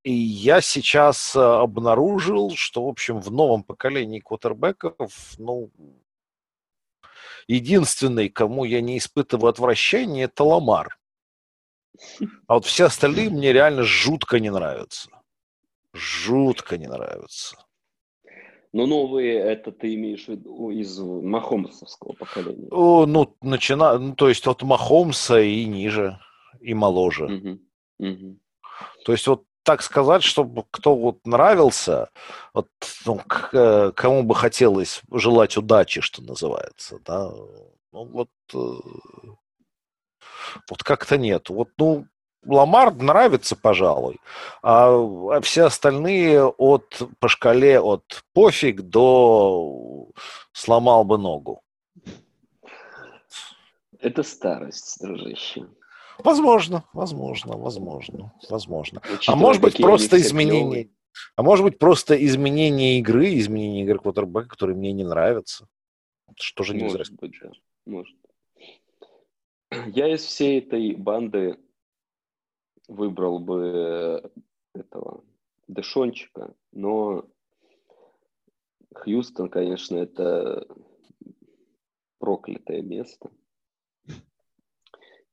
И 0.02 0.12
я 0.12 0.60
сейчас 0.62 1.36
э, 1.36 1.40
обнаружил, 1.40 2.52
что, 2.56 2.86
в 2.86 2.88
общем, 2.88 3.20
в 3.20 3.30
новом 3.30 3.62
поколении 3.62 4.20
квотербеков, 4.20 5.12
ну, 5.38 5.70
Единственный, 7.50 8.28
кому 8.28 8.62
я 8.62 8.80
не 8.80 8.96
испытываю 8.96 9.50
отвращения, 9.50 10.26
это 10.26 10.44
Ламар. 10.44 10.99
А 12.46 12.54
вот 12.54 12.64
все 12.64 12.84
остальные 12.86 13.30
мне 13.30 13.52
реально 13.52 13.82
жутко 13.82 14.40
не 14.40 14.50
нравятся. 14.50 15.10
Жутко 15.92 16.78
не 16.78 16.86
нравятся. 16.86 17.56
Но 18.72 18.86
новые, 18.86 19.40
это 19.40 19.72
ты 19.72 19.94
имеешь 19.94 20.26
в 20.26 20.28
виду 20.28 20.70
из 20.70 20.96
Махомсовского 20.98 22.12
поколения? 22.12 22.68
О, 22.70 23.04
ну, 23.04 23.34
начина... 23.42 23.98
ну, 23.98 24.14
то 24.14 24.28
есть 24.28 24.46
от 24.46 24.62
Махомса 24.62 25.40
и 25.40 25.64
ниже, 25.64 26.20
и 26.60 26.72
моложе. 26.72 27.24
Угу. 27.24 27.58
Угу. 27.98 28.36
То 29.04 29.12
есть 29.12 29.26
вот 29.26 29.44
так 29.62 29.82
сказать, 29.82 30.22
чтобы 30.22 30.64
кто 30.70 30.96
вот 30.96 31.26
нравился, 31.26 32.10
вот, 32.54 32.68
ну, 33.04 33.20
к, 33.26 33.50
э, 33.52 33.92
кому 33.94 34.22
бы 34.22 34.34
хотелось 34.34 35.02
желать 35.12 35.56
удачи, 35.56 36.00
что 36.00 36.22
называется, 36.22 36.98
да, 37.04 37.30
ну 37.92 38.04
вот, 38.04 38.30
э, 38.54 38.58
вот 40.68 40.82
как-то 40.82 41.16
нет. 41.18 41.48
Вот, 41.48 41.68
ну, 41.78 42.06
Ламар 42.46 42.94
нравится, 42.94 43.54
пожалуй, 43.54 44.18
а, 44.62 44.88
а 44.88 45.40
все 45.42 45.64
остальные 45.64 46.44
от 46.46 47.02
по 47.18 47.28
шкале 47.28 47.78
от 47.80 48.24
пофиг 48.32 48.82
до 48.82 50.08
сломал 50.52 51.04
бы 51.04 51.18
ногу. 51.18 51.62
Это 53.98 54.22
старость, 54.22 54.98
дружище. 55.00 55.66
Возможно, 56.24 56.84
возможно, 56.92 57.56
возможно, 57.56 58.32
возможно. 58.48 59.02
Учитывая, 59.04 59.36
а 59.36 59.36
может 59.36 59.62
быть 59.62 59.76
просто 59.76 60.18
изменение. 60.18 60.90
А 61.36 61.42
может 61.42 61.64
быть 61.64 61.78
просто 61.78 62.14
изменение 62.24 62.98
игры, 62.98 63.38
изменение 63.38 63.84
игры 63.84 63.98
квотербека, 63.98 64.48
которые 64.48 64.76
мне 64.76 64.92
не 64.92 65.04
нравятся. 65.04 65.66
Что 66.36 66.62
же 66.62 66.74
не 66.74 66.84
Может 66.84 67.12
быть, 67.14 67.32
да. 67.42 67.50
Может. 67.84 68.16
Я 69.94 70.12
из 70.12 70.24
всей 70.24 70.60
этой 70.60 70.94
банды 70.94 71.58
выбрал 72.88 73.38
бы 73.38 74.30
этого 74.74 75.24
Дэшончика, 75.68 76.54
но 76.72 77.28
Хьюстон, 78.94 79.48
конечно, 79.48 79.96
это 79.96 80.66
проклятое 82.18 82.82
место. 82.82 83.30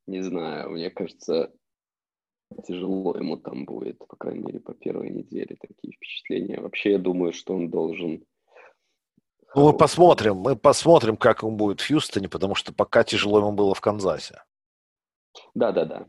Не 0.06 0.22
знаю, 0.22 0.72
мне 0.72 0.90
кажется, 0.90 1.54
тяжело 2.66 3.18
ему 3.18 3.38
там 3.38 3.66
будет, 3.66 3.98
по 3.98 4.16
крайней 4.16 4.44
мере, 4.44 4.60
по 4.60 4.74
первой 4.74 5.10
неделе 5.10 5.58
такие 5.60 5.94
впечатления. 5.94 6.62
Вообще, 6.62 6.92
я 6.92 7.00
думаю, 7.00 7.34
что 7.34 7.56
он 7.56 7.70
должен... 7.70 8.24
Ну, 9.58 9.72
мы 9.72 9.74
посмотрим, 9.76 10.36
мы 10.36 10.56
посмотрим, 10.56 11.18
как 11.18 11.44
он 11.44 11.58
будет 11.58 11.82
в 11.82 11.88
Хьюстоне, 11.88 12.30
потому 12.30 12.54
что 12.54 12.72
пока 12.72 13.04
тяжело 13.04 13.40
ему 13.40 13.54
было 13.54 13.74
в 13.74 13.82
Канзасе. 13.82 14.44
Да-да-да. 15.56 16.08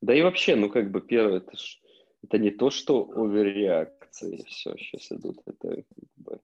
Да 0.00 0.12
и 0.12 0.22
вообще, 0.22 0.56
ну 0.56 0.68
как 0.68 0.90
бы 0.90 1.00
первое, 1.00 1.36
это, 1.36 1.56
ж, 1.56 1.80
это 2.24 2.38
не 2.38 2.50
то, 2.50 2.70
что 2.70 3.08
оверреакции 3.14 4.42
все 4.48 4.76
сейчас 4.76 5.12
идут, 5.12 5.38
это 5.46 5.76
как 5.76 6.08
бы 6.16 6.40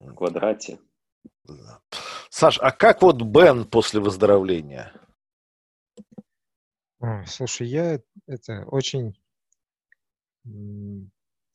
в 0.00 0.14
квадрате. 0.14 0.78
Саш, 2.30 2.58
а 2.62 2.70
как 2.70 3.02
вот 3.02 3.20
Бен 3.20 3.66
после 3.66 4.00
выздоровления? 4.00 4.94
слушай, 7.26 7.66
я 7.66 8.00
это 8.26 8.64
очень 8.64 9.14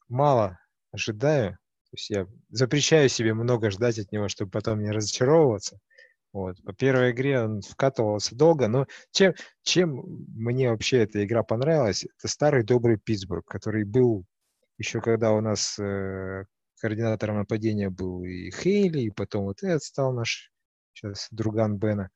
мало 0.08 0.60
ожидаю. 0.92 1.58
То 1.92 1.96
есть 1.96 2.10
я 2.10 2.28
запрещаю 2.50 3.10
себе 3.10 3.34
много 3.34 3.70
ждать 3.70 4.00
от 4.00 4.12
него, 4.12 4.30
чтобы 4.30 4.50
потом 4.50 4.82
не 4.82 4.92
разочаровываться. 4.92 5.78
Вот. 6.32 6.64
По 6.64 6.72
первой 6.72 7.12
игре 7.12 7.42
он 7.42 7.62
вкатывался 7.62 8.36
долго, 8.36 8.70
но 8.70 8.88
чем, 9.12 9.34
чем 9.64 10.02
мне 10.34 10.70
вообще 10.70 11.00
эта 11.00 11.26
игра 11.26 11.44
понравилась, 11.44 12.06
это 12.06 12.28
старый 12.30 12.64
добрый 12.64 12.98
Питтсбург, 12.98 13.46
который 13.46 13.84
был 13.84 14.26
еще 14.78 15.00
когда 15.00 15.32
у 15.32 15.42
нас 15.42 15.78
э, 15.78 16.46
координатором 16.80 17.38
нападения 17.38 17.90
был 17.90 18.24
и 18.24 18.50
Хейли, 18.50 19.02
и 19.02 19.12
потом 19.12 19.46
вот 19.46 19.62
этот 19.62 19.84
стал 19.84 20.12
наш 20.14 20.52
сейчас 20.94 21.28
друган 21.30 21.78
Бена. 21.78 22.10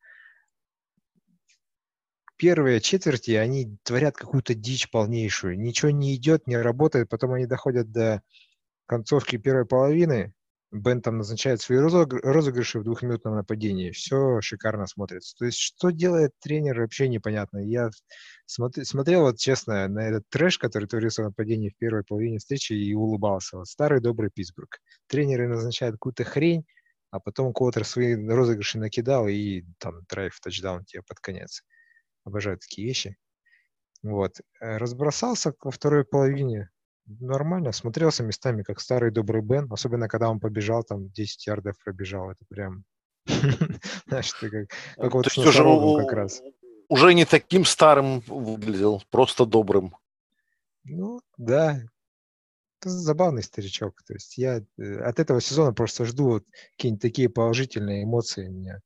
Первые 2.37 2.81
четверти, 2.81 3.31
они 3.31 3.77
творят 3.83 4.17
какую-то 4.17 4.55
дичь 4.55 4.89
полнейшую. 4.89 5.59
Ничего 5.59 5.91
не 5.91 6.15
идет, 6.15 6.47
не 6.47 6.57
работает, 6.57 7.07
потом 7.07 7.33
они 7.33 7.45
доходят 7.45 7.91
до 7.91 8.23
концовки 8.85 9.37
первой 9.37 9.65
половины, 9.65 10.33
Бен 10.71 11.01
там 11.01 11.17
назначает 11.17 11.61
свои 11.61 11.77
розыгрыши 11.77 12.79
в 12.79 12.83
двухминутном 12.83 13.35
нападении. 13.35 13.91
Все 13.91 14.41
шикарно 14.41 14.87
смотрится. 14.87 15.35
То 15.37 15.45
есть, 15.45 15.57
что 15.57 15.89
делает 15.89 16.31
тренер, 16.41 16.81
вообще 16.81 17.07
непонятно. 17.07 17.59
Я 17.59 17.89
смотри, 18.45 18.83
смотрел, 18.83 19.21
вот 19.21 19.37
честно, 19.37 19.87
на 19.87 19.99
этот 19.99 20.27
трэш, 20.29 20.57
который 20.57 20.87
творился 20.87 21.21
в 21.21 21.25
нападении 21.27 21.69
в 21.69 21.77
первой 21.77 22.03
половине 22.03 22.39
встречи 22.39 22.73
и 22.73 22.93
улыбался. 22.93 23.57
Вот 23.57 23.67
старый 23.67 24.01
добрый 24.01 24.31
Питтсбург. 24.33 24.79
Тренеры 25.07 25.47
назначают 25.47 25.95
какую-то 25.95 26.25
хрень, 26.25 26.65
а 27.11 27.19
потом 27.21 27.53
Квотер 27.53 27.85
свои 27.85 28.15
розыгрыши 28.27 28.77
накидал 28.77 29.27
и 29.27 29.63
там 29.77 30.01
драйв, 30.09 30.37
тачдаун 30.41 30.83
тебе 30.83 31.03
под 31.03 31.19
конец. 31.19 31.63
Обожаю 32.25 32.57
такие 32.57 32.87
вещи. 32.87 33.15
Вот. 34.03 34.41
Э, 34.59 34.77
разбросался 34.77 35.53
во 35.61 35.71
второй 35.71 36.03
половине 36.03 36.69
нормально, 37.05 37.71
смотрелся 37.71 38.23
местами, 38.23 38.63
как 38.63 38.79
старый 38.79 39.11
добрый 39.11 39.41
Бен, 39.41 39.71
особенно 39.71 40.07
когда 40.07 40.29
он 40.29 40.39
побежал, 40.39 40.83
там 40.83 41.09
10 41.09 41.47
ярдов 41.47 41.75
пробежал, 41.83 42.31
это 42.31 42.45
прям, 42.47 42.83
знаешь, 44.07 44.31
ты 44.33 44.49
как, 44.49 44.67
как 44.97 45.13
вот 45.13 45.27
с 45.27 45.37
уже 45.37 46.03
как 46.03 46.13
раз. 46.13 46.41
Уже 46.87 47.13
не 47.13 47.25
таким 47.25 47.65
старым 47.65 48.19
выглядел, 48.27 49.03
просто 49.09 49.45
добрым. 49.45 49.95
Ну, 50.83 51.19
да, 51.37 51.81
забавный 52.83 53.43
старичок. 53.43 54.01
То 54.03 54.13
есть 54.13 54.37
я 54.37 54.63
э, 54.77 54.97
от 54.99 55.19
этого 55.19 55.41
сезона 55.41 55.73
просто 55.73 56.05
жду 56.05 56.25
вот 56.25 56.45
какие-нибудь 56.71 57.01
такие 57.01 57.29
положительные 57.29 58.03
эмоции 58.03 58.47
у 58.47 58.51
меня. 58.51 58.81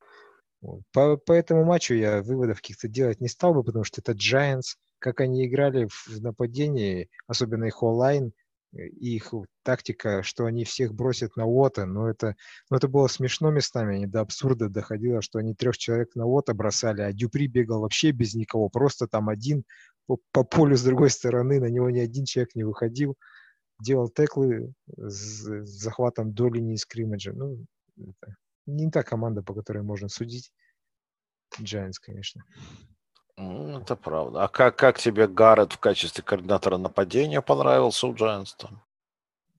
По, 0.91 1.17
по 1.17 1.31
этому 1.31 1.63
матчу 1.63 1.93
я 1.93 2.21
выводов 2.21 2.57
каких-то 2.57 2.87
делать 2.87 3.21
не 3.21 3.29
стал 3.29 3.53
бы, 3.53 3.63
потому 3.63 3.83
что 3.85 4.01
это 4.01 4.11
Giants, 4.11 4.75
как 4.99 5.21
они 5.21 5.45
играли 5.47 5.87
в 5.89 6.21
нападении, 6.21 7.09
особенно 7.27 7.65
их 7.65 7.81
онлайн, 7.83 8.33
э, 8.73 8.87
их 8.87 9.33
тактика, 9.63 10.23
что 10.23 10.45
они 10.45 10.65
всех 10.65 10.93
бросят 10.93 11.35
на 11.35 11.45
Уота, 11.45 11.85
но 11.85 12.09
это, 12.09 12.35
но 12.69 12.77
это 12.77 12.87
было 12.87 13.07
смешно 13.07 13.51
местами, 13.51 13.95
они 13.95 14.07
до 14.07 14.21
абсурда 14.21 14.69
доходило, 14.69 15.21
что 15.21 15.39
они 15.39 15.55
трех 15.55 15.77
человек 15.77 16.15
на 16.15 16.25
Уота 16.25 16.53
бросали, 16.53 17.01
а 17.01 17.13
Дюпри 17.13 17.47
бегал 17.47 17.81
вообще 17.81 18.11
без 18.11 18.35
никого, 18.35 18.69
просто 18.69 19.07
там 19.07 19.29
один 19.29 19.63
по, 20.09 20.17
по 20.31 20.43
полю 20.43 20.75
с 20.75 20.83
другой 20.83 21.11
стороны, 21.11 21.59
на 21.59 21.69
него 21.69 21.89
ни 21.89 21.99
один 21.99 22.25
человек 22.25 22.55
не 22.55 22.63
выходил, 22.63 23.15
делал 23.79 24.09
теклы 24.09 24.73
с, 24.97 25.43
с 25.45 25.69
захватом 25.69 26.33
до 26.33 26.49
линии 26.49 26.75
скриммиджа. 26.75 27.31
Ну, 27.33 27.65
это 27.97 28.35
не 28.65 28.89
та 28.89 29.03
команда, 29.03 29.43
по 29.43 29.53
которой 29.53 29.83
можно 29.83 30.09
судить. 30.09 30.51
Giants, 31.59 31.95
конечно. 32.01 32.43
Это 33.39 33.95
правда. 33.95 34.43
А 34.43 34.47
как, 34.49 34.75
как 34.75 34.99
тебе 34.99 35.27
Гаррет 35.27 35.73
в 35.73 35.79
качестве 35.79 36.23
координатора 36.23 36.77
нападения 36.77 37.41
понравился 37.41 38.07
у 38.07 38.13
Giants? 38.13 38.67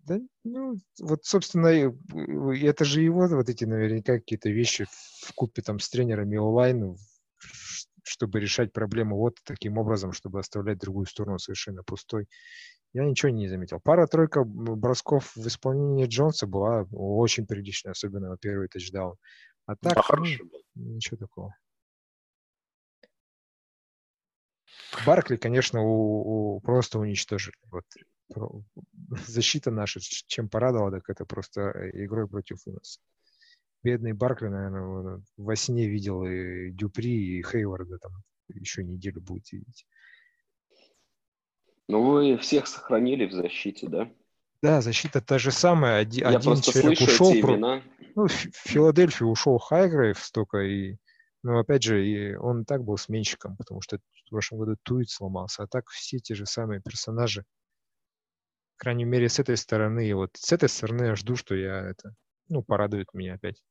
Да, 0.04 0.18
ну, 0.44 0.76
вот, 1.00 1.24
собственно, 1.24 1.68
это 1.68 2.84
же 2.84 3.00
его 3.00 3.26
вот 3.26 3.48
эти 3.48 3.64
наверняка 3.64 4.18
какие-то 4.18 4.50
вещи 4.50 4.86
в 5.22 5.32
купе 5.34 5.62
там 5.62 5.78
с 5.78 5.88
тренерами 5.88 6.36
онлайн, 6.36 6.96
чтобы 8.02 8.40
решать 8.40 8.72
проблему 8.72 9.16
вот 9.16 9.38
таким 9.44 9.78
образом, 9.78 10.12
чтобы 10.12 10.40
оставлять 10.40 10.78
другую 10.78 11.06
сторону 11.06 11.38
совершенно 11.38 11.82
пустой. 11.82 12.26
Я 12.92 13.04
ничего 13.04 13.30
не 13.30 13.48
заметил. 13.48 13.80
Пара-тройка 13.82 14.42
бросков 14.44 15.34
в 15.36 15.46
исполнении 15.46 16.06
Джонса 16.06 16.46
была 16.46 16.86
очень 16.90 17.46
приличная, 17.46 17.92
особенно 17.92 18.30
на 18.30 18.36
первый 18.36 18.68
тачдаун. 18.68 19.16
А 19.66 19.76
так, 19.76 19.94
да, 19.94 20.02
ну, 20.16 20.94
ничего 20.96 21.16
такого. 21.16 21.54
Баркли, 25.06 25.36
конечно, 25.36 25.82
у, 25.82 26.56
у, 26.56 26.60
просто 26.60 26.98
уничтожили. 26.98 27.56
Вот. 27.70 27.84
Защита 29.26 29.70
наша, 29.70 30.00
чем 30.00 30.48
порадовала, 30.48 30.90
так 30.92 31.08
это 31.10 31.24
просто 31.24 31.60
э, 31.60 32.04
игрой 32.04 32.28
против 32.28 32.64
нас. 32.66 33.00
Бедный 33.82 34.12
Баркли, 34.12 34.48
наверное, 34.48 35.22
во 35.36 35.56
сне 35.56 35.88
видел 35.88 36.24
и 36.24 36.70
Дюпри, 36.70 37.38
и 37.38 37.42
Хейварда 37.42 37.98
там 37.98 38.12
еще 38.48 38.84
неделю 38.84 39.20
будет 39.20 39.50
видеть. 39.52 39.86
Ну, 41.88 42.02
вы 42.02 42.36
всех 42.38 42.66
сохранили 42.66 43.26
в 43.26 43.32
защите, 43.32 43.88
да? 43.88 44.12
Да, 44.62 44.80
защита 44.80 45.20
та 45.20 45.38
же 45.38 45.50
самая. 45.50 46.00
Один, 46.00 46.20
Я 46.20 46.36
один 46.36 46.60
человек 46.60 47.00
ушел. 47.00 47.32
Про... 47.40 47.82
Ну, 48.14 48.26
в 48.26 48.30
Филадельфию 48.30 49.28
ушел 49.28 49.58
Хайгрейв 49.58 50.18
столько, 50.18 50.58
и 50.58 50.98
но 51.42 51.58
опять 51.58 51.82
же, 51.82 52.06
и 52.06 52.34
он 52.34 52.62
и 52.62 52.64
так 52.64 52.84
был 52.84 52.96
сменщиком, 52.96 53.56
потому 53.56 53.80
что 53.80 53.98
в 53.98 54.30
прошлом 54.30 54.60
году 54.60 54.76
Туит 54.82 55.10
сломался, 55.10 55.62
а 55.62 55.66
так 55.66 55.88
все 55.88 56.18
те 56.18 56.34
же 56.34 56.46
самые 56.46 56.80
персонажи. 56.80 57.44
По 58.76 58.84
крайней 58.84 59.04
мере, 59.04 59.28
с 59.28 59.38
этой 59.38 59.56
стороны. 59.56 60.08
И 60.08 60.12
вот 60.12 60.30
с 60.34 60.52
этой 60.52 60.68
стороны 60.68 61.04
я 61.04 61.14
жду, 61.14 61.36
что 61.36 61.54
я 61.54 61.80
это, 61.80 62.14
ну, 62.48 62.62
порадует 62.62 63.12
меня 63.14 63.34
опять. 63.34 63.62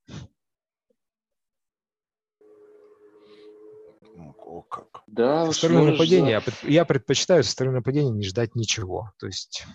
О, 4.15 4.61
как. 4.63 5.03
Да, 5.07 5.45
со 5.45 5.53
стороны 5.53 5.91
нападения 5.91 6.41
за... 6.41 6.67
я, 6.67 6.85
предпочитаю 6.85 7.43
со 7.43 7.51
стороны 7.51 7.77
нападения 7.77 8.11
не 8.11 8.25
ждать 8.25 8.55
ничего. 8.55 9.11
То 9.17 9.27
есть 9.27 9.65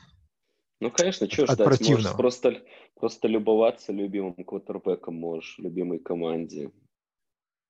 ну, 0.80 0.90
конечно, 0.90 1.30
что 1.30 1.46
ждать? 1.46 1.80
Можешь 1.80 2.12
просто, 2.12 2.62
просто 2.94 3.28
любоваться 3.28 3.92
любимым 3.92 4.34
квотербеком 4.34 5.14
можешь, 5.14 5.58
любимой 5.58 5.98
команде. 5.98 6.72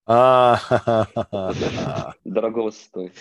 А, 0.07 0.59
Дорогого 2.25 2.71
стоит. 2.71 3.15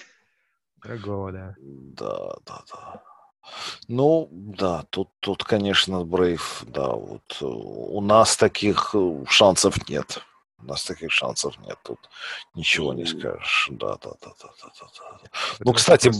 Дорогого, 0.83 1.31
да. 1.31 1.55
Да, 1.59 2.35
да, 2.45 2.61
да. 2.71 3.03
Ну, 3.87 4.29
да, 4.31 4.85
тут, 4.89 5.09
тут, 5.19 5.43
конечно, 5.43 6.05
Брейв, 6.05 6.63
да, 6.67 6.91
вот 6.91 7.37
у 7.41 8.01
нас 8.01 8.37
таких 8.37 8.91
э, 8.93 9.25
шансов 9.27 9.89
нет. 9.89 10.21
У 10.59 10.65
нас 10.65 10.83
таких 10.83 11.11
шансов 11.11 11.57
нет, 11.59 11.77
тут 11.83 11.99
ничего 12.55 12.93
не 12.93 13.05
скажешь. 13.05 13.67
Да, 13.71 13.97
да, 14.01 14.11
да, 14.21 14.31
да, 14.41 14.49
да, 14.61 14.69
да. 14.79 15.17
да. 15.21 15.29
Ну, 15.59 15.73
кстати... 15.73 16.11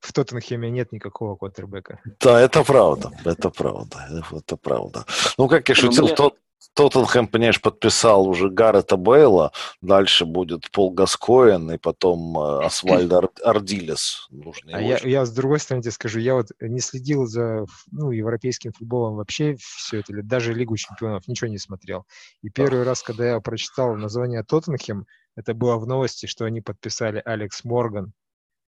В 0.00 0.12
Тоттенхеме 0.12 0.70
нет 0.70 0.92
никакого 0.92 1.34
квотербека. 1.34 2.00
Да, 2.20 2.40
это 2.40 2.62
правда, 2.62 3.10
это 3.24 3.50
правда, 3.50 4.22
это 4.30 4.56
правда. 4.56 5.04
Ну, 5.36 5.48
как 5.48 5.68
я 5.68 5.74
ну, 5.74 5.80
шутил, 5.80 6.14
тот, 6.14 6.36
Тоттенхэм, 6.74 7.26
понимаешь, 7.26 7.60
подписал 7.60 8.28
уже 8.28 8.50
Гаррета 8.50 8.96
Бейла, 8.96 9.52
дальше 9.80 10.24
будет 10.24 10.70
Пол 10.70 10.92
Гаскоин 10.92 11.72
и 11.72 11.78
потом 11.78 12.38
э, 12.38 12.64
Асвальд 12.66 13.12
Ардилес. 13.44 14.28
А 14.72 14.80
я, 14.80 14.98
я 15.02 15.26
с 15.26 15.32
другой 15.32 15.58
стороны 15.58 15.82
тебе 15.82 15.92
скажу, 15.92 16.20
я 16.20 16.34
вот 16.34 16.46
не 16.60 16.80
следил 16.80 17.26
за 17.26 17.66
ну, 17.90 18.12
европейским 18.12 18.72
футболом 18.72 19.16
вообще 19.16 19.56
все 19.58 20.00
это, 20.00 20.12
даже 20.22 20.54
Лигу 20.54 20.76
чемпионов, 20.76 21.26
ничего 21.26 21.50
не 21.50 21.58
смотрел. 21.58 22.06
И 22.42 22.48
первый 22.48 22.84
раз, 22.84 23.02
когда 23.02 23.26
я 23.28 23.40
прочитал 23.40 23.96
название 23.96 24.44
Тоттенхэм, 24.44 25.06
это 25.34 25.54
было 25.54 25.78
в 25.78 25.86
новости, 25.86 26.26
что 26.26 26.44
они 26.44 26.60
подписали 26.60 27.22
Алекс 27.24 27.64
Морган, 27.64 28.12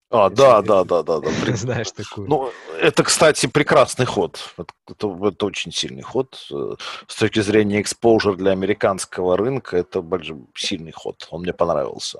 а, 0.10 0.30
да, 0.30 0.62
да, 0.62 0.86
да, 0.86 1.04
да, 1.04 1.20
да. 1.20 1.30
Знаешь 1.56 1.92
такую. 1.92 2.30
Ну, 2.30 2.52
это, 2.80 3.04
кстати, 3.04 3.48
прекрасный 3.48 4.06
ход. 4.06 4.40
Это, 4.58 4.74
это, 4.88 5.46
очень 5.46 5.74
сильный 5.74 6.02
ход. 6.02 6.48
С 7.08 7.16
точки 7.16 7.42
зрения 7.42 7.82
экспозер 7.82 8.36
для 8.36 8.52
американского 8.52 9.36
рынка, 9.36 9.76
это 9.76 10.02
большой, 10.02 10.46
сильный 10.56 10.94
ход. 10.94 11.28
Он 11.30 11.42
мне 11.42 11.54
понравился. 11.54 12.20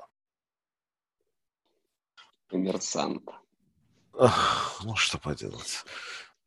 Коммерсант. 2.48 3.22
ну, 4.84 4.96
что 4.96 5.18
поделать. 5.18 5.84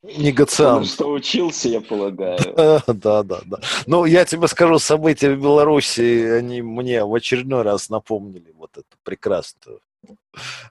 Негациант. 0.04 0.88
что 0.88 1.12
учился, 1.12 1.70
я 1.70 1.82
полагаю. 1.82 2.40
Да, 2.88 3.24
да, 3.24 3.42
да. 3.46 3.60
Ну, 3.88 4.06
я 4.06 4.26
тебе 4.26 4.48
скажу, 4.48 4.78
события 4.78 5.34
в 5.34 5.42
Беларуси, 5.42 6.38
они 6.38 6.62
мне 6.62 7.04
в 7.04 7.14
очередной 7.14 7.64
раз 7.64 7.90
напомнили 7.90 8.52
вот 8.52 8.78
эту 8.78 8.98
прекрасную 9.04 9.82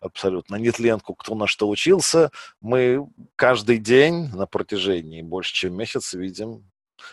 Абсолютно. 0.00 0.56
Нетленку, 0.56 1.14
кто 1.14 1.34
на 1.34 1.46
что 1.46 1.68
учился, 1.68 2.30
мы 2.60 3.08
каждый 3.36 3.78
день 3.78 4.28
на 4.34 4.46
протяжении 4.46 5.22
больше, 5.22 5.54
чем 5.54 5.74
месяц 5.76 6.14
видим, 6.14 6.70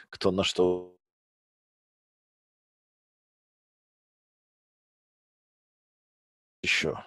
кто 0.10 0.32
на 0.32 0.44
что 0.44 0.96
еще. 6.64 6.98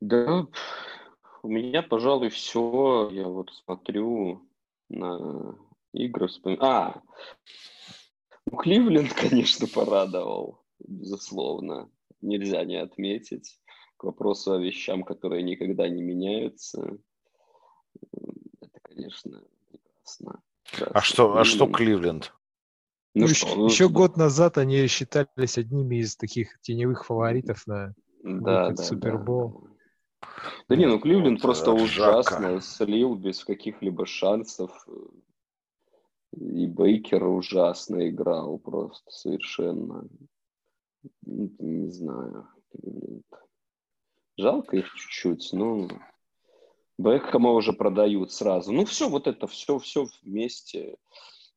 Да, 0.00 0.46
у 1.42 1.48
меня, 1.48 1.82
пожалуй, 1.82 2.30
все. 2.30 3.10
Я 3.12 3.24
вот 3.28 3.52
смотрю 3.64 4.48
на 4.88 5.56
игры. 5.92 6.28
А, 6.60 7.02
ну, 8.46 8.56
Кливленд, 8.58 9.12
конечно, 9.14 9.66
порадовал, 9.66 10.59
безусловно. 10.86 11.90
Нельзя 12.20 12.64
не 12.64 12.76
отметить. 12.76 13.58
К 13.96 14.04
вопросу 14.04 14.52
о 14.52 14.58
вещам, 14.58 15.02
которые 15.02 15.42
никогда 15.42 15.88
не 15.88 16.02
меняются. 16.02 16.98
Это, 18.60 18.80
конечно, 18.82 19.42
прекрасно. 19.70 20.42
А 20.92 21.00
что, 21.00 21.36
а 21.36 21.44
что 21.44 21.66
Кливленд? 21.66 22.34
Ну, 23.14 23.26
ну, 23.26 23.28
что, 23.28 23.66
еще, 23.66 23.88
ну, 23.88 23.94
год 23.94 24.16
назад 24.16 24.56
они 24.56 24.86
считались 24.86 25.58
одними 25.58 25.96
из 25.96 26.16
таких 26.16 26.60
теневых 26.60 27.04
фаворитов 27.04 27.66
на 27.66 27.94
да, 28.22 28.70
да, 28.70 28.82
Супербол. 28.82 29.62
Да. 29.62 29.70
Да 30.68 30.76
не, 30.76 30.86
ну 30.86 31.00
Кливленд 31.00 31.38
вот, 31.38 31.42
просто 31.42 31.72
ужасно 31.72 32.60
слил 32.60 33.14
без 33.14 33.44
каких-либо 33.44 34.06
шансов. 34.06 34.86
И 36.32 36.66
Бейкер 36.66 37.24
ужасно 37.24 38.08
играл 38.08 38.58
просто 38.58 39.10
совершенно. 39.10 40.06
Не 41.22 41.88
знаю. 41.90 42.48
Жалко 44.36 44.76
их 44.76 44.92
чуть-чуть, 44.94 45.50
но 45.52 45.88
Бекхэма 46.98 47.52
уже 47.52 47.72
продают 47.72 48.32
сразу. 48.32 48.72
Ну 48.72 48.84
все, 48.84 49.08
вот 49.08 49.26
это 49.26 49.46
все, 49.46 49.78
все 49.78 50.06
вместе 50.22 50.96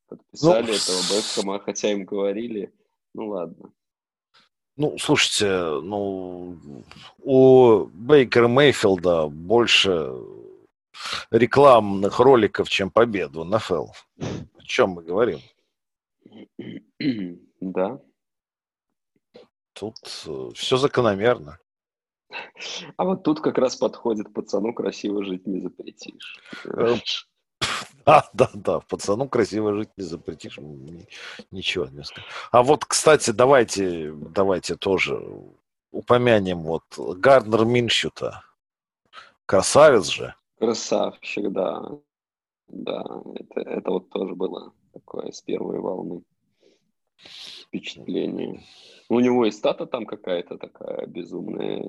подписали 0.07 0.67
ну, 0.67 0.73
этого 0.73 0.97
Бекхэма, 1.09 1.59
хотя 1.59 1.91
им 1.91 2.05
говорили. 2.05 2.73
Ну 3.13 3.29
ладно. 3.29 3.73
Ну, 4.75 4.97
слушайте, 4.97 5.47
ну, 5.81 6.57
у 7.19 7.85
Бейкера 7.85 8.47
Мейфилда 8.47 9.27
больше 9.27 10.13
рекламных 11.29 12.19
роликов, 12.19 12.69
чем 12.69 12.89
победу 12.89 13.43
на 13.43 13.59
ФЛ. 13.59 13.87
О 14.17 14.63
чем 14.63 14.91
мы 14.91 15.03
говорим? 15.03 15.39
Да. 17.59 18.01
Тут 19.74 19.95
э, 20.26 20.49
все 20.55 20.78
закономерно. 20.78 21.59
А 22.97 23.03
вот 23.03 23.24
тут 23.24 23.41
как 23.41 23.57
раз 23.57 23.76
подходит 23.76 24.34
пацану 24.34 24.74
красиво 24.74 25.24
жить 25.24 25.45
не 25.45 25.61
запретишь. 25.61 26.39
Э, 26.65 26.95
да, 28.05 28.30
да, 28.34 28.49
да, 28.53 28.80
пацану 28.80 29.30
красиво 29.30 29.76
жить 29.76 29.89
не 29.97 30.03
запретишь, 30.03 30.59
ничего 31.51 31.86
не 31.88 32.03
скажу. 32.03 32.26
А 32.51 32.63
вот, 32.63 32.86
кстати, 32.86 33.30
давайте, 33.32 34.11
давайте 34.11 34.76
тоже 34.76 35.21
упомянем 35.91 36.63
вот 36.63 36.84
Гарднер 36.97 37.65
Миншюта. 37.65 38.43
Красавец 39.45 40.07
же. 40.07 40.34
Красавчик, 40.57 41.51
да. 41.51 41.99
Да, 42.67 43.03
это, 43.36 43.61
это 43.61 43.91
вот 43.91 44.09
тоже 44.09 44.34
было 44.34 44.74
такое 44.93 45.32
с 45.32 45.41
первой 45.41 45.80
волны 45.80 46.24
впечатление. 47.19 48.63
У 49.14 49.20
него 49.20 49.45
и 49.45 49.51
стата 49.51 49.86
там 49.86 50.05
какая-то 50.05 50.57
такая 50.57 51.05
безумная. 51.05 51.88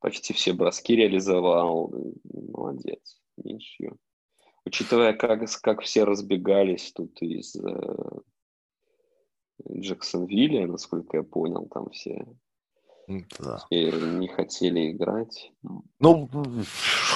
Почти 0.00 0.32
все 0.32 0.52
броски 0.52 0.96
реализовал. 0.96 1.92
Молодец, 2.24 3.20
Миншью 3.36 3.98
учитывая, 4.66 5.14
как, 5.14 5.40
как 5.62 5.80
все 5.80 6.04
разбегались 6.04 6.92
тут 6.92 7.22
из 7.22 7.56
э, 7.56 8.20
Джексонвилля, 9.70 10.66
насколько 10.66 11.16
я 11.16 11.22
понял, 11.22 11.66
там 11.72 11.88
все 11.90 12.26
да. 13.38 13.64
И 13.70 13.84
не 13.92 14.26
хотели 14.26 14.90
играть. 14.90 15.52
Ну, 16.00 16.28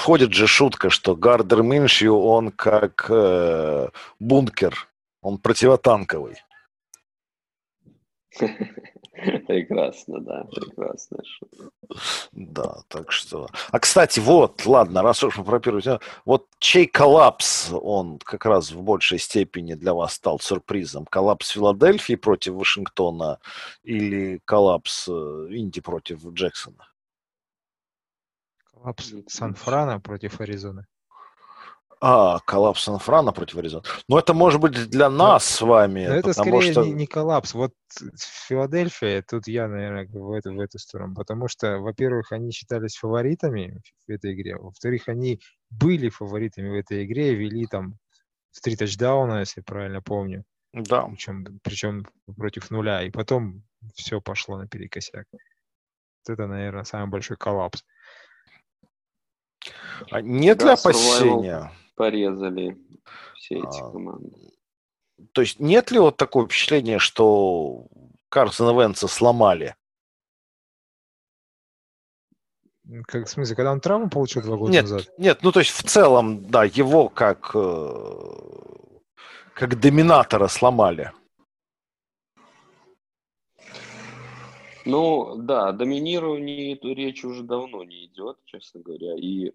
ходит 0.04 0.32
же 0.32 0.46
шутка, 0.46 0.88
что 0.88 1.16
Гардер 1.16 1.64
Миншью, 1.64 2.16
он 2.16 2.52
как 2.52 3.06
э, 3.10 3.88
бункер, 4.20 4.88
он 5.20 5.38
противотанковый. 5.38 6.36
Прекрасно, 9.46 10.20
да, 10.20 10.44
прекрасно. 10.44 11.18
Да, 12.32 12.82
так 12.88 13.12
что... 13.12 13.48
А, 13.70 13.78
кстати, 13.78 14.20
вот, 14.20 14.64
ладно, 14.66 15.02
раз 15.02 15.22
уж 15.24 15.36
мы 15.36 15.44
про 15.44 15.60
первую 15.60 15.82
вот 16.24 16.46
чей 16.58 16.86
коллапс, 16.86 17.70
он 17.72 18.18
как 18.18 18.46
раз 18.46 18.70
в 18.70 18.82
большей 18.82 19.18
степени 19.18 19.74
для 19.74 19.94
вас 19.94 20.14
стал 20.14 20.38
сюрпризом? 20.38 21.04
Коллапс 21.06 21.50
Филадельфии 21.50 22.14
против 22.14 22.54
Вашингтона 22.54 23.40
или 23.82 24.40
коллапс 24.44 25.08
э, 25.08 25.12
Инди 25.50 25.80
против 25.80 26.24
Джексона? 26.26 26.86
Коллапс 28.72 29.12
Сан-Франа 29.26 30.00
против 30.00 30.40
Аризоны. 30.40 30.86
А, 32.02 32.38
коллапс 32.46 32.84
Сан-Франа 32.84 33.32
против 33.32 33.58
Аризоны. 33.58 33.84
Но 34.08 34.18
это 34.18 34.32
может 34.32 34.58
быть 34.58 34.88
для 34.88 35.10
нас 35.10 35.44
но, 35.44 35.56
с 35.56 35.60
вами. 35.60 36.06
Но 36.06 36.14
это 36.14 36.32
скорее 36.32 36.72
что... 36.72 36.84
не, 36.84 36.92
не 36.92 37.06
коллапс. 37.06 37.52
Вот 37.52 37.74
Филадельфия, 38.48 39.22
тут 39.22 39.46
я, 39.46 39.68
наверное, 39.68 40.06
в 40.06 40.32
эту, 40.32 40.54
в 40.54 40.60
эту 40.60 40.78
сторону. 40.78 41.14
Потому 41.14 41.48
что, 41.48 41.78
во-первых, 41.78 42.32
они 42.32 42.52
считались 42.52 42.96
фаворитами 42.96 43.82
в 44.06 44.10
этой 44.10 44.32
игре. 44.32 44.56
Во-вторых, 44.56 45.08
они 45.08 45.40
были 45.68 46.08
фаворитами 46.08 46.70
в 46.70 46.74
этой 46.74 47.04
игре, 47.04 47.34
вели 47.34 47.66
там 47.66 47.98
в 48.50 48.62
три 48.62 48.76
тачдауна, 48.76 49.40
если 49.40 49.60
правильно 49.60 50.00
помню. 50.00 50.44
Да. 50.72 51.02
Причем, 51.02 51.60
причем 51.62 52.06
против 52.34 52.70
нуля. 52.70 53.02
И 53.02 53.10
потом 53.10 53.62
все 53.94 54.22
пошло 54.22 54.56
наперекосяк. 54.56 55.26
Вот 55.32 56.32
это, 56.32 56.46
наверное, 56.46 56.84
самый 56.84 57.10
большой 57.10 57.36
коллапс. 57.36 57.84
А 60.10 60.22
нет 60.22 60.58
да, 60.58 60.64
ли 60.64 60.70
опасения? 60.72 61.70
Порезали 62.00 62.78
все 63.34 63.56
эти 63.56 63.80
а, 63.82 63.90
команды. 63.90 64.32
То 65.32 65.42
есть 65.42 65.60
нет 65.60 65.90
ли 65.90 65.98
вот 65.98 66.16
такого 66.16 66.46
впечатления, 66.46 66.98
что 66.98 67.88
Карсона 68.30 68.72
Венца 68.72 69.06
сломали? 69.06 69.76
Как, 73.06 73.26
в 73.26 73.30
смысле, 73.30 73.54
когда 73.54 73.72
он 73.72 73.80
травму 73.80 74.08
получил 74.08 74.40
два 74.42 74.56
года 74.56 74.72
нет, 74.72 74.84
назад? 74.84 75.10
Нет, 75.18 75.42
ну 75.42 75.52
то 75.52 75.60
есть 75.60 75.72
в 75.72 75.82
целом, 75.82 76.46
да, 76.46 76.64
его 76.64 77.10
как, 77.10 77.50
э, 77.54 78.40
как 79.52 79.78
доминатора 79.78 80.48
сломали. 80.48 81.12
Ну, 84.86 85.36
да, 85.36 85.68
о 85.68 85.72
доминировании 85.72 86.78
речь 86.94 87.24
уже 87.26 87.42
давно 87.42 87.84
не 87.84 88.06
идет, 88.06 88.38
честно 88.46 88.80
говоря. 88.80 89.14
И 89.18 89.52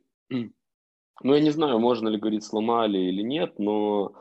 ну, 1.24 1.34
я 1.34 1.42
не 1.42 1.52
знаю, 1.52 1.80
можно 1.80 2.10
ли 2.10 2.18
говорить 2.18 2.44
сломали 2.44 2.98
или 2.98 3.22
нет, 3.22 3.58
но 3.60 4.14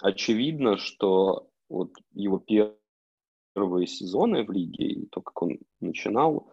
очевидно, 0.00 0.76
что 0.76 1.48
вот 1.68 1.92
его 2.12 2.38
первые 2.38 3.86
сезоны 3.86 4.44
в 4.44 4.50
лиге, 4.50 4.86
и 4.86 5.06
то, 5.06 5.20
как 5.22 5.40
он 5.42 5.58
начинал, 5.80 6.50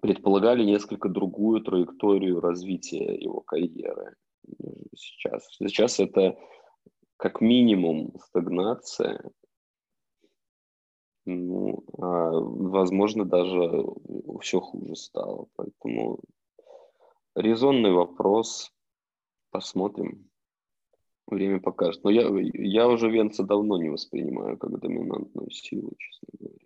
предполагали 0.00 0.64
несколько 0.64 1.08
другую 1.08 1.62
траекторию 1.62 2.40
развития 2.40 3.14
его 3.16 3.40
карьеры. 3.40 4.14
Сейчас, 4.94 5.48
сейчас 5.58 6.00
это 6.00 6.38
как 7.16 7.40
минимум 7.40 8.14
стагнация, 8.26 9.30
ну, 11.26 11.84
а, 11.98 12.30
возможно, 12.30 13.24
даже 13.24 13.84
все 14.40 14.60
хуже 14.60 14.96
стало. 14.96 15.46
Поэтому 15.56 16.20
резонный 17.34 17.92
вопрос. 17.92 18.72
Посмотрим. 19.50 20.28
Время 21.26 21.60
покажет. 21.60 22.02
Но 22.04 22.10
я, 22.10 22.28
я 22.54 22.88
уже 22.88 23.10
Венца 23.10 23.42
давно 23.42 23.78
не 23.78 23.88
воспринимаю 23.88 24.56
как 24.58 24.78
доминантную 24.78 25.50
силу, 25.50 25.92
честно 25.98 26.28
говоря. 26.38 26.58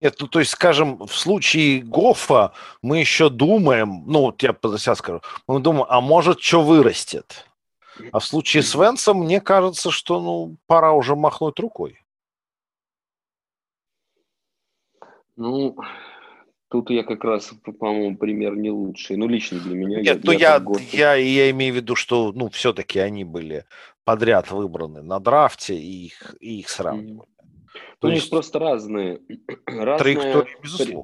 Нет, 0.00 0.16
ну 0.18 0.28
то 0.28 0.38
есть, 0.38 0.52
скажем, 0.52 0.98
в 0.98 1.12
случае 1.12 1.82
Гофа 1.82 2.52
мы 2.80 3.00
еще 3.00 3.28
думаем, 3.28 4.04
ну 4.06 4.22
вот 4.22 4.42
я 4.42 4.56
сейчас 4.78 4.98
скажу, 4.98 5.20
мы 5.46 5.60
думаем, 5.60 5.86
а 5.88 6.00
может, 6.00 6.40
что 6.40 6.62
вырастет? 6.62 7.46
А 8.12 8.18
в 8.18 8.24
случае 8.24 8.62
с 8.62 8.74
Венсом, 8.74 9.18
мне 9.18 9.42
кажется, 9.42 9.90
что 9.90 10.20
ну 10.20 10.56
пора 10.66 10.92
уже 10.92 11.16
махнуть 11.16 11.58
рукой. 11.58 11.98
Ну, 15.36 15.76
Тут 16.70 16.90
я 16.90 17.02
как 17.02 17.24
раз, 17.24 17.52
по-моему, 17.80 18.16
пример 18.16 18.56
не 18.56 18.70
лучший. 18.70 19.16
Ну, 19.16 19.26
лично 19.26 19.58
для 19.58 19.74
меня. 19.74 20.00
Нет, 20.00 20.06
я, 20.06 20.20
ну 20.22 20.32
я, 20.32 20.62
я, 20.92 21.14
я, 21.14 21.14
я 21.14 21.50
имею 21.50 21.74
в 21.74 21.76
виду, 21.76 21.96
что, 21.96 22.30
ну, 22.32 22.48
все-таки 22.48 23.00
они 23.00 23.24
были 23.24 23.64
подряд 24.04 24.52
выбраны 24.52 25.02
на 25.02 25.18
драфте, 25.18 25.74
и 25.74 26.06
их, 26.06 26.36
и 26.38 26.60
их 26.60 26.68
сравнивали. 26.68 27.28
То 27.98 28.06
У 28.06 28.10
есть... 28.10 28.22
них 28.22 28.30
просто 28.30 28.60
разные, 28.60 29.20
разная, 29.66 30.46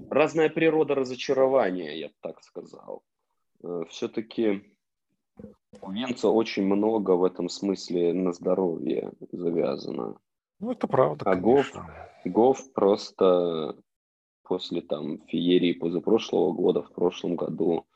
разная 0.08 0.50
природа 0.50 0.94
разочарования, 0.94 1.98
я 1.98 2.08
бы 2.08 2.14
так 2.20 2.42
сказал. 2.44 3.02
Э, 3.64 3.82
Все-таки 3.90 4.72
у 5.80 5.90
Венца 5.90 6.28
очень 6.28 6.64
много 6.64 7.12
в 7.12 7.24
этом 7.24 7.48
смысле 7.48 8.12
на 8.12 8.32
здоровье 8.32 9.12
завязано. 9.32 10.16
Ну, 10.60 10.70
это 10.70 10.86
правда, 10.86 11.28
А 11.28 11.34
Гоф, 11.34 11.72
Гоф 12.24 12.72
просто 12.72 13.76
после 14.46 14.80
там 14.80 15.18
феерии 15.26 15.72
позапрошлого 15.72 16.52
года, 16.52 16.82
в 16.82 16.92
прошлом 16.92 17.36
году 17.36 17.86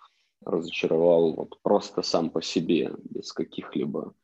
разочаровал 0.45 1.35
вот 1.35 1.61
просто 1.63 2.03
сам 2.03 2.31
по 2.31 2.43
себе, 2.43 2.93
без 3.05 3.33
каких-либо 3.33 4.15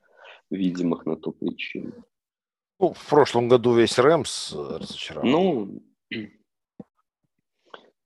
видимых 0.51 1.07
на 1.07 1.17
то 1.17 1.33
причин. 1.33 1.93
Ну, 2.79 2.93
в 2.93 3.09
прошлом 3.09 3.49
году 3.49 3.75
весь 3.75 3.99
Рэмс 3.99 4.53
разочаровал. 4.55 5.31
Ну, 5.31 5.83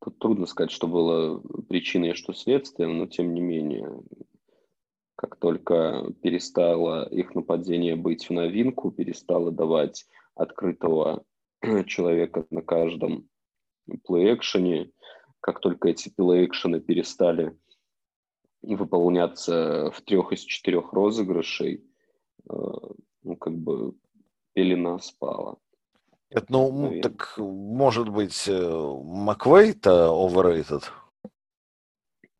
тут 0.01 0.19
трудно 0.19 0.47
сказать, 0.47 0.71
что 0.71 0.87
было 0.87 1.41
причиной, 1.69 2.15
что 2.15 2.33
следствием, 2.33 2.99
но 2.99 3.07
тем 3.07 3.35
не 3.35 3.41
менее, 3.41 4.03
как 5.17 5.37
только 5.37 6.13
перестало 6.23 7.09
их 7.09 7.35
нападение 7.35 7.97
быть 7.97 8.29
в 8.29 8.33
новинку, 8.33 8.91
перестало 8.91 9.51
давать 9.51 10.07
открытого 10.35 11.25
человека 11.87 12.47
на 12.51 12.63
каждом 12.63 13.29
плей-экшене, 13.99 14.91
как 15.41 15.61
только 15.61 15.89
эти 15.89 16.09
плей-экшены 16.09 16.81
перестали 16.81 17.57
выполняться 18.63 19.91
в 19.91 20.03
трех 20.03 20.33
из 20.33 20.41
четырех 20.41 20.93
розыгрышей, 20.93 21.85
э, 22.49 22.55
ну, 23.23 23.37
как 23.37 23.57
бы 23.57 23.95
пелена 24.53 24.99
спала. 24.99 25.57
Это, 26.29 26.47
ну, 26.49 26.71
Наверное. 26.71 27.03
так 27.03 27.35
может 27.39 28.09
быть, 28.09 28.47
э, 28.47 28.53
Маквей-то 29.03 30.11
overrated? 30.13 30.85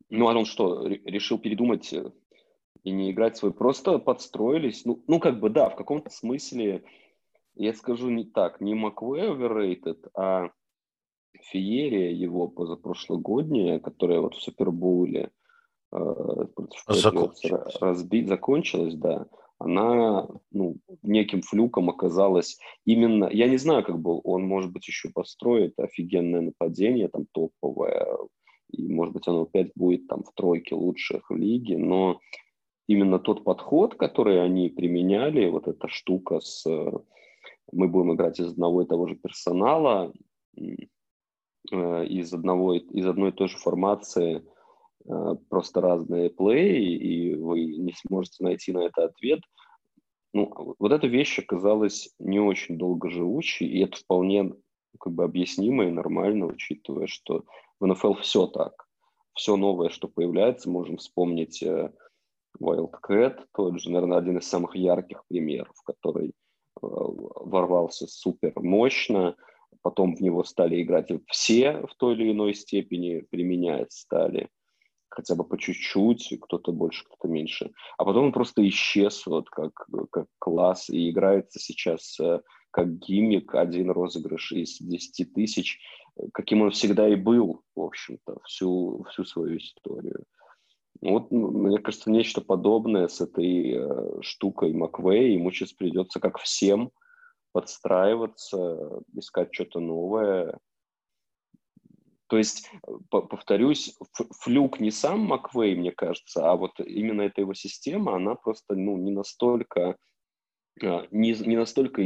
Ну, 0.09 0.27
а 0.27 0.37
он 0.37 0.45
что, 0.45 0.87
решил 0.87 1.39
передумать 1.39 1.91
э, 1.91 2.11
и 2.83 2.91
не 2.91 3.11
играть 3.11 3.37
свой? 3.37 3.53
Просто 3.53 3.97
подстроились. 3.97 4.85
Ну, 4.85 5.03
ну 5.07 5.19
как 5.19 5.39
бы, 5.39 5.49
да, 5.49 5.69
в 5.69 5.75
каком-то 5.75 6.09
смысле, 6.09 6.83
я 7.55 7.73
скажу 7.73 8.09
не 8.09 8.23
так, 8.25 8.61
не 8.61 8.73
Маквей 8.75 9.29
overrated, 9.29 10.09
а 10.13 10.51
Феерия 11.39 12.11
его 12.11 12.47
позапрошлогодняя, 12.47 13.79
которая 13.79 14.19
вот 14.19 14.35
в 14.35 14.41
Супербоуле 14.41 15.31
э, 15.91 16.45
закончилась. 16.87 17.75
разбить, 17.79 18.27
закончилась, 18.27 18.95
да, 18.95 19.27
она 19.63 20.27
ну, 20.51 20.77
неким 21.03 21.41
флюком 21.41 21.89
оказалась 21.89 22.57
именно... 22.85 23.29
Я 23.31 23.47
не 23.47 23.57
знаю, 23.57 23.83
как 23.83 23.99
был, 23.99 24.21
он, 24.23 24.43
может 24.43 24.71
быть, 24.71 24.87
еще 24.87 25.09
построит 25.09 25.79
офигенное 25.79 26.41
нападение, 26.41 27.07
там, 27.09 27.25
топовое, 27.31 28.07
и, 28.71 28.87
может 28.87 29.13
быть, 29.13 29.27
оно 29.27 29.43
опять 29.43 29.71
будет 29.75 30.07
там 30.07 30.23
в 30.23 30.33
тройке 30.33 30.75
лучших 30.75 31.29
в 31.29 31.35
лиге, 31.35 31.77
но 31.77 32.19
именно 32.87 33.19
тот 33.19 33.43
подход, 33.43 33.95
который 33.95 34.43
они 34.43 34.69
применяли, 34.69 35.49
вот 35.49 35.67
эта 35.67 35.87
штука 35.87 36.39
с... 36.39 36.65
Мы 37.71 37.87
будем 37.87 38.13
играть 38.13 38.39
из 38.39 38.51
одного 38.51 38.81
и 38.81 38.87
того 38.87 39.07
же 39.07 39.15
персонала, 39.15 40.11
э, 40.57 40.61
из, 41.69 42.33
одного, 42.33 42.75
из 42.75 43.05
одной 43.05 43.29
и 43.29 43.33
той 43.33 43.47
же 43.47 43.57
формации– 43.57 44.43
Э, 45.07 45.35
просто 45.49 45.81
разные 45.81 46.29
плей, 46.29 46.95
и 46.95 47.35
вы 47.35 47.65
не 47.65 47.93
сможете 47.93 48.43
найти 48.43 48.71
на 48.71 48.85
это 48.85 49.05
ответ. 49.05 49.41
Ну, 50.33 50.75
вот 50.79 50.91
эта 50.91 51.07
вещь 51.07 51.39
оказалась 51.39 52.13
не 52.19 52.39
очень 52.39 52.77
долго 52.77 53.09
живущей, 53.09 53.67
и 53.67 53.83
это 53.83 53.97
вполне 53.97 54.53
как 54.99 55.13
бы 55.13 55.23
объяснимо 55.23 55.85
и 55.85 55.91
нормально, 55.91 56.45
учитывая, 56.45 57.07
что 57.07 57.43
в 57.79 57.87
НФЛ 57.87 58.13
все 58.15 58.47
так. 58.47 58.87
Все 59.33 59.55
новое, 59.55 59.89
что 59.89 60.07
появляется, 60.07 60.69
можем 60.69 60.97
вспомнить 60.97 61.63
э, 61.63 61.91
Wildcat, 62.61 63.45
тот 63.53 63.79
же, 63.79 63.89
наверное, 63.89 64.17
один 64.17 64.37
из 64.37 64.47
самых 64.47 64.75
ярких 64.75 65.25
примеров, 65.27 65.75
который 65.83 66.29
э, 66.29 66.31
ворвался 66.81 68.07
супер 68.07 68.53
мощно, 68.57 69.35
потом 69.81 70.15
в 70.15 70.21
него 70.21 70.43
стали 70.43 70.81
играть 70.81 71.09
все 71.27 71.85
в 71.87 71.95
той 71.95 72.15
или 72.15 72.31
иной 72.31 72.53
степени, 72.53 73.21
применять 73.29 73.91
стали– 73.91 74.49
хотя 75.11 75.35
бы 75.35 75.43
по 75.43 75.57
чуть-чуть, 75.57 76.37
кто-то 76.41 76.71
больше, 76.71 77.03
кто-то 77.05 77.27
меньше. 77.27 77.71
А 77.97 78.05
потом 78.05 78.25
он 78.25 78.31
просто 78.31 78.67
исчез 78.69 79.25
вот 79.25 79.49
как, 79.49 79.85
как 80.09 80.27
класс 80.39 80.89
и 80.89 81.09
играется 81.09 81.59
сейчас 81.59 82.17
э, 82.19 82.41
как 82.71 82.97
гиммик, 82.97 83.53
один 83.53 83.91
розыгрыш 83.91 84.53
из 84.53 84.79
10 84.79 85.33
тысяч, 85.33 85.79
каким 86.33 86.61
он 86.61 86.71
всегда 86.71 87.09
и 87.09 87.15
был, 87.15 87.61
в 87.75 87.81
общем-то, 87.81 88.37
всю, 88.45 89.05
всю 89.09 89.25
свою 89.25 89.57
историю. 89.57 90.23
Вот, 91.01 91.29
мне 91.29 91.79
кажется, 91.79 92.09
нечто 92.09 92.39
подобное 92.39 93.09
с 93.09 93.19
этой 93.19 93.73
э, 93.73 94.21
штукой 94.21 94.71
Маквей. 94.71 95.33
Ему 95.33 95.51
сейчас 95.51 95.73
придется, 95.73 96.21
как 96.21 96.37
всем, 96.39 96.91
подстраиваться, 97.51 99.01
искать 99.13 99.53
что-то 99.53 99.79
новое, 99.79 100.57
то 102.27 102.37
есть, 102.37 102.71
повторюсь, 103.09 103.93
флюк 104.39 104.79
не 104.79 104.89
сам 104.89 105.19
Маквей, 105.19 105.75
мне 105.75 105.91
кажется, 105.91 106.49
а 106.49 106.55
вот 106.55 106.79
именно 106.79 107.23
эта 107.23 107.41
его 107.41 107.53
система, 107.53 108.15
она 108.15 108.35
просто 108.35 108.73
ну, 108.73 108.95
не 108.95 109.11
настолько 109.11 109.97
а, 110.81 111.07
не, 111.11 111.33
не 111.33 111.57
настолько 111.57 112.01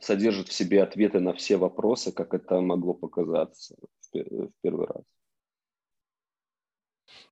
содержит 0.00 0.48
в 0.48 0.52
себе 0.52 0.82
ответы 0.82 1.20
на 1.20 1.32
все 1.32 1.56
вопросы, 1.56 2.12
как 2.12 2.34
это 2.34 2.60
могло 2.60 2.94
показаться 2.94 3.76
в, 4.12 4.18
в 4.18 4.50
первый 4.62 4.86
раз. 4.88 5.02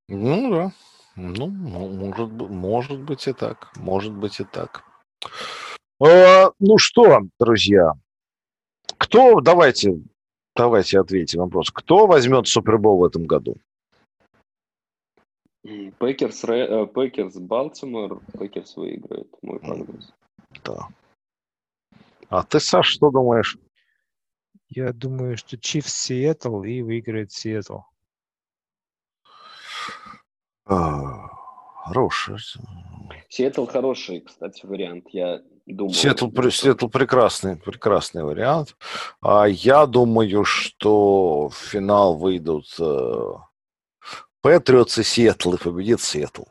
Ну 0.08 0.50
да, 0.50 0.72
ну 1.16 1.48
может, 1.48 2.30
может 2.30 3.00
быть 3.02 3.26
и 3.26 3.32
так, 3.32 3.70
может 3.76 4.14
быть 4.14 4.40
и 4.40 4.44
так. 4.44 4.84
А, 6.00 6.50
ну 6.58 6.78
что, 6.78 7.20
друзья, 7.38 7.92
кто, 8.98 9.40
давайте 9.40 10.00
Давайте 10.56 11.00
ответим 11.00 11.40
вопрос. 11.40 11.70
Кто 11.70 12.06
возьмет 12.06 12.46
Супербол 12.46 12.98
в 12.98 13.04
этом 13.04 13.24
году? 13.24 13.56
Пекерс, 15.62 16.42
Пекерс 16.42 17.36
Балтимор, 17.36 18.20
Пекерс 18.38 18.76
выиграет, 18.76 19.28
мой 19.42 19.58
прогноз. 19.58 20.12
Да. 20.64 20.88
А 22.28 22.42
ты, 22.44 22.60
Саш, 22.60 22.86
что 22.86 23.10
думаешь? 23.10 23.58
Я 24.68 24.92
думаю, 24.92 25.36
что 25.36 25.58
Чифс, 25.58 25.88
Сиэтл 25.88 26.62
и 26.62 26.82
выиграет 26.82 27.32
Сиэтл. 27.32 27.78
А, 30.66 31.28
хороший. 31.84 32.36
Сиэтл 33.28 33.66
хороший, 33.66 34.20
кстати, 34.20 34.64
вариант. 34.66 35.08
Я 35.10 35.42
думаю. 35.72 35.94
Сиэтл, 35.94 36.28
Сиэтл 36.50 36.88
прекрасный, 36.88 37.56
прекрасный 37.56 38.24
вариант. 38.24 38.76
А 39.20 39.46
я 39.46 39.86
думаю, 39.86 40.44
что 40.44 41.48
в 41.48 41.54
финал 41.54 42.16
выйдут 42.16 42.66
э, 42.78 43.32
Патриотс 44.42 44.98
и 44.98 45.02
Сиэтл, 45.02 45.54
и 45.54 45.58
победит 45.58 46.00
Сиэтл. 46.00 46.44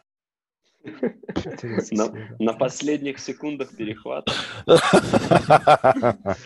На, 1.92 2.12
на 2.40 2.54
последних 2.54 3.20
секундах 3.20 3.76
перехвата. 3.76 4.34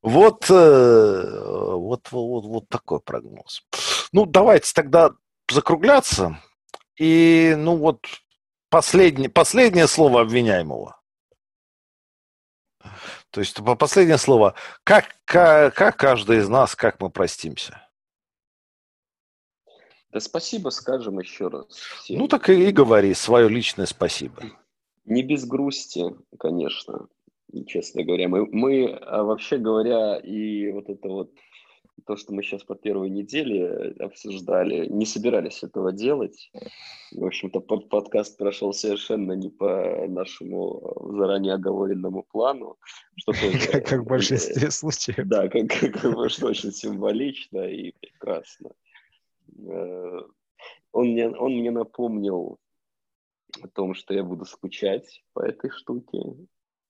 Вот, 0.00 0.46
э, 0.48 1.42
вот, 1.74 2.08
вот, 2.12 2.44
вот 2.44 2.68
такой 2.68 3.00
прогноз. 3.00 3.64
Ну, 4.12 4.26
давайте 4.26 4.72
тогда 4.72 5.10
закругляться. 5.50 6.40
И, 6.96 7.54
ну 7.58 7.76
вот, 7.76 8.06
последнее, 8.70 9.28
последнее 9.28 9.88
слово 9.88 10.20
обвиняемого. 10.20 10.97
То 13.30 13.40
есть 13.40 13.58
последнее 13.78 14.18
слово. 14.18 14.54
Как, 14.84 15.16
как, 15.24 15.74
как 15.74 15.96
каждый 15.96 16.38
из 16.38 16.48
нас, 16.48 16.74
как 16.74 17.00
мы 17.00 17.10
простимся? 17.10 17.88
Да 20.10 20.20
спасибо 20.20 20.70
скажем 20.70 21.18
еще 21.18 21.48
раз. 21.48 21.66
Всем. 21.68 22.18
Ну 22.18 22.28
так 22.28 22.48
и, 22.48 22.68
и 22.68 22.72
говори 22.72 23.12
свое 23.14 23.48
личное 23.48 23.86
спасибо. 23.86 24.42
Не 25.04 25.22
без 25.22 25.44
грусти, 25.44 26.04
конечно, 26.38 27.08
честно 27.66 28.04
говоря. 28.04 28.28
Мы, 28.28 28.46
мы 28.46 28.90
а 28.92 29.22
вообще 29.22 29.58
говоря, 29.58 30.16
и 30.16 30.70
вот 30.70 30.88
это 30.88 31.08
вот 31.08 31.32
то, 32.06 32.16
что 32.16 32.32
мы 32.32 32.42
сейчас 32.42 32.64
по 32.64 32.74
первой 32.74 33.10
неделе 33.10 33.94
обсуждали, 33.98 34.86
не 34.86 35.06
собирались 35.06 35.62
этого 35.62 35.92
делать. 35.92 36.50
В 37.12 37.24
общем-то, 37.24 37.60
под 37.60 37.88
подкаст 37.88 38.36
прошел 38.36 38.72
совершенно 38.72 39.32
не 39.32 39.48
по 39.48 40.06
нашему 40.08 41.12
заранее 41.12 41.54
оговоренному 41.54 42.22
плану. 42.22 42.76
Что 43.16 43.32
тоже, 43.32 43.68
как 43.82 44.00
в 44.00 44.06
большинстве 44.06 44.70
случаев. 44.70 45.26
Да, 45.26 45.48
как, 45.48 45.68
как, 45.68 46.30
что 46.30 46.46
очень 46.46 46.72
символично 46.72 47.60
и 47.60 47.92
прекрасно. 47.92 48.70
Э, 49.66 50.20
он 50.92 51.08
мне, 51.08 51.28
он 51.28 51.52
мне 51.52 51.70
напомнил 51.70 52.58
о 53.62 53.68
том, 53.68 53.94
что 53.94 54.14
я 54.14 54.22
буду 54.22 54.44
скучать 54.44 55.22
по 55.32 55.40
этой 55.40 55.70
штуке, 55.70 56.18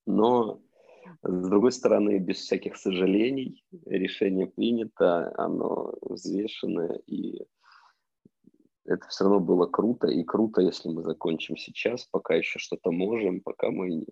но 0.06 0.60
С 1.22 1.48
другой 1.48 1.72
стороны, 1.72 2.18
без 2.18 2.38
всяких 2.38 2.76
сожалений, 2.76 3.64
решение 3.86 4.46
принято, 4.46 5.32
оно 5.36 5.94
взвешенное, 6.02 7.00
и 7.06 7.42
это 8.84 9.06
все 9.08 9.24
равно 9.24 9.40
было 9.40 9.66
круто, 9.66 10.06
и 10.06 10.24
круто, 10.24 10.62
если 10.62 10.88
мы 10.88 11.02
закончим 11.02 11.56
сейчас, 11.56 12.06
пока 12.06 12.34
еще 12.34 12.58
что-то 12.58 12.90
можем, 12.90 13.40
пока 13.40 13.70
мы 13.70 13.90
не, 13.90 14.06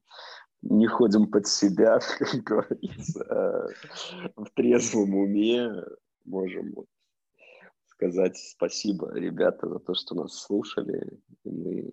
не 0.63 0.87
ходим 0.87 1.31
под 1.31 1.47
себя, 1.47 1.99
как 2.19 2.43
говорится, 2.43 3.25
а 4.37 4.43
в 4.45 4.51
трезвом 4.55 5.15
уме 5.15 5.85
можем 6.25 6.75
сказать 7.97 8.37
спасибо, 8.37 9.11
ребята, 9.15 9.69
за 9.69 9.79
то, 9.79 9.95
что 9.95 10.15
нас 10.15 10.39
слушали. 10.39 11.19
И 11.45 11.51
мы 11.51 11.93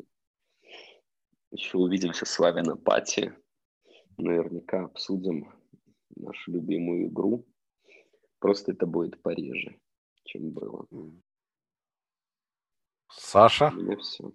еще 1.52 1.78
увидимся 1.78 2.26
с 2.26 2.40
вами 2.40 2.62
на 2.62 2.76
пати. 2.76 3.34
Наверняка 4.18 4.86
обсудим 4.86 5.52
нашу 6.16 6.52
любимую 6.52 7.08
игру. 7.08 7.46
Просто 8.40 8.74
это 8.74 8.86
будет 8.86 9.22
пореже, 9.22 9.80
чем 10.26 10.52
было. 10.52 10.86
Саша? 13.10 13.72
У 13.74 13.82
меня 13.82 13.98
все. 13.98 14.32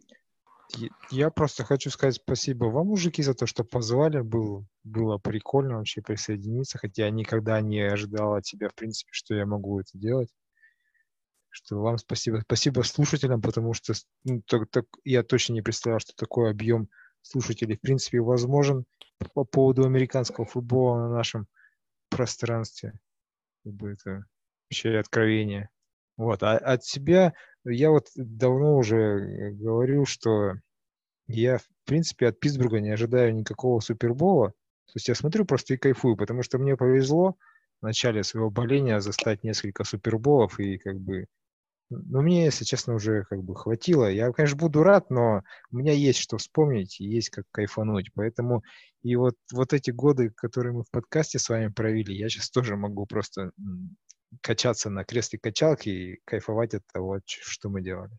Я 1.10 1.30
просто 1.30 1.64
хочу 1.64 1.90
сказать 1.90 2.16
спасибо 2.16 2.66
вам, 2.66 2.88
мужики, 2.88 3.22
за 3.22 3.34
то, 3.34 3.46
что 3.46 3.64
позвали. 3.64 4.20
Был, 4.20 4.66
было 4.84 5.18
прикольно 5.18 5.78
вообще 5.78 6.02
присоединиться, 6.02 6.78
хотя 6.78 7.06
я 7.06 7.10
никогда 7.10 7.60
не 7.60 7.80
ожидал 7.80 8.34
от 8.34 8.44
тебя, 8.44 8.68
в 8.68 8.74
принципе, 8.74 9.10
что 9.12 9.34
я 9.34 9.46
могу 9.46 9.80
это 9.80 9.90
делать. 9.94 10.28
Что 11.48 11.80
вам 11.80 11.96
спасибо. 11.96 12.40
Спасибо 12.42 12.82
слушателям, 12.82 13.40
потому 13.40 13.72
что 13.72 13.94
ну, 14.24 14.42
так, 14.46 14.70
так, 14.70 14.84
я 15.04 15.22
точно 15.22 15.54
не 15.54 15.62
представлял, 15.62 16.00
что 16.00 16.14
такой 16.14 16.50
объем 16.50 16.88
слушателей 17.22 17.76
в 17.76 17.80
принципе 17.80 18.20
возможен 18.20 18.84
по 19.34 19.44
поводу 19.44 19.84
американского 19.84 20.46
футбола 20.46 20.98
на 20.98 21.08
нашем 21.10 21.46
пространстве. 22.08 22.98
Как 23.64 23.72
бы 23.74 23.92
это 23.92 24.24
вообще 24.70 24.98
откровение. 24.98 25.70
Вот. 26.16 26.42
А 26.42 26.56
от 26.56 26.84
себя 26.84 27.34
я 27.64 27.90
вот 27.90 28.08
давно 28.14 28.76
уже 28.76 29.52
говорю, 29.52 30.04
что 30.06 30.54
я, 31.26 31.58
в 31.58 31.66
принципе, 31.84 32.28
от 32.28 32.40
Питтсбурга 32.40 32.80
не 32.80 32.90
ожидаю 32.90 33.34
никакого 33.34 33.80
супербола. 33.80 34.50
То 34.86 34.92
есть 34.94 35.08
я 35.08 35.14
смотрю 35.14 35.44
просто 35.44 35.74
и 35.74 35.76
кайфую, 35.76 36.16
потому 36.16 36.42
что 36.42 36.58
мне 36.58 36.76
повезло 36.76 37.36
в 37.80 37.84
начале 37.84 38.24
своего 38.24 38.50
боления 38.50 39.00
застать 39.00 39.44
несколько 39.44 39.84
суперболов, 39.84 40.58
и 40.58 40.78
как 40.78 40.98
бы 40.98 41.26
ну, 41.90 42.22
мне, 42.22 42.44
если 42.44 42.64
честно, 42.64 42.94
уже 42.94 43.24
как 43.24 43.42
бы 43.42 43.54
хватило. 43.54 44.06
Я, 44.06 44.30
конечно, 44.32 44.56
буду 44.56 44.82
рад, 44.82 45.10
но 45.10 45.42
у 45.70 45.76
меня 45.76 45.92
есть 45.92 46.18
что 46.18 46.36
вспомнить 46.36 47.00
и 47.00 47.04
есть 47.04 47.30
как 47.30 47.44
кайфануть. 47.50 48.12
Поэтому 48.14 48.62
и 49.02 49.16
вот, 49.16 49.36
вот 49.52 49.72
эти 49.72 49.90
годы, 49.90 50.30
которые 50.30 50.74
мы 50.74 50.82
в 50.82 50.90
подкасте 50.90 51.38
с 51.38 51.48
вами 51.48 51.68
провели, 51.68 52.14
я 52.14 52.28
сейчас 52.28 52.50
тоже 52.50 52.76
могу 52.76 53.06
просто 53.06 53.52
качаться 54.42 54.90
на 54.90 55.04
кресле 55.04 55.38
качалки 55.38 55.88
и 55.88 56.20
кайфовать 56.24 56.74
от 56.74 56.82
того, 56.92 57.20
что 57.26 57.70
мы 57.70 57.82
делали. 57.82 58.16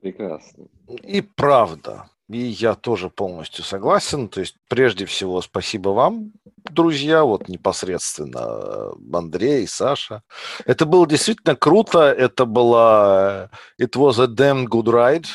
Прекрасно. 0.00 0.68
И 1.02 1.20
правда. 1.20 2.08
И 2.28 2.38
я 2.38 2.74
тоже 2.74 3.08
полностью 3.08 3.64
согласен. 3.64 4.28
То 4.28 4.40
есть, 4.40 4.56
прежде 4.68 5.06
всего, 5.06 5.40
спасибо 5.42 5.90
вам, 5.90 6.32
друзья, 6.70 7.24
вот 7.24 7.48
непосредственно 7.48 8.40
э, 8.40 8.92
Андрей, 9.12 9.66
Саша. 9.68 10.22
Это 10.64 10.86
было 10.86 11.06
действительно 11.06 11.54
круто. 11.54 12.12
Это 12.12 12.44
была... 12.44 13.50
It 13.80 13.92
was 13.92 14.20
a 14.20 14.26
damn 14.26 14.66
good 14.66 14.86
ride. 14.86 15.26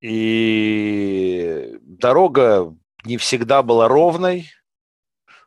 И 0.00 1.76
дорога 1.82 2.74
не 3.04 3.18
всегда 3.18 3.62
была 3.62 3.88
ровной. 3.88 4.50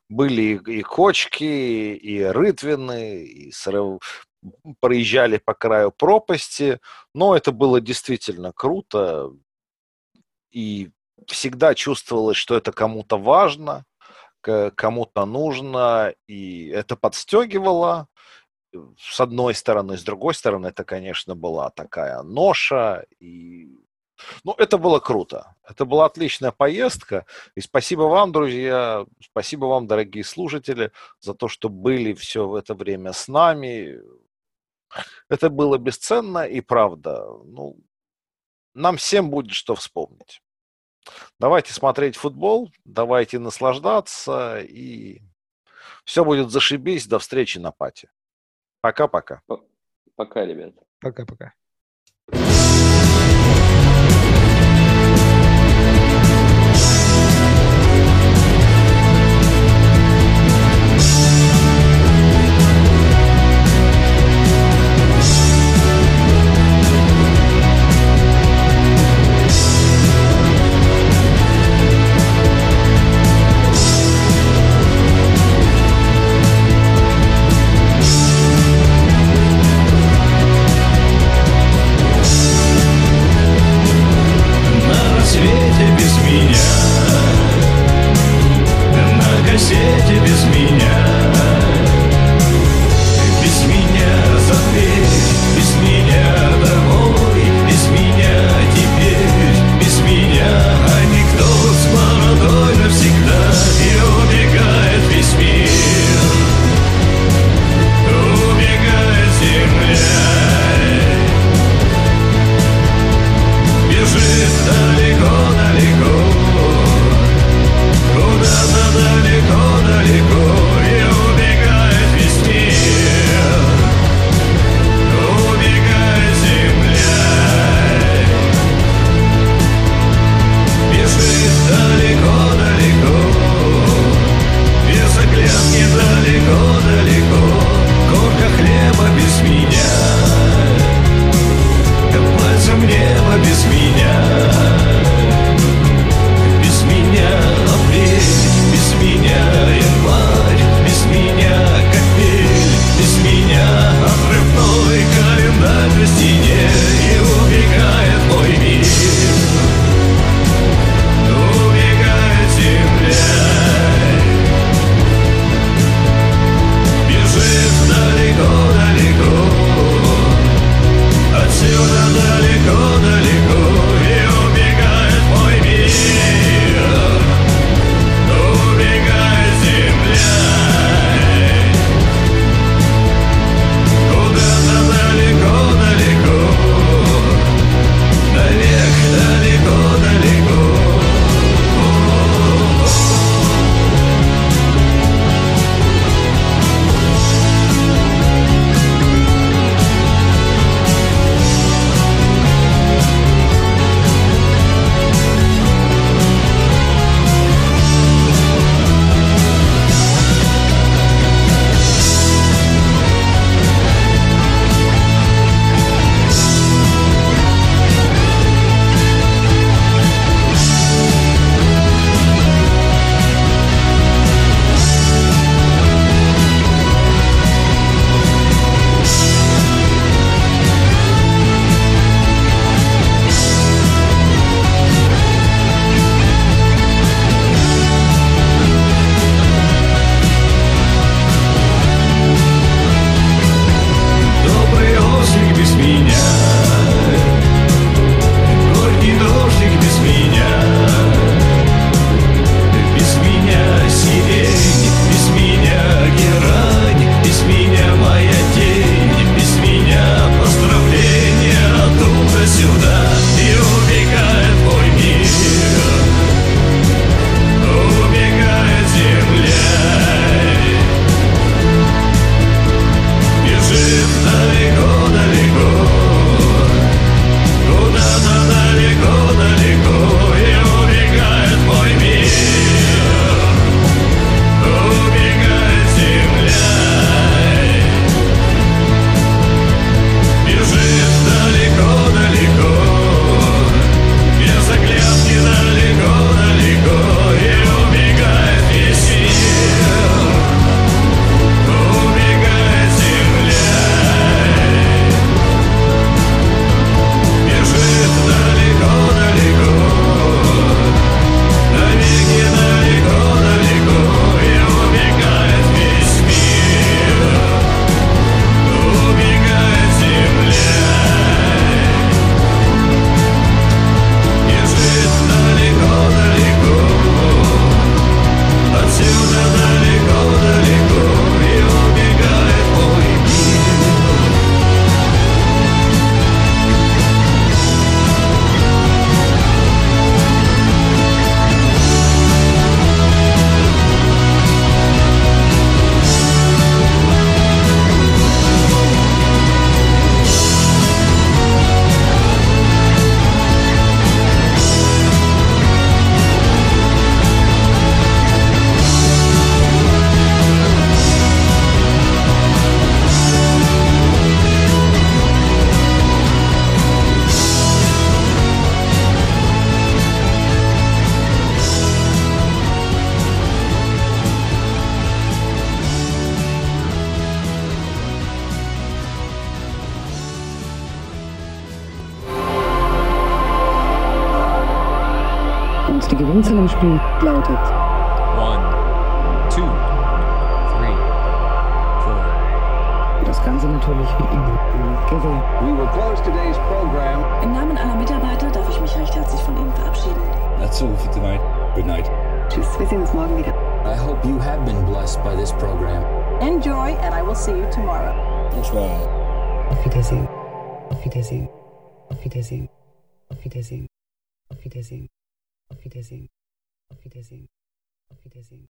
Были 0.08 0.60
и 0.68 0.82
кочки, 0.84 1.44
и 1.44 2.24
рытвины, 2.24 3.24
и 3.24 3.52
срыв... 3.52 4.28
проезжали 4.80 5.38
по 5.38 5.56
краю 5.56 5.92
пропасти. 5.92 6.80
Но 7.16 7.36
это 7.36 7.52
было 7.52 7.82
действительно 7.82 8.52
круто 8.54 9.32
и 10.52 10.92
всегда 11.28 11.76
чувствовалось, 11.76 12.38
что 12.38 12.56
это 12.56 12.72
кому-то 12.72 13.18
важно, 13.18 13.86
кому-то 14.42 15.26
нужно, 15.26 16.14
и 16.28 16.68
это 16.68 16.96
подстегивало. 16.96 18.08
С 18.98 19.20
одной 19.20 19.56
стороны, 19.56 19.98
с 19.98 20.04
другой 20.04 20.34
стороны, 20.34 20.68
это, 20.68 20.84
конечно, 20.84 21.36
была 21.36 21.72
такая 21.72 22.22
ноша, 22.22 23.06
и 23.20 23.68
ну, 24.44 24.54
это 24.58 24.78
было 24.78 25.00
круто. 25.00 25.56
Это 25.68 25.86
была 25.86 26.06
отличная 26.06 26.52
поездка. 26.52 27.26
И 27.56 27.62
спасибо 27.62 28.04
вам, 28.04 28.32
друзья, 28.32 29.06
спасибо 29.22 29.66
вам, 29.66 29.88
дорогие 29.88 30.24
слушатели, 30.24 30.92
за 31.20 31.34
то, 31.34 31.48
что 31.48 31.70
были 31.70 32.14
все 32.14 32.48
в 32.48 32.56
это 32.56 32.74
время 32.74 33.14
с 33.14 33.28
нами. 33.28 34.00
Это 35.30 35.50
было 35.50 35.78
бесценно 35.78 36.46
и 36.46 36.62
правда. 36.62 37.26
Ну, 37.46 37.78
нам 38.74 38.98
всем 38.98 39.30
будет 39.30 39.52
что 39.52 39.76
вспомнить. 39.76 40.42
Давайте 41.40 41.74
смотреть 41.74 42.16
футбол, 42.16 42.72
давайте 42.86 43.40
наслаждаться, 43.40 44.60
и 44.60 45.22
все 46.04 46.24
будет 46.24 46.52
зашибись. 46.52 47.08
До 47.08 47.20
встречи 47.20 47.58
на 47.58 47.72
пати. 47.72 48.10
Пока-пока. 48.82 49.42
Пока, 50.16 50.46
ребят. 50.46 50.74
Пока-пока. 51.00 51.54